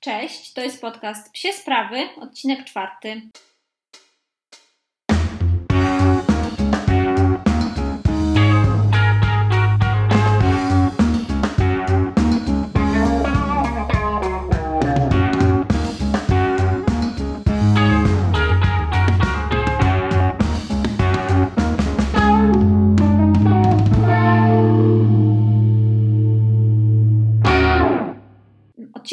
Cześć, 0.00 0.52
to 0.52 0.60
jest 0.60 0.80
podcast 0.80 1.32
Psie 1.32 1.52
Sprawy, 1.52 2.08
odcinek 2.20 2.64
czwarty. 2.64 3.22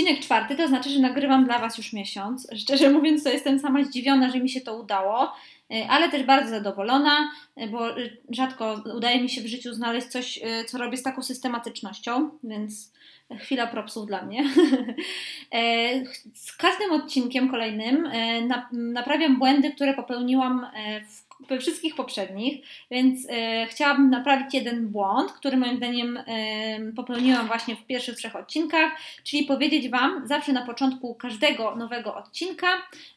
Odcinek 0.07 0.25
czwarty 0.25 0.55
to 0.55 0.67
znaczy, 0.67 0.89
że 0.89 0.99
nagrywam 0.99 1.45
dla 1.45 1.59
Was 1.59 1.77
już 1.77 1.93
miesiąc. 1.93 2.47
Szczerze 2.55 2.89
mówiąc, 2.97 3.23
to 3.23 3.29
jestem 3.29 3.59
sama 3.59 3.83
zdziwiona, 3.83 4.29
że 4.29 4.39
mi 4.39 4.49
się 4.49 4.61
to 4.61 4.79
udało, 4.79 5.33
y, 5.71 5.87
ale 5.89 6.09
też 6.09 6.23
bardzo 6.23 6.49
zadowolona, 6.49 7.31
y, 7.61 7.67
bo 7.67 7.79
rzadko 8.29 8.83
udaje 8.95 9.21
mi 9.21 9.29
się 9.29 9.41
w 9.41 9.47
życiu 9.47 9.73
znaleźć 9.73 10.07
coś, 10.07 10.39
co 10.67 10.77
robię 10.77 10.97
z 10.97 11.03
taką 11.03 11.21
systematycznością, 11.21 12.29
więc 12.43 12.93
chwila 13.39 13.67
propsów 13.67 14.07
dla 14.07 14.21
mnie. 14.21 14.43
E, 15.53 16.05
z 16.33 16.55
każdym 16.55 16.91
odcinkiem 16.91 17.51
kolejnym 17.51 18.09
naprawiam 18.71 19.39
błędy, 19.39 19.71
które 19.71 19.93
popełniłam 19.93 20.67
w 21.07 21.26
we 21.39 21.59
wszystkich 21.59 21.95
poprzednich, 21.95 22.65
więc 22.91 23.27
e, 23.29 23.65
chciałabym 23.65 24.09
naprawić 24.09 24.53
jeden 24.53 24.87
błąd, 24.87 25.31
który 25.31 25.57
moim 25.57 25.77
zdaniem 25.77 26.17
e, 26.17 26.23
popełniłam 26.95 27.47
właśnie 27.47 27.75
w 27.75 27.85
pierwszych 27.85 28.15
trzech 28.15 28.35
odcinkach, 28.35 28.91
czyli 29.23 29.43
powiedzieć 29.43 29.89
Wam 29.89 30.27
zawsze 30.27 30.53
na 30.53 30.65
początku 30.65 31.15
każdego 31.15 31.75
nowego 31.75 32.15
odcinka, 32.15 32.67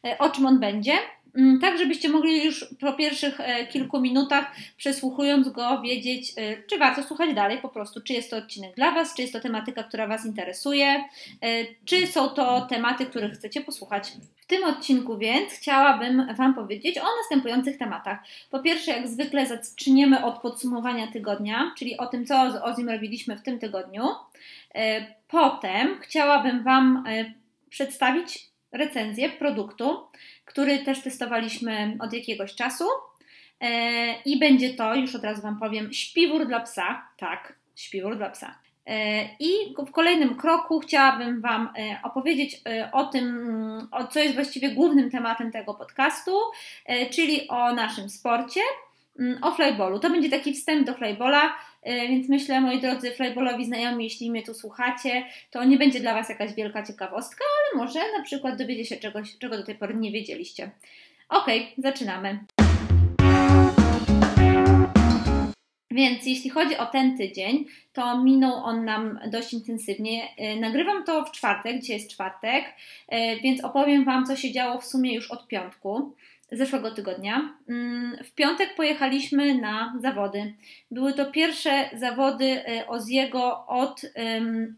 e, 0.05 0.19
o 0.19 0.31
czym 0.31 0.47
on 0.47 0.61
będzie. 0.61 0.93
Mm, 1.35 1.61
tak, 1.61 1.79
żebyście 1.79 2.09
mogli 2.09 2.45
już 2.45 2.67
po 2.81 2.93
pierwszych 2.93 3.41
e, 3.41 3.67
kilku 3.67 4.01
minutach, 4.01 4.53
przesłuchując 4.77 5.49
go, 5.49 5.81
wiedzieć, 5.83 6.33
e, 6.37 6.63
czy 6.63 6.79
warto 6.79 7.03
słuchać 7.03 7.35
dalej 7.35 7.59
po 7.59 7.69
prostu, 7.69 8.01
czy 8.01 8.13
jest 8.13 8.31
to 8.31 8.37
odcinek 8.37 8.75
dla 8.75 8.93
Was, 8.93 9.15
czy 9.15 9.23
jest 9.23 9.35
to 9.35 9.41
tematyka, 9.41 9.83
która 9.83 10.07
Was 10.07 10.27
interesuje, 10.27 10.87
e, 10.87 11.65
czy 11.85 12.07
są 12.07 12.29
to 12.29 12.61
tematy, 12.61 13.07
których 13.07 13.33
chcecie 13.33 13.61
posłuchać. 13.61 14.13
W 14.37 14.47
tym 14.47 14.65
odcinku 14.65 15.19
więc 15.19 15.53
chciałabym 15.53 16.35
Wam 16.35 16.55
powiedzieć 16.55 16.99
o 16.99 17.05
następujących 17.23 17.79
tematach. 17.79 18.19
Po 18.51 18.59
pierwsze, 18.59 18.91
jak 18.91 19.09
zwykle 19.09 19.47
zaczniemy 19.47 20.25
od 20.25 20.39
podsumowania 20.39 21.07
tygodnia, 21.07 21.75
czyli 21.79 21.97
o 21.97 22.07
tym, 22.07 22.27
co 22.27 22.53
z 22.53 22.57
Ozim 22.63 22.89
robiliśmy 22.89 23.37
w 23.37 23.43
tym 23.43 23.59
tygodniu. 23.59 24.03
Potem 25.29 26.01
chciałabym 26.01 26.63
Wam 26.63 27.05
przedstawić 27.71 28.50
recenzję 28.73 29.29
produktu, 29.31 29.99
który 30.45 30.79
też 30.79 31.03
testowaliśmy 31.03 31.97
od 32.01 32.13
jakiegoś 32.13 32.55
czasu. 32.55 32.85
E, 33.61 34.23
I 34.23 34.39
będzie 34.39 34.75
to, 34.75 34.95
już 34.95 35.15
od 35.15 35.25
razu 35.25 35.43
Wam 35.43 35.61
powiem, 35.61 35.93
śpiwór 35.93 36.47
dla 36.47 36.61
psa. 36.61 37.09
Tak, 37.17 37.55
śpiwór 37.77 38.17
dla 38.17 38.31
psa. 38.31 38.59
E, 38.87 39.25
I 39.39 39.51
w 39.87 39.91
kolejnym 39.91 40.37
kroku 40.37 40.81
chciałabym 40.81 41.41
Wam 41.41 41.69
e, 41.79 42.01
opowiedzieć 42.03 42.63
o 42.93 43.05
tym, 43.05 43.89
co 44.11 44.21
jest 44.21 44.35
właściwie 44.35 44.71
głównym 44.71 45.11
tematem 45.11 45.53
tego 45.53 45.75
podcastu, 45.75 46.33
czyli 47.11 47.49
o 47.49 47.75
naszym 47.75 48.09
sporcie, 48.09 48.61
o 49.43 49.53
flyballu. 49.53 49.99
To 49.99 50.11
będzie 50.11 50.31
taki 50.31 50.55
wstęp 50.55 50.87
do 50.87 50.95
flyballa, 50.95 51.55
więc 51.87 52.29
myślę, 52.29 52.61
moi 52.61 52.81
drodzy 52.81 53.11
flyballowi 53.11 53.65
znajomi, 53.65 54.05
jeśli 54.05 54.31
mnie 54.31 54.43
tu 54.43 54.55
słuchacie, 54.55 55.25
to 55.51 55.65
nie 55.65 55.77
będzie 55.77 56.01
dla 56.01 56.15
Was 56.15 56.29
jakaś 56.29 56.55
wielka 56.55 56.83
ciekawostka, 56.83 57.45
ale 57.59 57.85
może 57.85 58.01
na 58.19 58.25
przykład 58.25 58.57
dowiecie 58.57 58.85
się 58.85 58.97
czegoś, 58.97 59.39
czego 59.39 59.57
do 59.57 59.65
tej 59.65 59.75
pory 59.75 59.95
nie 59.95 60.13
wiedzieliście. 60.13 60.71
Ok, 61.29 61.47
zaczynamy. 61.79 62.39
Więc 65.91 66.27
jeśli 66.27 66.51
chodzi 66.51 66.77
o 66.77 66.87
ten 66.87 67.19
tydzień, 67.19 67.65
to 67.93 68.19
minął 68.19 68.55
on 68.55 68.85
nam 68.85 69.19
dość 69.27 69.53
intensywnie. 69.53 70.29
Nagrywam 70.61 71.05
to 71.05 71.25
w 71.25 71.33
czwartek, 71.33 71.81
dzisiaj 71.81 71.97
jest 71.97 72.11
czwartek, 72.11 72.65
więc 73.43 73.65
opowiem 73.65 74.05
Wam, 74.05 74.27
co 74.27 74.37
się 74.37 74.53
działo 74.53 74.79
w 74.79 74.85
sumie 74.85 75.15
już 75.15 75.31
od 75.31 75.49
piątku 75.49 76.15
zeszłego 76.53 76.91
tygodnia. 76.91 77.55
Mm, 77.69 78.17
w 78.25 78.33
piątek 78.33 78.75
pojechaliśmy 78.75 79.55
na 79.55 79.95
zawody. 80.01 80.55
Były 80.91 81.13
to 81.13 81.27
pierwsze 81.27 81.91
zawody 81.97 82.45
e, 82.45 82.89
Oziego 82.89 83.67
od, 83.67 84.03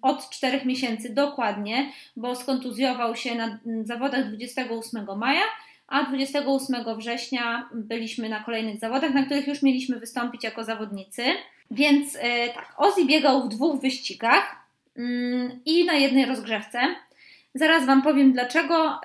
od 0.02 0.30
4 0.30 0.66
miesięcy 0.66 1.14
dokładnie, 1.14 1.92
bo 2.16 2.34
skontuzjował 2.34 3.16
się 3.16 3.34
na 3.34 3.58
zawodach 3.84 4.28
28 4.28 5.06
maja, 5.16 5.44
a 5.88 6.04
28 6.04 6.96
września 6.98 7.68
byliśmy 7.74 8.28
na 8.28 8.44
kolejnych 8.44 8.78
zawodach, 8.78 9.14
na 9.14 9.24
których 9.24 9.46
już 9.46 9.62
mieliśmy 9.62 10.00
wystąpić 10.00 10.44
jako 10.44 10.64
zawodnicy. 10.64 11.22
Więc 11.70 12.16
e, 12.20 12.48
tak, 12.48 12.74
Ozzy 12.76 13.04
biegał 13.04 13.42
w 13.42 13.48
dwóch 13.48 13.80
wyścigach 13.80 14.56
mm, 14.96 15.60
i 15.66 15.84
na 15.84 15.94
jednej 15.94 16.24
rozgrzewce. 16.24 16.78
Zaraz 17.54 17.86
Wam 17.86 18.02
powiem 18.02 18.32
dlaczego. 18.32 19.00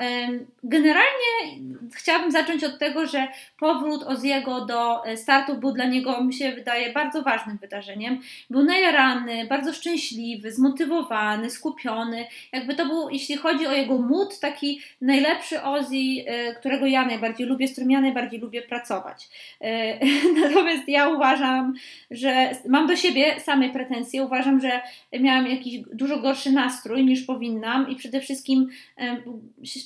Generalnie 0.64 1.58
chciałabym 1.94 2.32
zacząć 2.32 2.64
od 2.64 2.80
tego, 2.80 3.08
że 3.08 3.28
powrót 3.60 4.04
Oziego 4.04 4.66
do 4.66 5.06
e, 5.06 5.18
startów 5.18 5.60
był 5.60 5.72
dla 5.72 5.86
niego, 5.86 6.24
mi 6.24 6.34
się 6.34 6.52
wydaje, 6.52 6.94
bardzo 6.94 7.22
ważnym 7.22 7.58
wydarzeniem. 7.58 8.20
Był 8.50 8.64
najarany, 8.64 9.46
bardzo 9.46 9.74
szczęśliwy, 9.74 10.52
zmotywowany, 10.52 11.50
skupiony. 11.50 12.26
Jakby 12.52 12.76
to 12.76 12.86
był, 12.86 13.10
jeśli 13.10 13.38
chodzi 13.38 13.68
o 13.68 13.74
jego 13.74 13.98
mód, 13.98 14.40
taki 14.40 14.82
najlepszy 15.02 15.64
Ozzy, 15.64 15.96
e, 16.26 16.56
którego 16.56 16.86
ja 16.86 17.06
najbardziej 17.06 17.48
lubię, 17.48 17.68
z 17.68 17.72
którym 17.72 17.92
ja 17.92 18.02
najbardziej 18.02 18.40
lubię 18.40 18.62
pracować. 18.62 19.30
E, 19.62 20.00
natomiast 20.42 20.88
ja 20.88 21.10
uważam, 21.10 21.74
że 22.12 22.52
mam 22.68 22.88
do 22.88 22.96
siebie 22.96 23.40
samej 23.40 23.70
pretensje. 23.70 24.24
Uważam, 24.24 24.62
że 24.62 24.82
miałam 25.20 25.48
jakiś 25.48 25.80
dużo 25.94 26.20
gorszy 26.20 26.52
nastrój 26.52 27.06
niż 27.06 27.22
powinnam 27.22 27.90
i 27.90 27.96
przede 27.96 28.22
wszystkim 28.22 28.37
wszystkim 28.38 28.70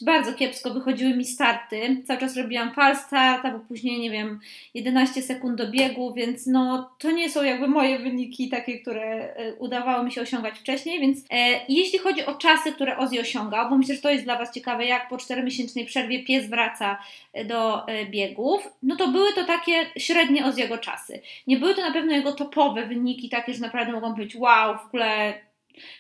bardzo 0.01 0.33
kiepsko 0.33 0.73
wychodziły 0.73 1.13
mi 1.13 1.25
starty. 1.25 2.03
Cały 2.07 2.19
czas 2.19 2.37
robiłam 2.37 2.73
fal 2.73 2.97
start, 2.97 3.45
albo 3.45 3.59
później, 3.59 3.99
nie 3.99 4.11
wiem, 4.11 4.39
11 4.73 5.21
sekund 5.21 5.57
do 5.57 5.71
biegu, 5.71 6.13
więc 6.13 6.47
no 6.47 6.91
to 6.99 7.11
nie 7.11 7.29
są 7.29 7.43
jakby 7.43 7.67
moje 7.67 7.99
wyniki 7.99 8.49
takie, 8.49 8.79
które 8.79 9.35
e, 9.35 9.53
udawało 9.53 10.03
mi 10.03 10.11
się 10.11 10.21
osiągać 10.21 10.59
wcześniej, 10.59 10.99
więc 10.99 11.19
e, 11.31 11.61
jeśli 11.69 11.99
chodzi 11.99 12.25
o 12.25 12.35
czasy, 12.35 12.71
które 12.71 12.97
Ozzy 12.97 13.19
osiągał, 13.19 13.69
bo 13.69 13.77
myślę, 13.77 13.95
że 13.95 14.01
to 14.01 14.11
jest 14.11 14.23
dla 14.23 14.37
Was 14.37 14.53
ciekawe, 14.53 14.85
jak 14.85 15.09
po 15.09 15.17
4-miesięcznej 15.17 15.85
przerwie 15.85 16.23
pies 16.23 16.49
wraca 16.49 16.97
e, 17.33 17.45
do 17.45 17.87
e, 17.87 18.05
biegów, 18.05 18.69
no 18.83 18.95
to 18.95 19.07
były 19.07 19.33
to 19.33 19.43
takie 19.45 19.85
średnie 19.97 20.45
Ozzy'ego 20.45 20.79
czasy. 20.79 21.21
Nie 21.47 21.57
były 21.57 21.75
to 21.75 21.81
na 21.81 21.91
pewno 21.91 22.11
jego 22.11 22.31
topowe 22.31 22.85
wyniki, 22.85 23.29
takie, 23.29 23.53
że 23.53 23.59
naprawdę 23.59 23.93
mogą 23.93 24.13
być 24.13 24.35
wow, 24.35 24.77
w 24.77 24.85
ogóle 24.85 25.33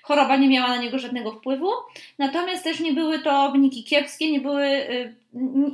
Choroba 0.01 0.35
nie 0.35 0.49
miała 0.49 0.67
na 0.67 0.77
niego 0.77 0.99
żadnego 0.99 1.31
wpływu, 1.31 1.69
natomiast 2.17 2.63
też 2.63 2.79
nie 2.79 2.93
były 2.93 3.19
to 3.19 3.51
wyniki 3.51 3.83
kiepskie, 3.83 4.31
nie 4.31 4.41
były, 4.41 4.65
y, 4.65 5.15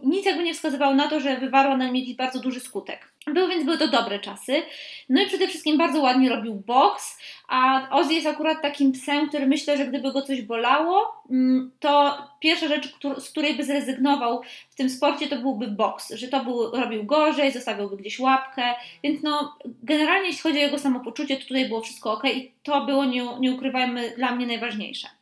nic 0.03 0.25
jakby 0.25 0.43
nie 0.43 0.53
wskazywało 0.53 0.93
na 0.93 1.07
to, 1.07 1.19
że 1.19 1.37
wywarła 1.37 1.77
na 1.77 1.85
nim 1.85 1.95
jakiś 1.95 2.15
bardzo 2.15 2.39
duży 2.39 2.59
skutek. 2.59 3.16
Był, 3.33 3.47
więc 3.47 3.65
były 3.65 3.77
to 3.77 3.87
dobre 3.87 4.19
czasy. 4.19 4.63
No 5.09 5.21
i 5.21 5.25
przede 5.25 5.47
wszystkim 5.47 5.77
bardzo 5.77 6.01
ładnie 6.01 6.29
robił 6.29 6.55
boks, 6.55 7.19
a 7.47 7.89
Ozzy 7.91 8.13
jest 8.13 8.27
akurat 8.27 8.61
takim 8.61 8.91
psem, 8.91 9.29
który 9.29 9.47
myślę, 9.47 9.77
że 9.77 9.85
gdyby 9.85 10.11
go 10.11 10.21
coś 10.21 10.41
bolało, 10.41 11.23
mm, 11.31 11.71
to 11.79 12.17
pierwsza 12.39 12.67
rzecz, 12.67 12.95
z 13.17 13.29
której 13.29 13.53
by 13.53 13.63
zrezygnował 13.63 14.41
w 14.69 14.75
tym 14.75 14.89
sporcie, 14.89 15.27
to 15.27 15.35
byłby 15.35 15.67
boks, 15.67 16.13
że 16.13 16.27
to 16.27 16.43
był, 16.43 16.71
robił 16.71 17.05
gorzej, 17.05 17.51
zostawiłby 17.51 17.97
gdzieś 17.97 18.19
łapkę, 18.19 18.63
więc 19.03 19.23
no 19.23 19.57
generalnie 19.83 20.27
jeśli 20.27 20.43
chodzi 20.43 20.57
o 20.57 20.61
jego 20.61 20.79
samopoczucie, 20.79 21.37
to 21.37 21.47
tutaj 21.47 21.67
było 21.67 21.81
wszystko 21.81 22.13
ok 22.13 22.23
i 22.25 22.51
to 22.63 22.85
było, 22.85 23.05
nie, 23.05 23.25
nie 23.39 23.51
ukrywajmy, 23.51 24.13
dla 24.17 24.35
mnie 24.35 24.47
najważniejsze. 24.47 25.16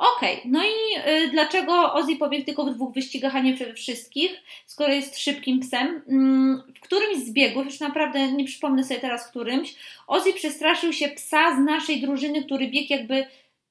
Okej, 0.00 0.38
okay. 0.38 0.50
no 0.50 0.62
i 0.64 1.10
y, 1.10 1.30
dlaczego 1.30 1.92
Ozzy 1.92 2.16
pobiegł 2.16 2.44
tylko 2.44 2.64
w 2.64 2.74
dwóch 2.74 2.94
wyścigach, 2.94 3.36
a 3.36 3.40
nie 3.40 3.54
we 3.54 3.74
wszystkich, 3.74 4.42
skoro 4.66 4.92
jest 4.92 5.18
szybkim 5.18 5.60
psem? 5.60 6.02
Mm, 6.08 6.62
w 6.76 6.80
którymś 6.80 7.18
z 7.18 7.32
biegów, 7.32 7.64
już 7.64 7.80
naprawdę 7.80 8.32
nie 8.32 8.44
przypomnę 8.44 8.84
sobie 8.84 9.00
teraz 9.00 9.28
którymś, 9.28 9.74
Ozzy 10.06 10.32
przestraszył 10.32 10.92
się 10.92 11.08
psa 11.08 11.56
z 11.56 11.58
naszej 11.58 12.00
drużyny, 12.00 12.44
który 12.44 12.68
biegł 12.68 12.86
jakby 12.90 13.26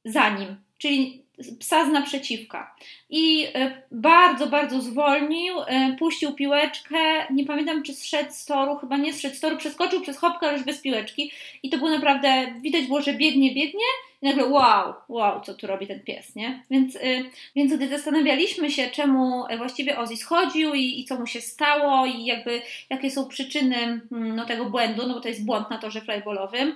za 0.06 0.30
nim, 0.30 0.56
czyli 0.78 1.24
psa 1.60 1.86
z 1.86 1.90
naprzeciwka. 1.90 2.76
I 3.10 3.44
y, 3.44 3.50
bardzo, 3.92 4.48
bardzo 4.48 4.82
zwolnił, 4.82 5.60
y, 5.60 5.66
puścił 6.00 6.34
piłeczkę, 6.34 6.98
nie 7.30 7.46
pamiętam 7.46 7.84
czy 7.84 7.94
zszedł 7.94 8.32
z 8.32 8.46
toru, 8.46 8.76
chyba 8.76 8.98
nie 8.98 9.14
zszedł 9.14 9.36
z 9.36 9.40
toru, 9.40 9.58
przeskoczył 9.58 10.02
przez 10.02 10.18
chopkę, 10.18 10.48
ale 10.48 10.58
już 10.58 10.66
bez 10.66 10.82
piłeczki. 10.82 11.32
I 11.64 11.70
to 11.70 11.78
było 11.78 11.90
naprawdę, 11.90 12.48
widać 12.62 12.86
było, 12.86 13.02
że 13.02 13.14
biegnie, 13.14 13.54
biegnie, 13.54 13.86
i 14.22 14.26
nagle 14.26 14.46
wow, 14.46 14.94
wow, 15.10 15.42
co 15.42 15.54
tu 15.54 15.68
robi 15.68 15.88
ten 15.88 16.00
pies, 16.00 16.36
nie? 16.36 16.64
Więc, 16.72 16.96
y, 16.96 17.26
więc 17.56 17.74
gdy 17.74 17.88
zastanawialiśmy 17.88 18.72
się, 18.72 18.88
czemu 18.88 19.44
właściwie 19.58 19.98
Ozzy 19.98 20.18
schodził 20.18 20.74
i, 20.74 21.00
i 21.00 21.06
co 21.06 21.20
mu 21.20 21.28
się 21.28 21.42
stało 21.42 22.06
i 22.06 22.26
jakby 22.26 22.62
jakie 22.90 23.12
są 23.12 23.28
przyczyny 23.28 23.76
mm, 23.76 24.36
no, 24.36 24.46
tego 24.46 24.66
błędu, 24.66 25.08
no 25.08 25.14
bo 25.14 25.20
to 25.20 25.28
jest 25.28 25.46
błąd 25.46 25.70
na 25.70 25.78
torze 25.78 26.02
flyballowym, 26.02 26.76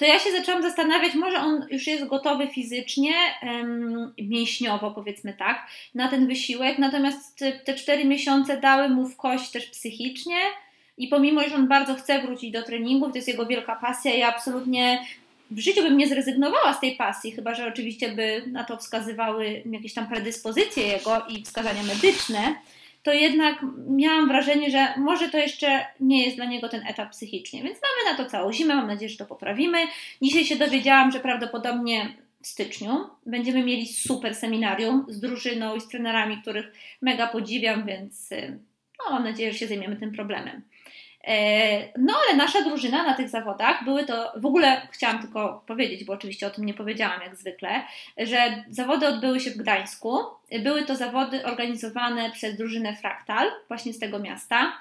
to 0.00 0.06
ja 0.06 0.18
się 0.18 0.32
zaczęłam 0.32 0.62
zastanawiać, 0.62 1.14
może 1.14 1.38
on 1.38 1.66
już 1.70 1.86
jest 1.86 2.06
gotowy 2.06 2.48
fizycznie, 2.48 3.12
mięśniowo 4.18 4.90
powiedzmy 4.90 5.32
tak, 5.32 5.66
na 5.94 6.08
ten 6.08 6.26
wysiłek, 6.26 6.78
natomiast 6.78 7.38
te 7.64 7.74
cztery 7.74 8.04
miesiące 8.04 8.60
dały 8.60 8.88
mu 8.88 9.08
w 9.08 9.16
kość 9.16 9.50
też 9.50 9.66
psychicznie 9.66 10.36
i 10.96 11.08
pomimo, 11.08 11.48
że 11.48 11.54
on 11.54 11.68
bardzo 11.68 11.94
chce 11.94 12.22
wrócić 12.22 12.52
do 12.52 12.62
treningów, 12.62 13.12
to 13.12 13.18
jest 13.18 13.28
jego 13.28 13.46
wielka 13.46 13.76
pasja, 13.76 14.14
ja 14.14 14.28
absolutnie 14.28 15.04
w 15.50 15.58
życiu 15.58 15.82
bym 15.82 15.96
nie 15.96 16.08
zrezygnowała 16.08 16.74
z 16.74 16.80
tej 16.80 16.96
pasji, 16.96 17.32
chyba 17.32 17.54
że 17.54 17.68
oczywiście 17.68 18.12
by 18.12 18.42
na 18.46 18.64
to 18.64 18.76
wskazywały 18.76 19.62
jakieś 19.70 19.94
tam 19.94 20.06
predyspozycje 20.06 20.86
jego 20.86 21.26
i 21.28 21.42
wskazania 21.42 21.82
medyczne, 21.82 22.54
to 23.02 23.12
jednak 23.12 23.58
miałam 23.88 24.28
wrażenie, 24.28 24.70
że 24.70 24.94
może 24.96 25.28
to 25.28 25.38
jeszcze 25.38 25.86
nie 26.00 26.24
jest 26.24 26.36
dla 26.36 26.44
niego 26.44 26.68
ten 26.68 26.86
etap 26.86 27.10
psychicznie. 27.10 27.62
Więc 27.62 27.78
mamy 27.82 28.16
na 28.16 28.24
to 28.24 28.30
całą 28.30 28.52
zimę, 28.52 28.74
mam 28.74 28.86
nadzieję, 28.86 29.08
że 29.08 29.16
to 29.16 29.26
poprawimy. 29.26 29.78
Dzisiaj 30.22 30.44
się 30.44 30.56
dowiedziałam, 30.56 31.10
że 31.10 31.20
prawdopodobnie 31.20 32.16
w 32.42 32.46
styczniu 32.46 33.06
będziemy 33.26 33.62
mieli 33.62 33.86
super 33.86 34.34
seminarium 34.34 35.06
z 35.08 35.20
drużyną 35.20 35.76
i 35.76 35.80
z 35.80 35.88
trenerami, 35.88 36.42
których 36.42 36.72
mega 37.02 37.26
podziwiam, 37.26 37.86
więc 37.86 38.32
y, 38.32 38.58
no, 38.98 39.14
mam 39.14 39.24
nadzieję, 39.24 39.52
że 39.52 39.58
się 39.58 39.66
zajmiemy 39.66 39.96
tym 39.96 40.12
problemem. 40.12 40.62
E, 41.24 41.98
no 41.98 42.14
ale 42.26 42.36
nasza 42.36 42.62
drużyna 42.62 43.02
na 43.02 43.14
tych 43.14 43.28
zawodach 43.28 43.84
były 43.84 44.04
to, 44.04 44.32
w 44.36 44.46
ogóle 44.46 44.88
chciałam 44.90 45.18
tylko 45.22 45.62
powiedzieć, 45.66 46.04
bo 46.04 46.12
oczywiście 46.12 46.46
o 46.46 46.50
tym 46.50 46.64
nie 46.64 46.74
powiedziałam 46.74 47.20
jak 47.22 47.36
zwykle, 47.36 47.82
że 48.18 48.64
zawody 48.68 49.08
odbyły 49.08 49.40
się 49.40 49.50
w 49.50 49.56
Gdańsku. 49.56 50.18
Były 50.62 50.84
to 50.84 50.96
zawody 50.96 51.44
organizowane 51.44 52.30
przez 52.30 52.56
drużynę 52.56 52.96
Fraktal, 52.96 53.48
właśnie 53.68 53.92
z 53.92 53.98
tego 53.98 54.18
miasta. 54.18 54.72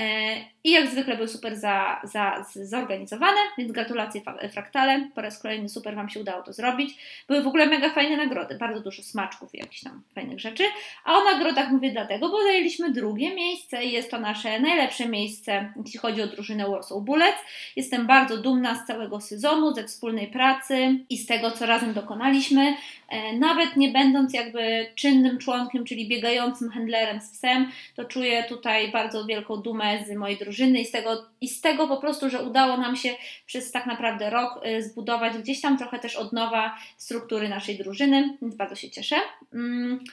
E, 0.00 0.36
I 0.64 0.70
jak 0.70 0.90
zwykle 0.90 1.16
były 1.16 1.28
super 1.28 1.56
za, 1.56 2.00
za, 2.04 2.44
zorganizowane, 2.54 3.36
więc 3.58 3.72
gratulacje 3.72 4.20
Fraktale. 4.52 5.08
Po 5.14 5.20
raz 5.20 5.42
kolejny 5.42 5.68
super 5.68 5.96
Wam 5.96 6.08
się 6.08 6.20
udało 6.20 6.42
to 6.42 6.52
zrobić. 6.52 6.94
Były 7.28 7.42
w 7.42 7.46
ogóle 7.46 7.66
mega 7.66 7.90
fajne 7.90 8.16
nagrody, 8.16 8.54
bardzo 8.54 8.80
dużo 8.80 9.02
smaczków 9.02 9.54
i 9.54 9.58
jakichś 9.58 9.82
tam 9.82 10.02
fajnych 10.14 10.40
rzeczy. 10.40 10.64
A 11.04 11.18
o 11.18 11.24
nagrodach 11.24 11.70
mówię 11.70 11.92
dlatego, 11.92 12.28
bo 12.28 12.42
zajęliśmy 12.42 12.92
drugie 12.92 13.34
miejsce 13.34 13.84
i 13.84 13.92
jest 13.92 14.10
to 14.10 14.20
nasze 14.20 14.60
najlepsze 14.60 15.08
miejsce, 15.08 15.72
jeśli 15.84 15.98
chodzi 15.98 16.22
o 16.22 16.26
drużynę 16.26 16.68
Warsaw 16.68 17.02
Bullets. 17.02 17.38
Jestem 17.76 18.06
bardzo 18.06 18.36
dumna 18.36 18.74
z 18.74 18.86
całego 18.86 19.20
sezonu, 19.20 19.74
ze 19.74 19.84
wspólnej 19.84 20.26
pracy 20.26 20.98
i 21.10 21.18
z 21.18 21.26
tego, 21.26 21.50
co 21.50 21.66
razem 21.66 21.92
dokonaliśmy. 21.92 22.76
E, 23.14 23.32
nawet 23.32 23.76
nie 23.76 23.88
będąc 23.88 24.34
jakby 24.34 24.86
czynnym 24.94 25.38
członkiem, 25.38 25.84
czyli 25.84 26.08
biegającym 26.08 26.70
handlerem 26.70 27.20
z 27.20 27.30
psem, 27.30 27.70
to 27.96 28.04
czuję 28.04 28.44
tutaj 28.48 28.92
bardzo 28.92 29.26
wielką 29.26 29.56
dumę 29.56 30.04
z 30.06 30.16
mojej 30.16 30.38
drużyny 30.38 30.80
i 30.80 30.84
z 30.84 30.90
tego, 30.90 31.26
i 31.40 31.48
z 31.48 31.60
tego 31.60 31.88
po 31.88 31.96
prostu, 31.96 32.30
że 32.30 32.42
udało 32.42 32.76
nam 32.76 32.96
się 32.96 33.14
przez 33.46 33.72
tak 33.72 33.86
naprawdę 33.86 34.30
rok 34.30 34.60
e, 34.62 34.82
zbudować 34.82 35.38
gdzieś 35.38 35.60
tam 35.60 35.78
trochę 35.78 35.98
też 35.98 36.16
od 36.16 36.32
nowa 36.32 36.78
struktury 36.96 37.48
naszej 37.48 37.78
drużyny, 37.78 38.38
więc 38.42 38.54
bardzo 38.54 38.74
się 38.74 38.90
cieszę. 38.90 39.16
Mm. 39.54 40.04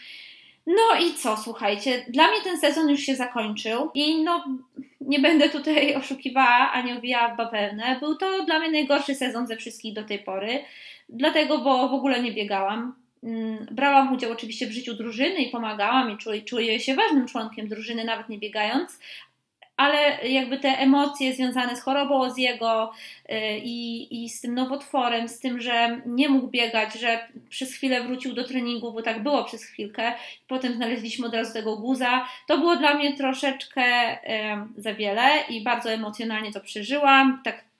No 0.67 1.05
i 1.05 1.13
co, 1.13 1.37
słuchajcie, 1.37 2.05
dla 2.09 2.27
mnie 2.27 2.41
ten 2.43 2.59
sezon 2.59 2.89
już 2.89 2.99
się 2.99 3.15
zakończył 3.15 3.91
i 3.93 4.23
no 4.23 4.45
nie 5.01 5.19
będę 5.19 5.49
tutaj 5.49 5.95
oszukiwała 5.95 6.71
ani 6.71 6.93
owijała 6.93 7.33
w 7.33 7.37
bawełnę. 7.37 7.97
Był 7.99 8.15
to 8.15 8.45
dla 8.45 8.59
mnie 8.59 8.71
najgorszy 8.71 9.15
sezon 9.15 9.47
ze 9.47 9.57
wszystkich 9.57 9.93
do 9.93 10.03
tej 10.03 10.19
pory 10.19 10.63
dlatego, 11.09 11.57
bo 11.57 11.89
w 11.89 11.93
ogóle 11.93 12.23
nie 12.23 12.31
biegałam. 12.31 12.95
Mm, 13.23 13.67
brałam 13.71 14.13
udział 14.13 14.31
oczywiście 14.31 14.67
w 14.67 14.71
życiu 14.71 14.93
drużyny 14.93 15.35
i 15.35 15.49
pomagałam 15.49 16.11
i 16.11 16.17
czuję, 16.17 16.41
czuję 16.41 16.79
się 16.79 16.95
ważnym 16.95 17.27
członkiem 17.27 17.67
drużyny, 17.67 18.05
nawet 18.05 18.29
nie 18.29 18.37
biegając, 18.37 18.99
ale 19.77 20.27
jakby 20.27 20.59
te 20.59 20.69
emocje 20.69 21.33
związane 21.33 21.75
z 21.75 21.81
chorobą 21.81 22.29
z 22.29 22.37
jego 22.37 22.91
y, 23.31 23.35
i, 23.63 24.23
i 24.23 24.29
z 24.29 24.41
tym 24.41 24.55
nowotworem, 24.55 25.27
z 25.27 25.39
tym, 25.39 25.61
że 25.61 26.01
nie 26.05 26.29
mógł 26.29 26.47
biegać, 26.47 26.93
że 26.93 27.27
przez 27.49 27.73
chwilę 27.73 28.03
wrócił 28.03 28.33
do 28.33 28.43
treningu, 28.43 28.91
bo 28.91 29.01
tak 29.01 29.23
było 29.23 29.43
przez 29.43 29.63
chwilkę, 29.63 30.13
potem 30.47 30.73
znaleźliśmy 30.73 31.27
od 31.27 31.33
razu 31.33 31.53
tego 31.53 31.77
guza, 31.77 32.27
to 32.47 32.57
było 32.57 32.75
dla 32.75 32.93
mnie 32.93 33.17
troszeczkę 33.17 34.17
za 34.77 34.93
wiele 34.93 35.29
i 35.49 35.63
bardzo 35.63 35.91
emocjonalnie 35.91 36.51
to 36.51 36.59
przeżyłam. 36.61 37.41
Tak 37.43 37.70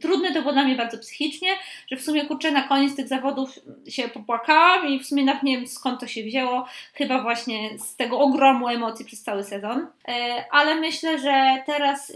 trudne 0.00 0.34
to 0.34 0.40
było 0.40 0.52
dla 0.52 0.64
mnie 0.64 0.74
bardzo 0.74 0.98
psychicznie, 0.98 1.48
że 1.90 1.96
w 1.96 2.02
sumie 2.02 2.26
kurczę 2.26 2.50
na 2.50 2.62
koniec 2.62 2.96
tych 2.96 3.08
zawodów 3.08 3.58
się 3.88 4.08
popłakałam 4.08 4.88
i 4.88 4.98
w 4.98 5.06
sumie 5.06 5.24
nawet 5.24 5.42
nie 5.42 5.56
wiem 5.56 5.66
skąd 5.66 6.00
to 6.00 6.06
się 6.06 6.22
wzięło, 6.22 6.66
chyba 6.94 7.22
właśnie 7.22 7.78
z 7.78 7.96
tego 7.96 8.20
ogromu 8.20 8.68
emocji 8.68 9.04
przez 9.04 9.22
cały 9.22 9.44
sezon. 9.44 9.86
E, 10.08 10.44
ale 10.50 10.74
myślę, 10.74 11.18
że 11.18 11.62
teraz 11.66 12.12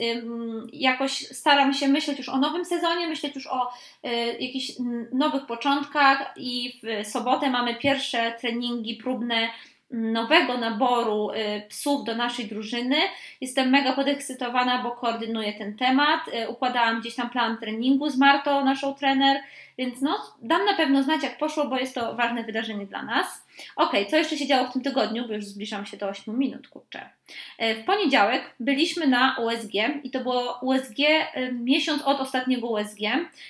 jakoś 0.73 1.13
staram 1.13 1.75
się 1.75 1.89
myśleć 1.89 2.19
już 2.19 2.29
o 2.29 2.39
nowym 2.39 2.65
sezonie, 2.65 3.07
myśleć 3.07 3.35
już 3.35 3.47
o 3.47 3.73
e, 4.03 4.33
jakichś 4.33 4.73
nowych 5.13 5.47
początkach 5.47 6.35
i 6.37 6.81
w 6.83 7.09
sobotę 7.09 7.51
mamy 7.51 7.75
pierwsze 7.75 8.35
treningi 8.41 8.95
próbne 8.95 9.49
nowego 9.93 10.59
naboru 10.59 11.31
y, 11.31 11.63
psów 11.69 12.05
do 12.05 12.15
naszej 12.15 12.47
drużyny. 12.47 12.97
Jestem 13.41 13.71
mega 13.71 13.93
podekscytowana, 13.93 14.83
bo 14.83 14.91
koordynuję 14.91 15.53
ten 15.53 15.77
temat. 15.77 16.21
Y, 16.29 16.49
układałam 16.49 17.01
gdzieś 17.01 17.15
tam 17.15 17.31
plan 17.31 17.59
treningu 17.59 18.11
z 18.11 18.19
Martą, 18.19 18.65
naszą 18.65 18.95
trener, 18.95 19.41
więc 19.79 20.01
no, 20.01 20.19
dam 20.43 20.65
na 20.65 20.75
pewno 20.75 21.03
znać, 21.03 21.23
jak 21.23 21.39
poszło, 21.39 21.67
bo 21.67 21.79
jest 21.79 21.95
to 21.95 22.15
ważne 22.15 22.45
wydarzenie 22.45 22.87
dla 22.87 23.03
nas. 23.03 23.47
Ok, 23.77 23.93
co 24.11 24.17
jeszcze 24.17 24.37
się 24.37 24.47
działo 24.47 24.69
w 24.69 24.73
tym 24.73 24.83
tygodniu, 24.83 25.29
bo 25.29 25.35
już 25.35 25.45
zbliżam 25.45 25.87
się 25.87 25.97
do 25.97 26.09
8 26.09 26.39
minut, 26.39 26.69
kurczę. 26.69 27.11
E, 27.59 27.75
w 27.75 27.85
poniedziałek 27.85 28.55
byliśmy 28.61 29.07
na 29.07 29.37
USG 29.39 29.73
i 30.05 30.11
to 30.11 30.21
było 30.21 30.59
USG 30.63 30.99
e, 31.01 31.53
miesiąc 31.53 32.03
od 32.03 32.21
ostatniego 32.21 32.69
USG. 32.69 33.01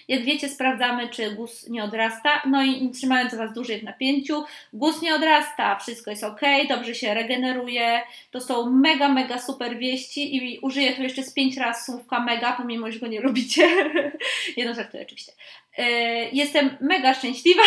Jak 0.09 0.25
wiecie, 0.25 0.49
sprawdzamy, 0.49 1.09
czy 1.09 1.31
guz 1.31 1.69
nie 1.69 1.85
odrasta. 1.85 2.43
No 2.47 2.63
i 2.63 2.91
trzymając 2.91 3.35
Was 3.35 3.53
dłużej 3.53 3.81
w 3.81 3.85
napięciu, 3.85 4.45
guz 4.73 5.03
nie 5.03 5.15
odrasta, 5.15 5.77
wszystko 5.77 6.11
jest 6.11 6.25
ok, 6.25 6.41
dobrze 6.69 6.95
się 6.95 7.15
regeneruje. 7.15 8.01
To 8.31 8.41
są 8.41 8.71
mega, 8.71 9.09
mega 9.09 9.39
super 9.39 9.79
wieści 9.79 10.37
i 10.37 10.59
użyję 10.59 10.93
tu 10.97 11.03
jeszcze 11.03 11.23
z 11.23 11.33
pięć 11.33 11.57
razy 11.57 11.85
słówka 11.85 12.21
mega, 12.21 12.53
pomimo, 12.53 12.91
że 12.91 12.99
go 12.99 13.07
nie 13.07 13.21
lubicie. 13.21 13.93
Jedno 14.57 14.75
żartuję 14.75 15.03
oczywiście. 15.03 15.33
E, 15.79 15.85
jestem 16.31 16.77
mega 16.81 17.15
szczęśliwa. 17.15 17.63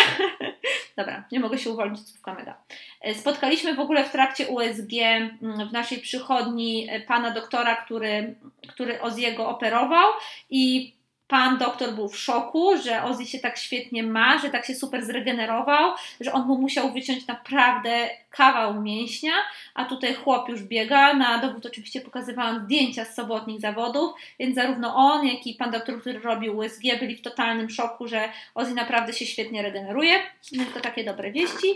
Dobra, 0.96 1.24
nie 1.32 1.40
mogę 1.40 1.58
się 1.58 1.70
uwolnić 1.70 2.00
od 2.00 2.08
słówka 2.08 2.34
mega. 2.34 2.56
E, 3.00 3.14
spotkaliśmy 3.14 3.74
w 3.74 3.80
ogóle 3.80 4.04
w 4.04 4.12
trakcie 4.12 4.46
USG 4.46 4.92
mm, 4.92 5.68
w 5.68 5.72
naszej 5.72 5.98
przychodni 5.98 6.86
e, 6.90 7.00
pana 7.00 7.30
doktora, 7.30 7.76
który, 7.76 8.34
który 8.68 9.00
Oziego 9.00 9.48
operował 9.48 10.12
i 10.50 10.96
pan 11.28 11.58
doktor 11.58 11.94
był 11.94 12.08
w 12.08 12.18
szoku, 12.18 12.76
że 12.84 13.02
Ozzy 13.02 13.26
się 13.26 13.38
tak 13.38 13.58
świetnie 13.58 14.02
ma, 14.02 14.38
że 14.38 14.50
tak 14.50 14.66
się 14.66 14.74
super 14.74 15.04
zregenerował, 15.04 15.94
że 16.20 16.32
on 16.32 16.46
mu 16.46 16.58
musiał 16.58 16.92
wyciąć 16.92 17.26
naprawdę 17.26 18.10
kawał 18.36 18.82
mięśnia, 18.82 19.32
a 19.74 19.84
tutaj 19.84 20.14
chłop 20.14 20.48
już 20.48 20.62
biega. 20.62 21.14
Na 21.14 21.38
dowód 21.38 21.66
oczywiście 21.66 22.00
pokazywałam 22.00 22.64
zdjęcia 22.64 23.04
z 23.04 23.14
sobotnich 23.14 23.60
zawodów, 23.60 24.14
więc 24.38 24.54
zarówno 24.54 24.94
on, 24.94 25.26
jak 25.26 25.46
i 25.46 25.54
pan 25.54 25.70
doktor, 25.70 26.00
który 26.00 26.18
robił 26.18 26.56
USG, 26.56 26.82
byli 27.00 27.16
w 27.16 27.22
totalnym 27.22 27.70
szoku, 27.70 28.08
że 28.08 28.28
Ozzy 28.54 28.74
naprawdę 28.74 29.12
się 29.12 29.26
świetnie 29.26 29.62
regeneruje. 29.62 30.18
Więc 30.52 30.74
to 30.74 30.80
takie 30.80 31.04
dobre 31.04 31.32
wieści. 31.32 31.66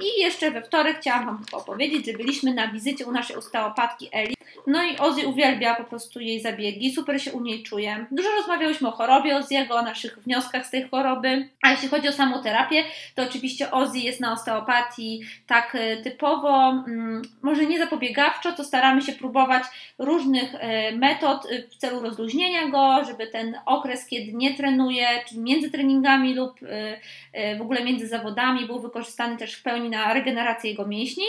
I 0.00 0.20
jeszcze 0.20 0.50
we 0.50 0.62
wtorek 0.62 1.00
chciałam 1.00 1.26
Wam 1.26 1.44
opowiedzieć, 1.52 2.06
że 2.06 2.12
byliśmy 2.12 2.54
na 2.54 2.68
wizycie 2.68 3.06
u 3.06 3.12
naszej 3.12 3.36
osteopatki 3.36 4.08
Eli. 4.12 4.34
No 4.66 4.82
i 4.82 4.98
Ozzy 4.98 5.26
uwielbia 5.26 5.74
po 5.74 5.84
prostu 5.84 6.20
jej 6.20 6.40
zabiegi, 6.40 6.92
super 6.92 7.22
się 7.22 7.32
u 7.32 7.40
niej 7.40 7.62
czuje. 7.62 8.06
Dużo 8.10 8.28
rozmawiałyśmy 8.30 8.88
o 8.88 8.90
chorobie 8.90 9.36
Ozzy'ego, 9.36 9.72
o 9.72 9.82
naszych 9.82 10.18
wnioskach 10.18 10.66
z 10.66 10.70
tej 10.70 10.88
choroby. 10.88 11.48
A 11.62 11.70
jeśli 11.70 11.88
chodzi 11.88 12.08
o 12.08 12.12
samą 12.12 12.42
terapię, 12.42 12.84
to 13.14 13.22
oczywiście 13.22 13.70
Ozzy 13.70 13.98
jest 13.98 14.20
na 14.20 14.32
osteopatii 14.32 15.20
tak 15.46 15.76
typowo 16.04 16.09
typowo, 16.10 16.70
mm, 16.70 17.22
może 17.42 17.66
nie 17.66 17.78
zapobiegawczo, 17.78 18.52
to 18.52 18.64
staramy 18.64 19.02
się 19.02 19.12
próbować 19.12 19.64
różnych 19.98 20.54
e, 20.54 20.92
metod 20.92 21.46
e, 21.46 21.62
w 21.62 21.76
celu 21.76 22.00
rozluźnienia 22.00 22.68
go, 22.68 23.04
żeby 23.04 23.26
ten 23.26 23.56
okres, 23.66 24.06
kiedy 24.06 24.32
nie 24.32 24.54
trenuje, 24.54 25.06
czyli 25.28 25.40
między 25.40 25.70
treningami 25.70 26.34
lub 26.34 26.60
e, 27.32 27.56
w 27.56 27.62
ogóle 27.62 27.84
między 27.84 28.08
zawodami, 28.08 28.66
był 28.66 28.80
wykorzystany 28.80 29.36
też 29.36 29.54
w 29.54 29.62
pełni 29.62 29.90
na 29.90 30.14
regenerację 30.14 30.70
jego 30.70 30.86
mięśni. 30.86 31.24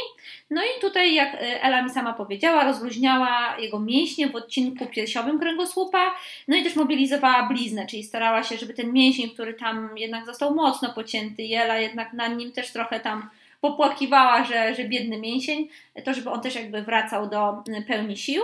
No 0.50 0.62
i 0.62 0.82
tutaj, 0.82 1.16
jak 1.16 1.38
Ela 1.40 1.82
mi 1.82 1.90
sama 1.90 2.14
powiedziała, 2.14 2.64
rozluźniała 2.64 3.58
jego 3.60 3.80
mięśnie 3.80 4.28
w 4.28 4.36
odcinku 4.36 4.86
piersiowym 4.86 5.40
kręgosłupa, 5.40 6.16
no 6.48 6.56
i 6.56 6.64
też 6.64 6.76
mobilizowała 6.76 7.44
bliznę, 7.44 7.88
czyli 7.88 8.04
starała 8.04 8.44
się, 8.44 8.58
żeby 8.58 8.74
ten 8.74 8.94
mięsień, 8.94 9.30
który 9.30 9.54
tam 9.54 9.98
jednak 9.98 10.26
został 10.26 10.56
mocno 10.56 10.94
pocięty, 10.94 11.44
Ela 11.56 11.78
jednak 11.78 12.14
na 12.14 12.28
nim 12.28 12.52
też 12.52 12.72
trochę 12.72 13.00
tam 13.00 13.30
popłakiwała, 13.62 14.44
że, 14.44 14.76
że 14.76 14.84
biedny 14.84 15.18
mięsień, 15.18 15.68
to 16.04 16.14
żeby 16.14 16.30
on 16.30 16.42
też 16.42 16.56
jakby 16.56 16.82
wracał 16.82 17.30
do 17.30 17.64
pełni 17.88 18.18
sił. 18.18 18.42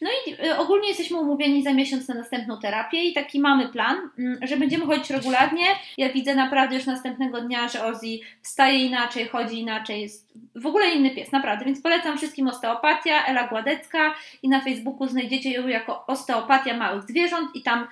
No 0.00 0.10
i 0.26 0.46
y, 0.46 0.56
ogólnie 0.56 0.88
jesteśmy 0.88 1.18
umówieni 1.18 1.62
za 1.62 1.72
miesiąc 1.72 2.08
na 2.08 2.14
następną 2.14 2.60
terapię 2.60 3.04
i 3.04 3.12
taki 3.12 3.40
mamy 3.40 3.68
plan, 3.68 4.10
mm, 4.18 4.38
że 4.42 4.56
będziemy 4.56 4.86
chodzić 4.86 5.10
regularnie. 5.10 5.64
Ja 5.98 6.12
widzę 6.12 6.34
naprawdę 6.34 6.76
już 6.76 6.86
następnego 6.86 7.40
dnia, 7.40 7.68
że 7.68 7.84
Ozzy 7.84 8.18
wstaje 8.42 8.84
inaczej, 8.84 9.28
chodzi 9.28 9.58
inaczej, 9.58 10.00
jest 10.00 10.32
w 10.54 10.66
ogóle 10.66 10.90
inny 10.90 11.10
pies, 11.10 11.32
naprawdę. 11.32 11.64
Więc 11.64 11.82
polecam 11.82 12.18
wszystkim 12.18 12.48
osteopatia, 12.48 13.26
Ela 13.26 13.48
Gładecka 13.48 14.14
i 14.42 14.48
na 14.48 14.60
Facebooku 14.60 15.08
znajdziecie 15.08 15.50
ją 15.50 15.68
jako 15.68 16.06
osteopatia 16.06 16.76
małych 16.76 17.02
zwierząt 17.02 17.56
i 17.56 17.62
tam 17.62 17.86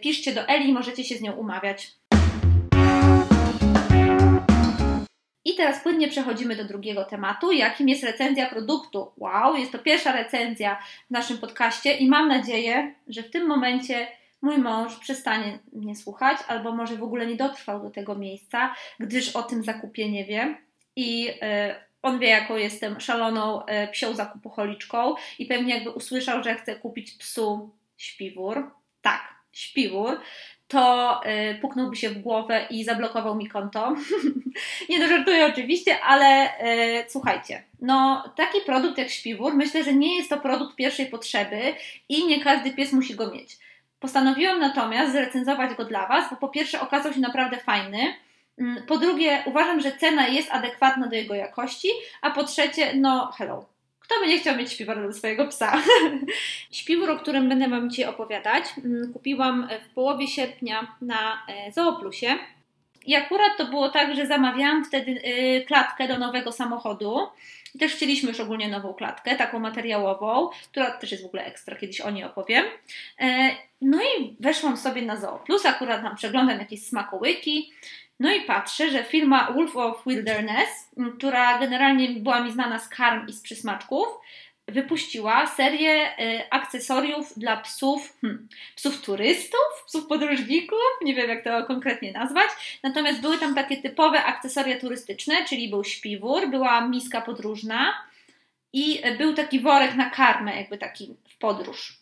piszcie 0.00 0.34
do 0.34 0.48
Eli, 0.48 0.72
możecie 0.72 1.04
się 1.04 1.14
z 1.14 1.20
nią 1.20 1.32
umawiać. 1.32 1.97
I 5.48 5.54
teraz 5.54 5.82
płynnie 5.82 6.08
przechodzimy 6.08 6.56
do 6.56 6.64
drugiego 6.64 7.04
tematu, 7.04 7.52
jakim 7.52 7.88
jest 7.88 8.04
recenzja 8.04 8.46
produktu. 8.46 9.12
Wow, 9.16 9.56
jest 9.56 9.72
to 9.72 9.78
pierwsza 9.78 10.12
recenzja 10.12 10.78
w 11.08 11.10
naszym 11.10 11.38
podcaście 11.38 11.96
i 11.96 12.08
mam 12.08 12.28
nadzieję, 12.28 12.94
że 13.06 13.22
w 13.22 13.30
tym 13.30 13.46
momencie 13.46 14.06
mój 14.42 14.58
mąż 14.58 14.96
przestanie 14.96 15.58
mnie 15.72 15.96
słuchać, 15.96 16.38
albo 16.48 16.72
może 16.72 16.96
w 16.96 17.02
ogóle 17.02 17.26
nie 17.26 17.36
dotrwał 17.36 17.82
do 17.82 17.90
tego 17.90 18.14
miejsca, 18.14 18.74
gdyż 19.00 19.36
o 19.36 19.42
tym 19.42 19.64
zakupie 19.64 20.10
nie 20.10 20.24
wie. 20.24 20.56
I 20.96 21.28
e, 21.42 21.84
on 22.02 22.18
wie, 22.18 22.28
jaką 22.28 22.56
jestem 22.56 23.00
szaloną 23.00 23.66
e, 23.66 23.88
psią 23.88 24.14
zakupocholiczką 24.14 25.14
i 25.38 25.46
pewnie 25.46 25.74
jakby 25.74 25.90
usłyszał, 25.90 26.42
że 26.42 26.54
chcę 26.54 26.76
kupić 26.76 27.12
psu 27.12 27.70
śpiwór. 27.96 28.70
Tak, 29.02 29.34
śpiwór, 29.52 30.20
to 30.68 31.20
y, 31.26 31.58
puknąłby 31.60 31.96
się 31.96 32.10
w 32.10 32.18
głowę 32.18 32.66
i 32.70 32.84
zablokował 32.84 33.34
mi 33.34 33.48
konto. 33.48 33.96
nie 34.88 34.98
no, 34.98 35.08
żartuję 35.08 35.46
oczywiście, 35.46 36.00
ale 36.00 36.60
y, 37.00 37.04
słuchajcie, 37.08 37.62
no 37.80 38.24
taki 38.36 38.60
produkt 38.60 38.98
jak 38.98 39.10
śpiwór, 39.10 39.54
myślę, 39.54 39.84
że 39.84 39.92
nie 39.92 40.16
jest 40.16 40.30
to 40.30 40.36
produkt 40.36 40.76
pierwszej 40.76 41.06
potrzeby 41.06 41.74
i 42.08 42.26
nie 42.26 42.44
każdy 42.44 42.72
pies 42.72 42.92
musi 42.92 43.14
go 43.14 43.30
mieć. 43.30 43.56
Postanowiłam 44.00 44.60
natomiast 44.60 45.12
zrecenzować 45.12 45.74
go 45.74 45.84
dla 45.84 46.06
Was, 46.06 46.30
bo 46.30 46.36
po 46.36 46.48
pierwsze 46.48 46.80
okazał 46.80 47.12
się 47.12 47.20
naprawdę 47.20 47.56
fajny, 47.56 48.14
mm, 48.58 48.86
po 48.86 48.98
drugie 48.98 49.42
uważam, 49.46 49.80
że 49.80 49.92
cena 49.92 50.26
jest 50.26 50.50
adekwatna 50.50 51.06
do 51.06 51.16
jego 51.16 51.34
jakości, 51.34 51.88
a 52.22 52.30
po 52.30 52.44
trzecie, 52.44 52.92
no 52.94 53.32
hello, 53.38 53.64
kto 54.08 54.20
by 54.20 54.26
nie 54.26 54.38
chciał 54.38 54.56
mieć 54.56 54.72
śpiwora 54.72 55.02
do 55.02 55.12
swojego 55.12 55.46
psa? 55.46 55.82
Śpiwór, 56.70 57.10
o 57.10 57.16
którym 57.16 57.48
będę 57.48 57.68
Wam 57.68 57.90
dzisiaj 57.90 58.06
opowiadać, 58.06 58.64
mm, 58.84 59.12
kupiłam 59.12 59.68
w 59.90 59.94
połowie 59.94 60.28
sierpnia 60.28 60.96
na 61.00 61.42
e, 61.48 61.72
Zooplusie. 61.72 62.38
I 63.06 63.16
akurat 63.16 63.56
to 63.56 63.66
było 63.66 63.88
tak, 63.88 64.16
że 64.16 64.26
zamawiałam 64.26 64.84
wtedy 64.84 65.10
y, 65.10 65.64
klatkę 65.66 66.08
do 66.08 66.18
nowego 66.18 66.52
samochodu. 66.52 67.28
I 67.74 67.78
też 67.78 67.92
chcieliśmy 67.92 68.28
już 68.28 68.40
ogólnie 68.40 68.68
nową 68.68 68.94
klatkę, 68.94 69.36
taką 69.36 69.58
materiałową, 69.58 70.50
która 70.70 70.90
też 70.90 71.12
jest 71.12 71.22
w 71.22 71.26
ogóle 71.26 71.44
ekstra, 71.44 71.76
kiedyś 71.76 72.00
o 72.00 72.10
niej 72.10 72.24
opowiem. 72.24 72.64
E, 73.20 73.50
no 73.80 73.98
i 74.02 74.36
weszłam 74.40 74.76
sobie 74.76 75.02
na 75.02 75.16
Zooplus, 75.16 75.66
akurat 75.66 76.02
tam 76.02 76.16
przeglądam 76.16 76.58
jakieś 76.58 76.86
smakołyki. 76.86 77.72
No 78.20 78.32
i 78.32 78.40
patrzę, 78.40 78.90
że 78.90 79.04
firma 79.04 79.52
Wolf 79.52 79.76
of 79.76 80.02
Wilderness, 80.06 80.90
która 81.18 81.58
generalnie 81.58 82.08
była 82.08 82.40
mi 82.40 82.52
znana 82.52 82.78
z 82.78 82.88
karm 82.88 83.26
i 83.28 83.32
z 83.32 83.40
przysmaczków, 83.40 84.08
wypuściła 84.68 85.46
serię 85.46 86.18
y, 86.20 86.50
akcesoriów 86.50 87.38
dla 87.38 87.56
psów, 87.56 88.16
hmm, 88.20 88.48
psów 88.76 89.02
turystów, 89.02 89.84
psów 89.86 90.06
podróżników, 90.06 90.78
nie 91.02 91.14
wiem 91.14 91.28
jak 91.28 91.44
to 91.44 91.64
konkretnie 91.64 92.12
nazwać. 92.12 92.48
Natomiast 92.82 93.20
były 93.20 93.38
tam 93.38 93.54
takie 93.54 93.76
typowe 93.76 94.24
akcesoria 94.24 94.80
turystyczne, 94.80 95.44
czyli 95.44 95.70
był 95.70 95.84
śpiwór, 95.84 96.50
była 96.50 96.88
miska 96.88 97.20
podróżna 97.20 97.94
i 98.72 99.02
był 99.18 99.34
taki 99.34 99.60
worek 99.60 99.94
na 99.94 100.10
karmę, 100.10 100.56
jakby 100.56 100.78
taki 100.78 101.16
w 101.28 101.38
podróż. 101.38 101.98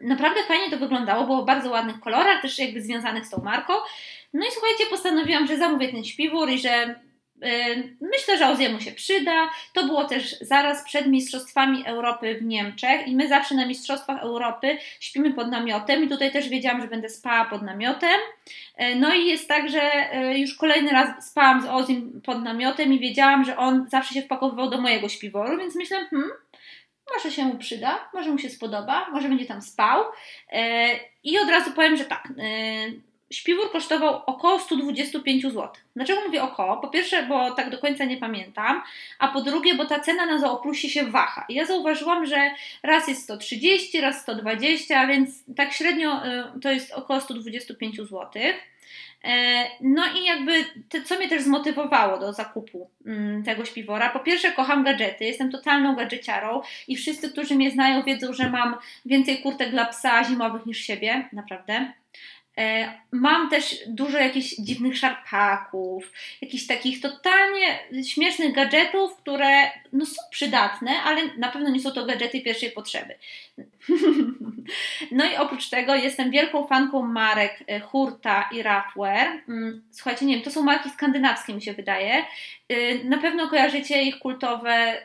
Naprawdę 0.00 0.42
fajnie 0.42 0.70
to 0.70 0.76
wyglądało, 0.76 1.24
było 1.26 1.42
w 1.42 1.46
bardzo 1.46 1.70
ładnych 1.70 2.00
kolorach, 2.00 2.42
też 2.42 2.58
jakby 2.58 2.82
związanych 2.82 3.26
z 3.26 3.30
tą 3.30 3.42
marką. 3.42 3.72
No 4.34 4.46
i 4.46 4.50
słuchajcie, 4.52 4.86
postanowiłam, 4.90 5.46
że 5.46 5.56
zamówię 5.56 5.88
ten 5.88 6.04
śpiwór 6.04 6.50
i 6.50 6.58
że 6.58 7.00
yy, 7.42 7.96
myślę, 8.00 8.38
że 8.38 8.48
Oziemu 8.48 8.80
się 8.80 8.92
przyda. 8.92 9.50
To 9.72 9.84
było 9.84 10.04
też 10.04 10.36
zaraz 10.40 10.84
przed 10.84 11.06
Mistrzostwami 11.06 11.86
Europy 11.86 12.34
w 12.34 12.44
Niemczech 12.44 13.08
i 13.08 13.16
my 13.16 13.28
zawsze 13.28 13.54
na 13.54 13.66
Mistrzostwach 13.66 14.22
Europy 14.22 14.78
śpimy 15.00 15.34
pod 15.34 15.50
namiotem 15.50 16.04
i 16.04 16.08
tutaj 16.08 16.32
też 16.32 16.48
wiedziałam, 16.48 16.80
że 16.80 16.88
będę 16.88 17.08
spała 17.08 17.44
pod 17.44 17.62
namiotem. 17.62 18.20
Yy, 18.78 18.96
no 18.96 19.14
i 19.14 19.26
jest 19.26 19.48
tak, 19.48 19.68
że 19.68 19.90
yy, 20.12 20.38
już 20.38 20.54
kolejny 20.54 20.90
raz 20.90 21.30
spałam 21.30 21.62
z 21.62 21.66
Ozim 21.66 22.20
pod 22.24 22.42
namiotem 22.42 22.92
i 22.92 22.98
wiedziałam, 22.98 23.44
że 23.44 23.56
on 23.56 23.86
zawsze 23.88 24.14
się 24.14 24.22
wpakowywał 24.22 24.70
do 24.70 24.80
mojego 24.80 25.08
śpiworu, 25.08 25.58
więc 25.58 25.76
myślę, 25.76 26.06
hmm, 26.10 26.30
może 27.14 27.36
się 27.36 27.44
mu 27.44 27.58
przyda, 27.58 28.10
może 28.14 28.30
mu 28.30 28.38
się 28.38 28.50
spodoba, 28.50 29.10
może 29.10 29.28
będzie 29.28 29.46
tam 29.46 29.62
spał. 29.62 30.04
I 31.24 31.38
od 31.38 31.48
razu 31.48 31.70
powiem, 31.72 31.96
że 31.96 32.04
tak. 32.04 32.28
Śpiwór 33.30 33.72
kosztował 33.72 34.22
około 34.26 34.60
125 34.60 35.42
zł. 35.42 35.68
Dlaczego 35.96 36.20
mówię 36.26 36.42
około? 36.42 36.76
Po 36.76 36.88
pierwsze, 36.88 37.22
bo 37.22 37.50
tak 37.50 37.70
do 37.70 37.78
końca 37.78 38.04
nie 38.04 38.16
pamiętam, 38.16 38.82
a 39.18 39.28
po 39.28 39.42
drugie, 39.42 39.74
bo 39.74 39.84
ta 39.84 40.00
cena 40.00 40.26
na 40.26 40.38
Zooplusie 40.38 40.88
się 40.88 41.04
waha. 41.04 41.44
I 41.48 41.54
ja 41.54 41.66
zauważyłam, 41.66 42.26
że 42.26 42.50
raz 42.82 43.08
jest 43.08 43.22
130, 43.22 44.00
raz 44.00 44.22
120, 44.22 45.06
więc 45.06 45.44
tak 45.56 45.72
średnio 45.72 46.20
to 46.62 46.72
jest 46.72 46.92
około 46.92 47.20
125 47.20 47.96
zł. 47.96 48.30
E, 49.24 49.64
no 49.80 50.02
i 50.20 50.24
jakby 50.24 50.64
to, 50.88 50.98
co 51.04 51.16
mnie 51.16 51.28
też 51.28 51.42
zmotywowało 51.42 52.18
do 52.18 52.32
zakupu 52.32 52.90
mm, 53.06 53.42
tego 53.42 53.64
śpiwora. 53.64 54.10
Po 54.10 54.20
pierwsze, 54.20 54.52
kocham 54.52 54.84
gadżety, 54.84 55.24
jestem 55.24 55.50
totalną 55.50 55.96
gadżeciarą 55.96 56.60
i 56.88 56.96
wszyscy, 56.96 57.30
którzy 57.30 57.54
mnie 57.54 57.70
znają, 57.70 58.02
wiedzą, 58.02 58.32
że 58.32 58.50
mam 58.50 58.76
więcej 59.06 59.42
kurtek 59.42 59.70
dla 59.70 59.84
psa 59.84 60.24
zimowych 60.24 60.66
niż 60.66 60.78
siebie, 60.78 61.28
naprawdę. 61.32 61.92
E, 62.58 62.92
mam 63.12 63.50
też 63.50 63.76
dużo 63.86 64.18
jakichś 64.18 64.56
dziwnych 64.56 64.98
szarpaków, 64.98 66.12
jakichś 66.40 66.66
takich 66.66 67.00
totalnie 67.00 67.78
śmiesznych 68.08 68.54
gadżetów, 68.54 69.16
które 69.16 69.70
no, 69.92 70.06
są 70.06 70.22
przydatne, 70.30 70.90
ale 70.90 71.22
na 71.36 71.50
pewno 71.50 71.70
nie 71.70 71.80
są 71.80 71.90
to 71.90 72.06
gadżety 72.06 72.40
pierwszej 72.40 72.70
potrzeby. 72.70 73.14
no 75.12 75.24
i 75.24 75.36
oprócz 75.36 75.68
tego 75.68 75.94
jestem 75.94 76.30
wielką 76.30 76.66
fanką 76.66 77.02
marek 77.02 77.64
e, 77.66 77.80
Hurta 77.80 78.48
i 78.52 78.62
Raffwear. 78.62 79.28
Mm, 79.48 79.82
słuchajcie, 79.90 80.26
nie 80.26 80.34
wiem, 80.34 80.44
to 80.44 80.50
są 80.50 80.62
marki 80.62 80.90
skandynawskie 80.90 81.54
mi 81.54 81.62
się 81.62 81.72
wydaje. 81.72 82.24
E, 82.74 83.04
na 83.04 83.18
pewno 83.18 83.48
kojarzycie 83.48 84.02
ich 84.02 84.18
kultowe 84.18 85.02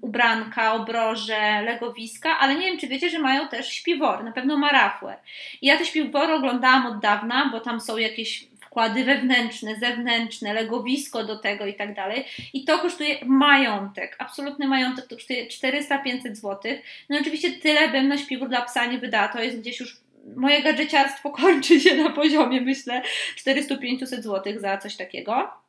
ubranka, 0.00 0.74
obroże, 0.74 1.62
legowiska, 1.62 2.38
ale 2.38 2.54
nie 2.54 2.66
wiem, 2.66 2.78
czy 2.78 2.88
wiecie, 2.88 3.10
że 3.10 3.18
mają 3.18 3.48
też 3.48 3.68
śpiwory. 3.68 4.24
Na 4.24 4.32
pewno 4.32 4.58
ma 4.58 4.68
Raffwear. 4.68 5.18
I 5.62 5.66
ja 5.66 5.78
te 5.78 5.84
śpiwory 5.84 6.32
oglądałam 6.32 6.86
od 6.86 7.00
dawna, 7.00 7.48
bo 7.52 7.60
tam 7.60 7.80
są 7.80 7.96
jakieś 7.96 8.48
wkłady 8.76 9.04
wewnętrzne, 9.04 9.76
zewnętrzne, 9.76 10.54
legowisko 10.54 11.24
do 11.24 11.36
tego 11.38 11.66
i 11.66 11.74
tak 11.74 11.94
dalej. 11.94 12.24
I 12.54 12.64
to 12.64 12.78
kosztuje 12.78 13.16
majątek, 13.24 14.16
absolutny 14.18 14.68
majątek, 14.68 15.06
to 15.06 15.16
kosztuje 15.16 15.46
400-500 15.46 16.34
zł. 16.34 16.72
No 17.08 17.18
oczywiście 17.20 17.50
tyle 17.50 17.88
bym 17.88 18.08
na 18.08 18.18
śpiwór 18.18 18.48
dla 18.48 18.62
psa 18.62 18.86
nie 18.86 18.98
wydała, 18.98 19.28
to 19.28 19.42
jest 19.42 19.60
gdzieś 19.60 19.80
już 19.80 19.96
moje 20.36 20.62
gadżeciarstwo 20.62 21.30
kończy 21.40 21.80
się 21.80 21.94
na 21.94 22.10
poziomie, 22.10 22.60
myślę, 22.60 23.02
400-500 23.46 24.06
zł 24.06 24.42
za 24.60 24.78
coś 24.78 24.96
takiego. 24.96 25.65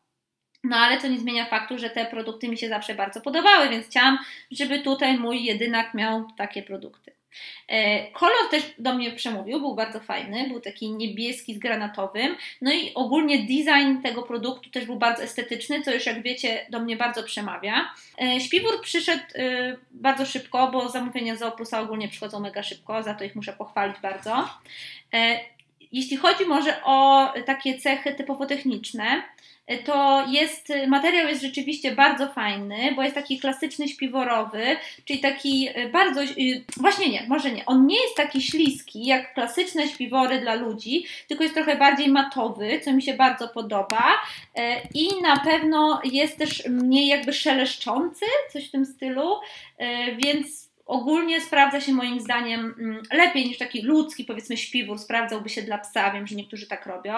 No 0.64 0.78
ale 0.78 1.02
to 1.02 1.08
nie 1.08 1.20
zmienia 1.20 1.46
faktu, 1.46 1.78
że 1.78 1.90
te 1.90 2.06
produkty 2.06 2.48
mi 2.48 2.58
się 2.58 2.70
zawsze 2.70 2.96
bardzo 2.96 3.22
podobały, 3.22 3.70
więc 3.70 3.86
chciałam, 3.86 4.18
żeby 4.52 4.80
tutaj 4.80 5.18
mój 5.18 5.44
jedynak 5.44 5.94
miał 5.94 6.28
takie 6.38 6.64
produkty. 6.64 7.18
E, 7.68 8.12
kolor 8.12 8.50
też 8.52 8.64
do 8.80 8.94
mnie 8.94 9.12
przemówił, 9.12 9.60
był 9.60 9.76
bardzo 9.76 10.00
fajny, 10.00 10.48
był 10.48 10.60
taki 10.60 10.92
niebieski 10.92 11.54
z 11.54 11.60
granatowym. 11.60 12.36
No 12.62 12.74
i 12.74 12.94
ogólnie 12.94 13.40
design 13.40 14.02
tego 14.04 14.24
produktu 14.24 14.70
też 14.70 14.86
był 14.86 14.96
bardzo 14.96 15.24
estetyczny, 15.24 15.82
co 15.82 15.94
już 15.94 16.06
jak 16.06 16.22
wiecie 16.22 16.66
do 16.70 16.80
mnie 16.80 16.96
bardzo 16.96 17.24
przemawia. 17.24 17.94
E, 18.22 18.42
śpiwór 18.42 18.82
przyszedł 18.82 19.24
e, 19.36 19.78
bardzo 19.92 20.26
szybko, 20.26 20.72
bo 20.72 20.90
zamówienia 20.90 21.36
z 21.36 21.42
Oplusa 21.42 21.82
ogólnie 21.82 22.08
przychodzą 22.08 22.40
mega 22.40 22.64
szybko, 22.64 23.04
za 23.04 23.14
to 23.14 23.24
ich 23.24 23.36
muszę 23.36 23.54
pochwalić 23.54 23.98
bardzo. 24.02 24.50
Jeśli 25.92 26.18
chodzi 26.18 26.46
może 26.46 26.84
o 26.84 27.28
takie 27.46 27.80
cechy 27.80 28.14
typowo 28.14 28.46
techniczne, 28.46 29.24
to 29.86 30.26
jest, 30.28 30.74
materiał 30.88 31.28
jest 31.28 31.42
rzeczywiście 31.42 31.96
bardzo 31.96 32.28
fajny, 32.28 32.94
bo 32.96 33.04
jest 33.04 33.16
taki 33.16 33.40
klasyczny 33.40 33.88
śpiworowy, 33.88 34.78
czyli 35.06 35.20
taki 35.20 35.70
e, 35.74 35.90
bardzo, 35.90 36.24
e, 36.24 36.26
właśnie 36.78 37.10
nie, 37.10 37.26
może 37.28 37.52
nie, 37.52 37.66
on 37.66 37.88
nie 37.88 38.02
jest 38.02 38.16
taki 38.16 38.42
śliski 38.42 39.06
jak 39.06 39.34
klasyczne 39.34 39.88
śpiwory 39.88 40.42
dla 40.42 40.56
ludzi, 40.56 41.06
tylko 41.28 41.44
jest 41.44 41.56
trochę 41.56 41.76
bardziej 41.76 42.10
matowy, 42.10 42.80
co 42.84 42.94
mi 42.94 43.02
się 43.02 43.14
bardzo 43.14 43.48
podoba. 43.48 44.04
E, 44.56 44.82
i 44.94 45.22
na 45.22 45.40
pewno 45.40 46.02
jest 46.04 46.38
też 46.38 46.66
mniej 46.70 47.08
jakby 47.08 47.34
szeleszczący, 47.34 48.26
coś 48.54 48.68
w 48.68 48.72
tym 48.72 48.86
stylu, 48.86 49.36
więc 50.18 50.67
ogólnie 50.88 51.42
sprawdza 51.42 51.82
się 51.82 51.94
moim 51.94 52.20
zdaniem 52.20 52.76
mm, 52.80 53.02
lepiej 53.12 53.46
niż 53.46 53.58
taki 53.58 53.82
ludzki, 53.82 54.24
powiedzmy, 54.24 54.58
śpiwór 54.58 55.00
sprawdzałby 55.00 55.50
się 55.50 55.62
dla 55.62 55.78
psa. 55.78 56.12
Wiem, 56.12 56.28
że 56.28 56.36
niektórzy 56.36 56.68
tak 56.68 56.86
robią. 56.86 57.14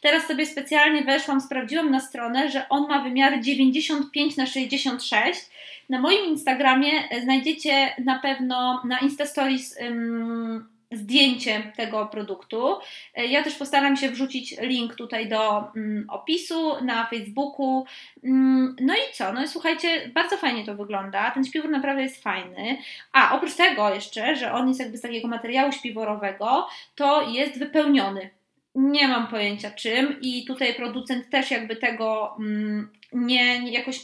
Teraz 0.00 0.26
sobie 0.26 0.46
specjalnie 0.46 1.02
weszłam, 1.02 1.40
sprawdziłam 1.40 1.90
na 1.90 2.00
stronę, 2.00 2.50
że 2.50 2.68
on 2.68 2.88
ma 2.88 3.02
wymiary 3.02 3.40
95 3.40 4.36
na 4.36 4.46
66. 4.46 5.40
Na 5.88 6.00
moim 6.00 6.24
Instagramie 6.24 6.92
e, 7.10 7.20
znajdziecie 7.20 7.94
na 8.04 8.18
pewno 8.18 8.82
na 8.84 8.98
Instastories 8.98 9.76
um, 9.80 10.71
zdjęcie 10.92 11.72
tego 11.76 12.06
produktu. 12.06 12.78
E, 13.14 13.26
ja 13.26 13.42
też 13.42 13.54
postaram 13.54 13.96
się 13.96 14.08
wrzucić 14.08 14.54
link 14.60 14.94
tutaj 14.94 15.28
do 15.28 15.72
mm, 15.76 16.06
opisu 16.10 16.84
na 16.84 17.06
Facebooku. 17.06 17.84
Mm, 18.24 18.76
no 18.80 18.94
i 18.94 19.12
co? 19.12 19.32
No 19.32 19.44
i 19.44 19.48
słuchajcie, 19.48 20.10
bardzo 20.14 20.36
fajnie 20.36 20.64
to 20.64 20.74
wygląda. 20.74 21.30
Ten 21.30 21.44
śpiwór 21.44 21.70
naprawdę 21.70 22.02
jest 22.02 22.22
fajny. 22.22 22.78
A 23.12 23.36
oprócz 23.36 23.54
tego 23.54 23.94
jeszcze, 23.94 24.36
że 24.36 24.52
on 24.52 24.68
jest 24.68 24.80
jakby 24.80 24.96
z 24.96 25.00
takiego 25.00 25.28
materiału 25.28 25.72
śpiworowego, 25.72 26.68
to 26.94 27.30
jest 27.30 27.58
wypełniony. 27.58 28.30
Nie 28.74 29.08
mam 29.08 29.26
pojęcia 29.26 29.70
czym 29.70 30.20
i 30.20 30.44
tutaj 30.44 30.74
producent 30.74 31.30
też 31.30 31.50
jakby 31.50 31.76
tego 31.76 32.36
mm, 32.38 32.88
nie, 33.12 33.60
nie 33.60 33.72
jakoś 33.72 34.00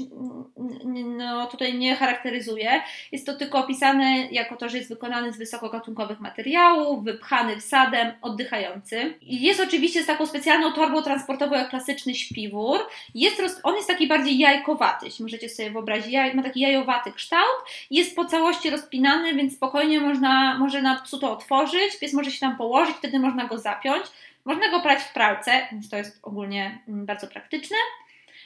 no, 1.04 1.46
tutaj 1.46 1.78
nie 1.78 1.96
charakteryzuje. 1.96 2.82
Jest 3.12 3.26
to 3.26 3.36
tylko 3.36 3.58
opisane 3.58 4.26
jako 4.30 4.56
to, 4.56 4.68
że 4.68 4.76
jest 4.76 4.88
wykonany 4.88 5.32
z 5.32 5.38
wysokogatunkowych 5.38 6.20
materiałów, 6.20 7.04
wypchany 7.04 7.60
wsadem, 7.60 8.12
oddychający. 8.22 9.14
Jest 9.22 9.60
oczywiście 9.60 10.02
z 10.02 10.06
taką 10.06 10.26
specjalną 10.26 10.72
torbą 10.72 11.02
transportową 11.02 11.56
jak 11.56 11.70
klasyczny 11.70 12.14
śpiwór. 12.14 12.80
Jest 13.14 13.40
roz... 13.40 13.60
On 13.62 13.74
jest 13.74 13.88
taki 13.88 14.06
bardziej 14.06 14.38
jajkowaty, 14.38 15.06
jeśli 15.06 15.22
możecie 15.22 15.48
sobie 15.48 15.70
wyobrazić. 15.70 16.12
Jaj... 16.12 16.34
Ma 16.34 16.42
taki 16.42 16.60
jajowaty 16.60 17.12
kształt. 17.12 17.64
Jest 17.90 18.16
po 18.16 18.24
całości 18.24 18.70
rozpinany, 18.70 19.34
więc 19.34 19.54
spokojnie 19.54 20.00
można, 20.00 20.58
może 20.58 20.82
na 20.82 21.00
psu 21.00 21.18
to 21.18 21.32
otworzyć. 21.32 21.98
Pies 22.00 22.12
może 22.12 22.30
się 22.30 22.40
tam 22.40 22.56
położyć, 22.56 22.96
wtedy 22.96 23.18
można 23.18 23.44
go 23.44 23.58
zapiąć. 23.58 24.02
Można 24.48 24.70
go 24.70 24.80
prać 24.80 25.02
w 25.02 25.12
pralce, 25.12 25.68
więc 25.72 25.90
to 25.90 25.96
jest 25.96 26.18
ogólnie 26.22 26.78
mm, 26.88 27.06
bardzo 27.06 27.26
praktyczne. 27.26 27.76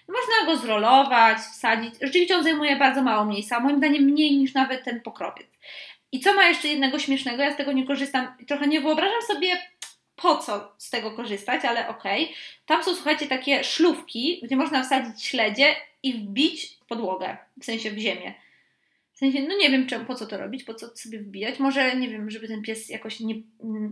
Można 0.08 0.52
go 0.52 0.58
zrolować, 0.58 1.38
wsadzić. 1.38 1.94
Rzeczywiście 2.00 2.36
on 2.36 2.44
zajmuje 2.44 2.76
bardzo 2.76 3.02
mało 3.02 3.24
miejsca, 3.24 3.60
moim 3.60 3.78
zdaniem 3.78 4.02
mniej 4.02 4.38
niż 4.38 4.54
nawet 4.54 4.84
ten 4.84 5.00
pokrowiec. 5.00 5.46
I 6.12 6.20
co 6.20 6.34
ma 6.34 6.48
jeszcze 6.48 6.68
jednego 6.68 6.98
śmiesznego, 6.98 7.42
ja 7.42 7.52
z 7.52 7.56
tego 7.56 7.72
nie 7.72 7.86
korzystam, 7.86 8.34
trochę 8.48 8.66
nie 8.66 8.80
wyobrażam 8.80 9.22
sobie 9.22 9.58
po 10.16 10.36
co 10.36 10.72
z 10.78 10.90
tego 10.90 11.10
korzystać, 11.10 11.64
ale 11.64 11.88
okej. 11.88 12.24
Okay. 12.24 12.36
Tam 12.66 12.84
są, 12.84 12.94
słuchajcie, 12.94 13.26
takie 13.26 13.64
szlówki, 13.64 14.40
gdzie 14.42 14.56
można 14.56 14.84
wsadzić 14.84 15.24
śledzie 15.24 15.74
i 16.02 16.14
wbić 16.14 16.78
w 16.80 16.86
podłogę, 16.86 17.36
w 17.60 17.64
sensie 17.64 17.90
w 17.90 17.98
ziemię. 17.98 18.34
W 19.12 19.18
sensie, 19.18 19.42
no 19.42 19.56
nie 19.56 19.70
wiem 19.70 19.86
czemu, 19.86 20.04
po 20.04 20.14
co 20.14 20.26
to 20.26 20.38
robić, 20.38 20.64
po 20.64 20.74
co 20.74 20.96
sobie 20.96 21.18
wbijać. 21.18 21.58
Może, 21.58 21.96
nie 21.96 22.08
wiem, 22.08 22.30
żeby 22.30 22.48
ten 22.48 22.62
pies 22.62 22.88
jakoś 22.88 23.20
nie, 23.20 23.34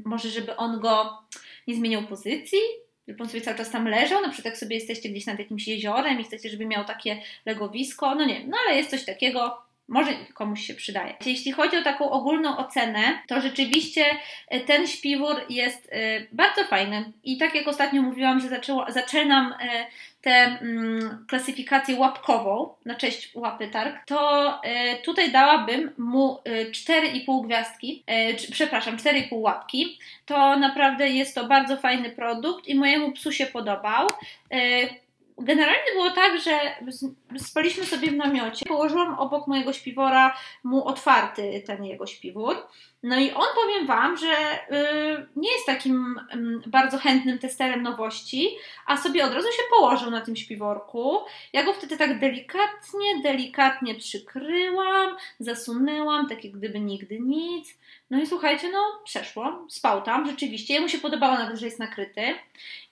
może 0.05 0.29
żeby 0.29 0.57
on 0.57 0.81
go 0.81 1.19
nie 1.71 1.77
zmieniał 1.77 2.03
pozycji, 2.03 2.59
żeby 3.09 3.23
on 3.23 3.29
sobie 3.29 3.41
cały 3.41 3.57
czas 3.57 3.71
tam 3.71 3.89
leżał, 3.89 4.23
na 4.23 4.29
przykład 4.29 4.53
jak 4.53 4.59
sobie 4.59 4.77
jesteście 4.77 5.09
gdzieś 5.09 5.27
nad 5.27 5.39
jakimś 5.39 5.69
jeziorem 5.69 6.21
i 6.21 6.25
chcecie, 6.25 6.51
żeby 6.51 6.67
miał 6.67 6.85
takie 6.85 7.23
legowisko, 7.47 8.15
no 8.15 8.27
nie 8.27 8.47
no 8.47 8.57
ale 8.67 8.77
jest 8.77 8.91
coś 8.91 9.05
takiego, 9.05 9.63
może 9.91 10.13
komuś 10.35 10.67
się 10.67 10.75
przydaje. 10.75 11.15
Jeśli 11.27 11.53
chodzi 11.53 11.77
o 11.77 11.83
taką 11.83 12.11
ogólną 12.11 12.57
ocenę, 12.57 13.23
to 13.29 13.41
rzeczywiście 13.41 14.05
e, 14.49 14.61
ten 14.61 14.87
śpiwór 14.87 15.37
jest 15.49 15.89
e, 15.93 16.21
bardzo 16.33 16.65
fajny 16.65 17.13
i 17.25 17.39
tak 17.39 17.55
jak 17.55 17.69
ostatnio 17.69 18.03
mówiłam, 18.03 18.41
że 18.41 18.49
zaczęło, 18.49 18.87
zaczynam 18.89 19.53
e, 19.53 19.87
tę 20.23 20.31
mm, 20.31 21.25
klasyfikację 21.29 21.97
łapkową 21.97 22.75
na 22.85 22.95
cześć 22.95 23.31
łapy 23.35 23.69
targ, 23.69 24.07
to 24.07 24.61
tutaj 25.05 25.33
dałabym 25.33 25.91
mu 25.99 26.39
4,5 26.71 27.47
gwiazdki, 27.47 28.05
przepraszam, 28.53 28.97
4,5 28.97 29.27
łapki. 29.33 29.99
To 30.27 30.57
naprawdę 30.57 31.09
jest 31.09 31.35
to 31.35 31.45
bardzo 31.45 31.77
fajny 31.77 32.11
produkt 32.11 32.69
i 32.69 32.75
mojemu 32.75 33.13
psu 33.13 33.33
się 33.33 33.47
podobał 33.47 34.09
generalnie 35.41 35.93
było 35.93 36.11
tak, 36.11 36.41
że 36.41 36.61
spaliśmy 37.39 37.87
sobie 37.87 38.11
w 38.11 38.17
namiocie. 38.17 38.67
Położyłam 38.67 39.19
obok 39.19 39.47
mojego 39.47 39.73
śpiwora 39.73 40.37
mu 40.65 40.85
otwarty 40.85 41.63
ten 41.67 41.85
jego 41.85 42.07
śpiwór. 42.07 42.57
No 43.03 43.19
i 43.19 43.31
on 43.33 43.47
powiem 43.55 43.87
Wam, 43.87 44.17
że 44.17 44.27
y, 44.27 45.27
nie 45.37 45.53
jest 45.53 45.67
takim 45.67 46.21
y, 46.65 46.69
bardzo 46.69 46.99
chętnym 46.99 47.39
testerem 47.39 47.83
nowości, 47.83 48.49
a 48.87 48.97
sobie 48.97 49.25
od 49.25 49.33
razu 49.33 49.49
się 49.49 49.63
położył 49.77 50.11
na 50.11 50.21
tym 50.21 50.37
śpiworku. 50.37 51.19
Ja 51.53 51.65
go 51.65 51.73
wtedy 51.73 51.97
tak 51.97 52.19
delikatnie, 52.19 53.23
delikatnie 53.23 53.95
przykryłam, 53.95 55.17
zasunęłam, 55.39 56.29
tak 56.29 56.45
jak 56.45 56.53
gdyby 56.53 56.81
nigdy 56.81 57.21
nic. 57.21 57.79
No 58.11 58.21
i 58.21 58.27
słuchajcie, 58.27 58.71
no 58.73 58.79
przeszło, 59.05 59.67
spał 59.69 60.03
tam, 60.03 60.27
rzeczywiście. 60.27 60.75
Jemu 60.75 60.89
się 60.89 60.99
podobało 60.99 61.35
nawet, 61.35 61.59
że 61.59 61.67
jest 61.67 61.79
nakryty. 61.79 62.35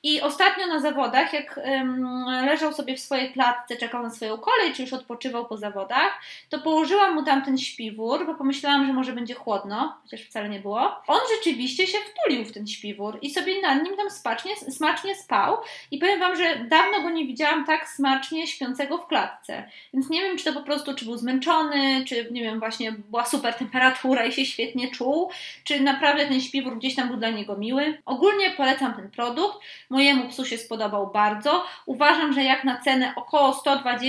I 0.02 0.20
ostatnio 0.20 0.66
na 0.66 0.80
zawodach, 0.80 1.32
jak 1.32 1.60
um, 1.64 2.24
leżał 2.46 2.72
sobie 2.72 2.96
w 2.96 3.00
swojej 3.00 3.32
klatce, 3.32 3.76
czekał 3.76 4.02
na 4.02 4.10
swoją 4.10 4.27
kolej, 4.36 4.72
czy 4.74 4.82
już 4.82 4.92
odpoczywał 4.92 5.46
po 5.46 5.56
zawodach, 5.56 6.20
to 6.48 6.58
położyłam 6.58 7.14
mu 7.14 7.22
tam 7.22 7.44
ten 7.44 7.58
śpiwór, 7.58 8.26
bo 8.26 8.34
pomyślałam, 8.34 8.86
że 8.86 8.92
może 8.92 9.12
będzie 9.12 9.34
chłodno, 9.34 9.96
chociaż 10.02 10.20
wcale 10.20 10.48
nie 10.48 10.60
było. 10.60 11.02
On 11.06 11.20
rzeczywiście 11.36 11.86
się 11.86 11.98
wtulił 11.98 12.44
w 12.44 12.52
ten 12.52 12.66
śpiwór 12.66 13.18
i 13.22 13.30
sobie 13.30 13.62
nad 13.62 13.82
nim 13.82 13.96
tam 13.96 14.10
smacznie, 14.10 14.56
smacznie 14.56 15.14
spał. 15.14 15.56
I 15.90 15.98
powiem 15.98 16.20
Wam, 16.20 16.36
że 16.36 16.56
dawno 16.56 17.02
go 17.02 17.10
nie 17.10 17.26
widziałam 17.26 17.64
tak 17.64 17.88
smacznie 17.88 18.46
śpiącego 18.46 18.98
w 18.98 19.06
klatce. 19.06 19.70
Więc 19.94 20.10
nie 20.10 20.20
wiem, 20.20 20.38
czy 20.38 20.44
to 20.44 20.52
po 20.52 20.62
prostu, 20.62 20.94
czy 20.94 21.04
był 21.04 21.16
zmęczony, 21.16 22.04
czy 22.04 22.28
nie 22.30 22.42
wiem, 22.42 22.58
właśnie 22.58 22.92
była 22.92 23.26
super 23.26 23.54
temperatura 23.54 24.24
i 24.24 24.32
się 24.32 24.46
świetnie 24.46 24.90
czuł, 24.90 25.30
czy 25.64 25.80
naprawdę 25.80 26.26
ten 26.26 26.40
śpiwór 26.40 26.78
gdzieś 26.78 26.94
tam 26.94 27.08
był 27.08 27.16
dla 27.16 27.30
niego 27.30 27.56
miły. 27.56 28.02
Ogólnie 28.06 28.50
polecam 28.50 28.94
ten 28.94 29.10
produkt. 29.10 29.58
Mojemu 29.90 30.28
psu 30.28 30.44
się 30.44 30.58
spodobał 30.58 31.10
bardzo. 31.10 31.66
Uważam, 31.86 32.32
że 32.32 32.44
jak 32.44 32.64
na 32.64 32.80
cenę 32.80 33.12
około 33.16 33.52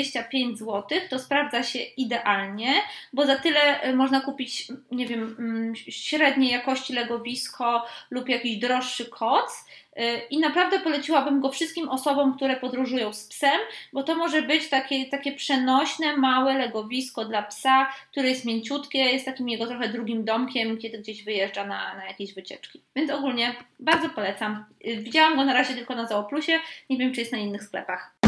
125 0.10 0.60
zł, 0.60 0.84
to 1.10 1.20
sprawdza 1.20 1.64
się 1.64 1.80
idealnie, 1.80 2.74
bo 3.14 3.26
za 3.26 3.36
tyle 3.36 3.90
y, 3.90 3.96
można 3.96 4.22
kupić, 4.22 4.68
nie 4.92 5.08
wiem, 5.08 5.36
mm, 5.40 5.76
średniej 5.76 6.52
jakości 6.52 6.94
legowisko 6.94 7.86
lub 8.12 8.30
jakiś 8.30 8.58
droższy 8.58 9.06
koc. 9.06 9.66
Y, 10.00 10.22
I 10.30 10.40
naprawdę 10.40 10.80
poleciłabym 10.80 11.42
go 11.42 11.52
wszystkim 11.52 11.90
osobom, 11.90 12.36
które 12.36 12.56
podróżują 12.56 13.14
z 13.14 13.28
psem, 13.28 13.60
bo 13.94 14.04
to 14.04 14.16
może 14.16 14.42
być 14.42 14.70
takie, 14.70 15.06
takie 15.06 15.32
przenośne, 15.32 16.18
małe 16.18 16.58
legowisko 16.58 17.26
dla 17.26 17.44
psa, 17.44 17.92
które 18.12 18.30
jest 18.30 18.46
mięciutkie, 18.46 19.00
jest 19.00 19.26
takim 19.26 19.50
jego 19.50 19.68
trochę 19.68 19.90
drugim 19.90 20.26
domkiem, 20.26 20.78
kiedy 20.78 20.98
gdzieś 20.98 21.24
wyjeżdża 21.24 21.66
na, 21.66 21.96
na 21.96 22.06
jakieś 22.06 22.34
wycieczki. 22.34 22.82
Więc 22.96 23.12
ogólnie 23.12 23.56
bardzo 23.80 24.10
polecam. 24.10 24.66
Y, 24.88 24.98
widziałam 24.98 25.36
go 25.36 25.46
na 25.46 25.54
razie 25.54 25.74
tylko 25.74 25.96
na 25.96 26.08
Zooplusie, 26.08 26.60
nie 26.90 26.98
wiem 26.98 27.14
czy 27.14 27.20
jest 27.20 27.32
na 27.32 27.38
innych 27.38 27.64
sklepach. 27.64 28.19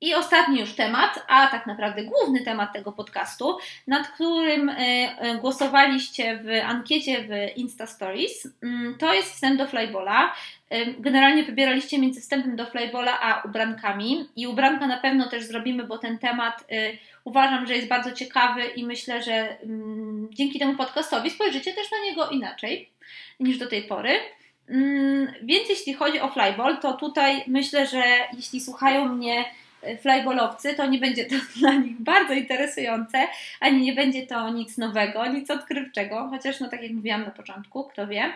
I 0.00 0.14
ostatni 0.14 0.60
już 0.60 0.74
temat, 0.74 1.24
a 1.28 1.46
tak 1.46 1.66
naprawdę 1.66 2.04
główny 2.04 2.40
temat 2.44 2.72
tego 2.72 2.92
podcastu, 2.92 3.58
nad 3.86 4.08
którym 4.08 4.68
e, 4.68 4.74
e, 4.76 5.38
głosowaliście 5.38 6.40
w 6.44 6.48
ankiecie 6.64 7.22
w 7.22 7.58
Insta 7.58 7.86
Stories, 7.86 8.48
mm, 8.62 8.98
to 8.98 9.14
jest 9.14 9.32
wstęp 9.32 9.58
do 9.58 9.66
Flybola. 9.66 10.34
E, 10.70 10.86
generalnie 10.86 11.42
wybieraliście 11.42 11.98
między 11.98 12.20
wstępem 12.20 12.56
do 12.56 12.66
Flybola 12.66 13.20
a 13.20 13.42
ubrankami 13.42 14.28
i 14.36 14.46
ubranka 14.46 14.86
na 14.86 14.96
pewno 14.96 15.28
też 15.28 15.44
zrobimy, 15.44 15.84
bo 15.84 15.98
ten 15.98 16.18
temat 16.18 16.64
uważam, 17.24 17.66
że 17.66 17.76
jest 17.76 17.88
bardzo 17.88 18.12
ciekawy 18.12 18.66
i 18.66 18.86
myślę, 18.86 19.22
że 19.22 19.60
mm, 19.62 20.28
dzięki 20.32 20.58
temu 20.58 20.76
podcastowi 20.76 21.30
spojrzycie 21.30 21.72
też 21.72 21.90
na 21.90 21.98
niego 22.04 22.28
inaczej 22.28 22.90
niż 23.40 23.58
do 23.58 23.66
tej 23.66 23.82
pory. 23.82 24.10
Mm, 24.68 25.32
więc 25.42 25.68
jeśli 25.68 25.94
chodzi 25.94 26.20
o 26.20 26.28
flyball, 26.28 26.78
to 26.78 26.92
tutaj 26.92 27.44
myślę, 27.46 27.86
że 27.86 28.02
jeśli 28.32 28.60
słuchają 28.60 29.08
mnie 29.08 29.44
flybolowcy, 30.02 30.74
to 30.74 30.86
nie 30.86 30.98
będzie 30.98 31.24
to 31.24 31.34
dla 31.60 31.74
nich 31.74 32.00
bardzo 32.00 32.32
interesujące, 32.32 33.26
ani 33.60 33.82
nie 33.82 33.92
będzie 33.92 34.26
to 34.26 34.50
nic 34.50 34.78
nowego, 34.78 35.26
nic 35.26 35.50
odkrywczego, 35.50 36.28
chociaż 36.30 36.60
no 36.60 36.68
tak 36.68 36.82
jak 36.82 36.92
mówiłam 36.92 37.24
na 37.24 37.30
początku, 37.30 37.84
kto 37.84 38.06
wie. 38.06 38.32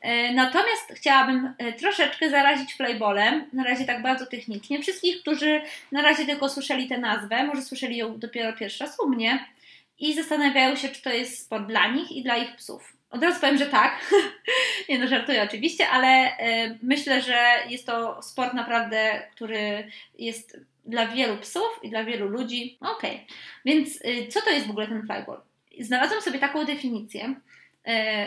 E, 0.00 0.32
natomiast 0.32 0.92
chciałabym 0.94 1.54
e, 1.58 1.72
troszeczkę 1.72 2.30
zarazić 2.30 2.74
flybolem, 2.74 3.44
na 3.52 3.64
razie 3.64 3.84
tak 3.84 4.02
bardzo 4.02 4.26
technicznie. 4.26 4.82
Wszystkich, 4.82 5.20
którzy 5.20 5.60
na 5.92 6.02
razie 6.02 6.26
tylko 6.26 6.48
słyszeli 6.48 6.88
tę 6.88 6.98
nazwę, 6.98 7.44
może 7.44 7.62
słyszeli 7.62 7.96
ją 7.96 8.18
dopiero 8.18 8.52
pierwszy 8.52 8.84
raz 8.84 9.00
u 9.00 9.08
mnie 9.08 9.46
i 9.98 10.14
zastanawiają 10.14 10.76
się, 10.76 10.88
czy 10.88 11.02
to 11.02 11.10
jest 11.10 11.44
sport 11.44 11.66
dla 11.66 11.88
nich 11.88 12.12
i 12.12 12.22
dla 12.22 12.36
ich 12.36 12.56
psów. 12.56 12.97
Od 13.10 13.22
razu 13.22 13.40
powiem, 13.40 13.58
że 13.58 13.66
tak. 13.66 14.00
Nie 14.88 14.98
no, 14.98 15.08
żartuję 15.08 15.42
oczywiście, 15.42 15.88
ale 15.88 16.38
y, 16.66 16.78
myślę, 16.82 17.22
że 17.22 17.38
jest 17.68 17.86
to 17.86 18.22
sport 18.22 18.54
naprawdę, 18.54 19.22
który 19.34 19.90
jest 20.18 20.60
dla 20.84 21.06
wielu 21.06 21.36
psów 21.36 21.80
i 21.82 21.90
dla 21.90 22.04
wielu 22.04 22.28
ludzi. 22.28 22.78
Okej, 22.80 23.14
okay. 23.14 23.26
więc 23.64 24.04
y, 24.04 24.28
co 24.28 24.40
to 24.40 24.50
jest 24.50 24.66
w 24.66 24.70
ogóle 24.70 24.86
ten 24.86 25.06
flyball? 25.06 25.40
Znalazłam 25.80 26.22
sobie 26.22 26.38
taką 26.38 26.64
definicję, 26.64 27.34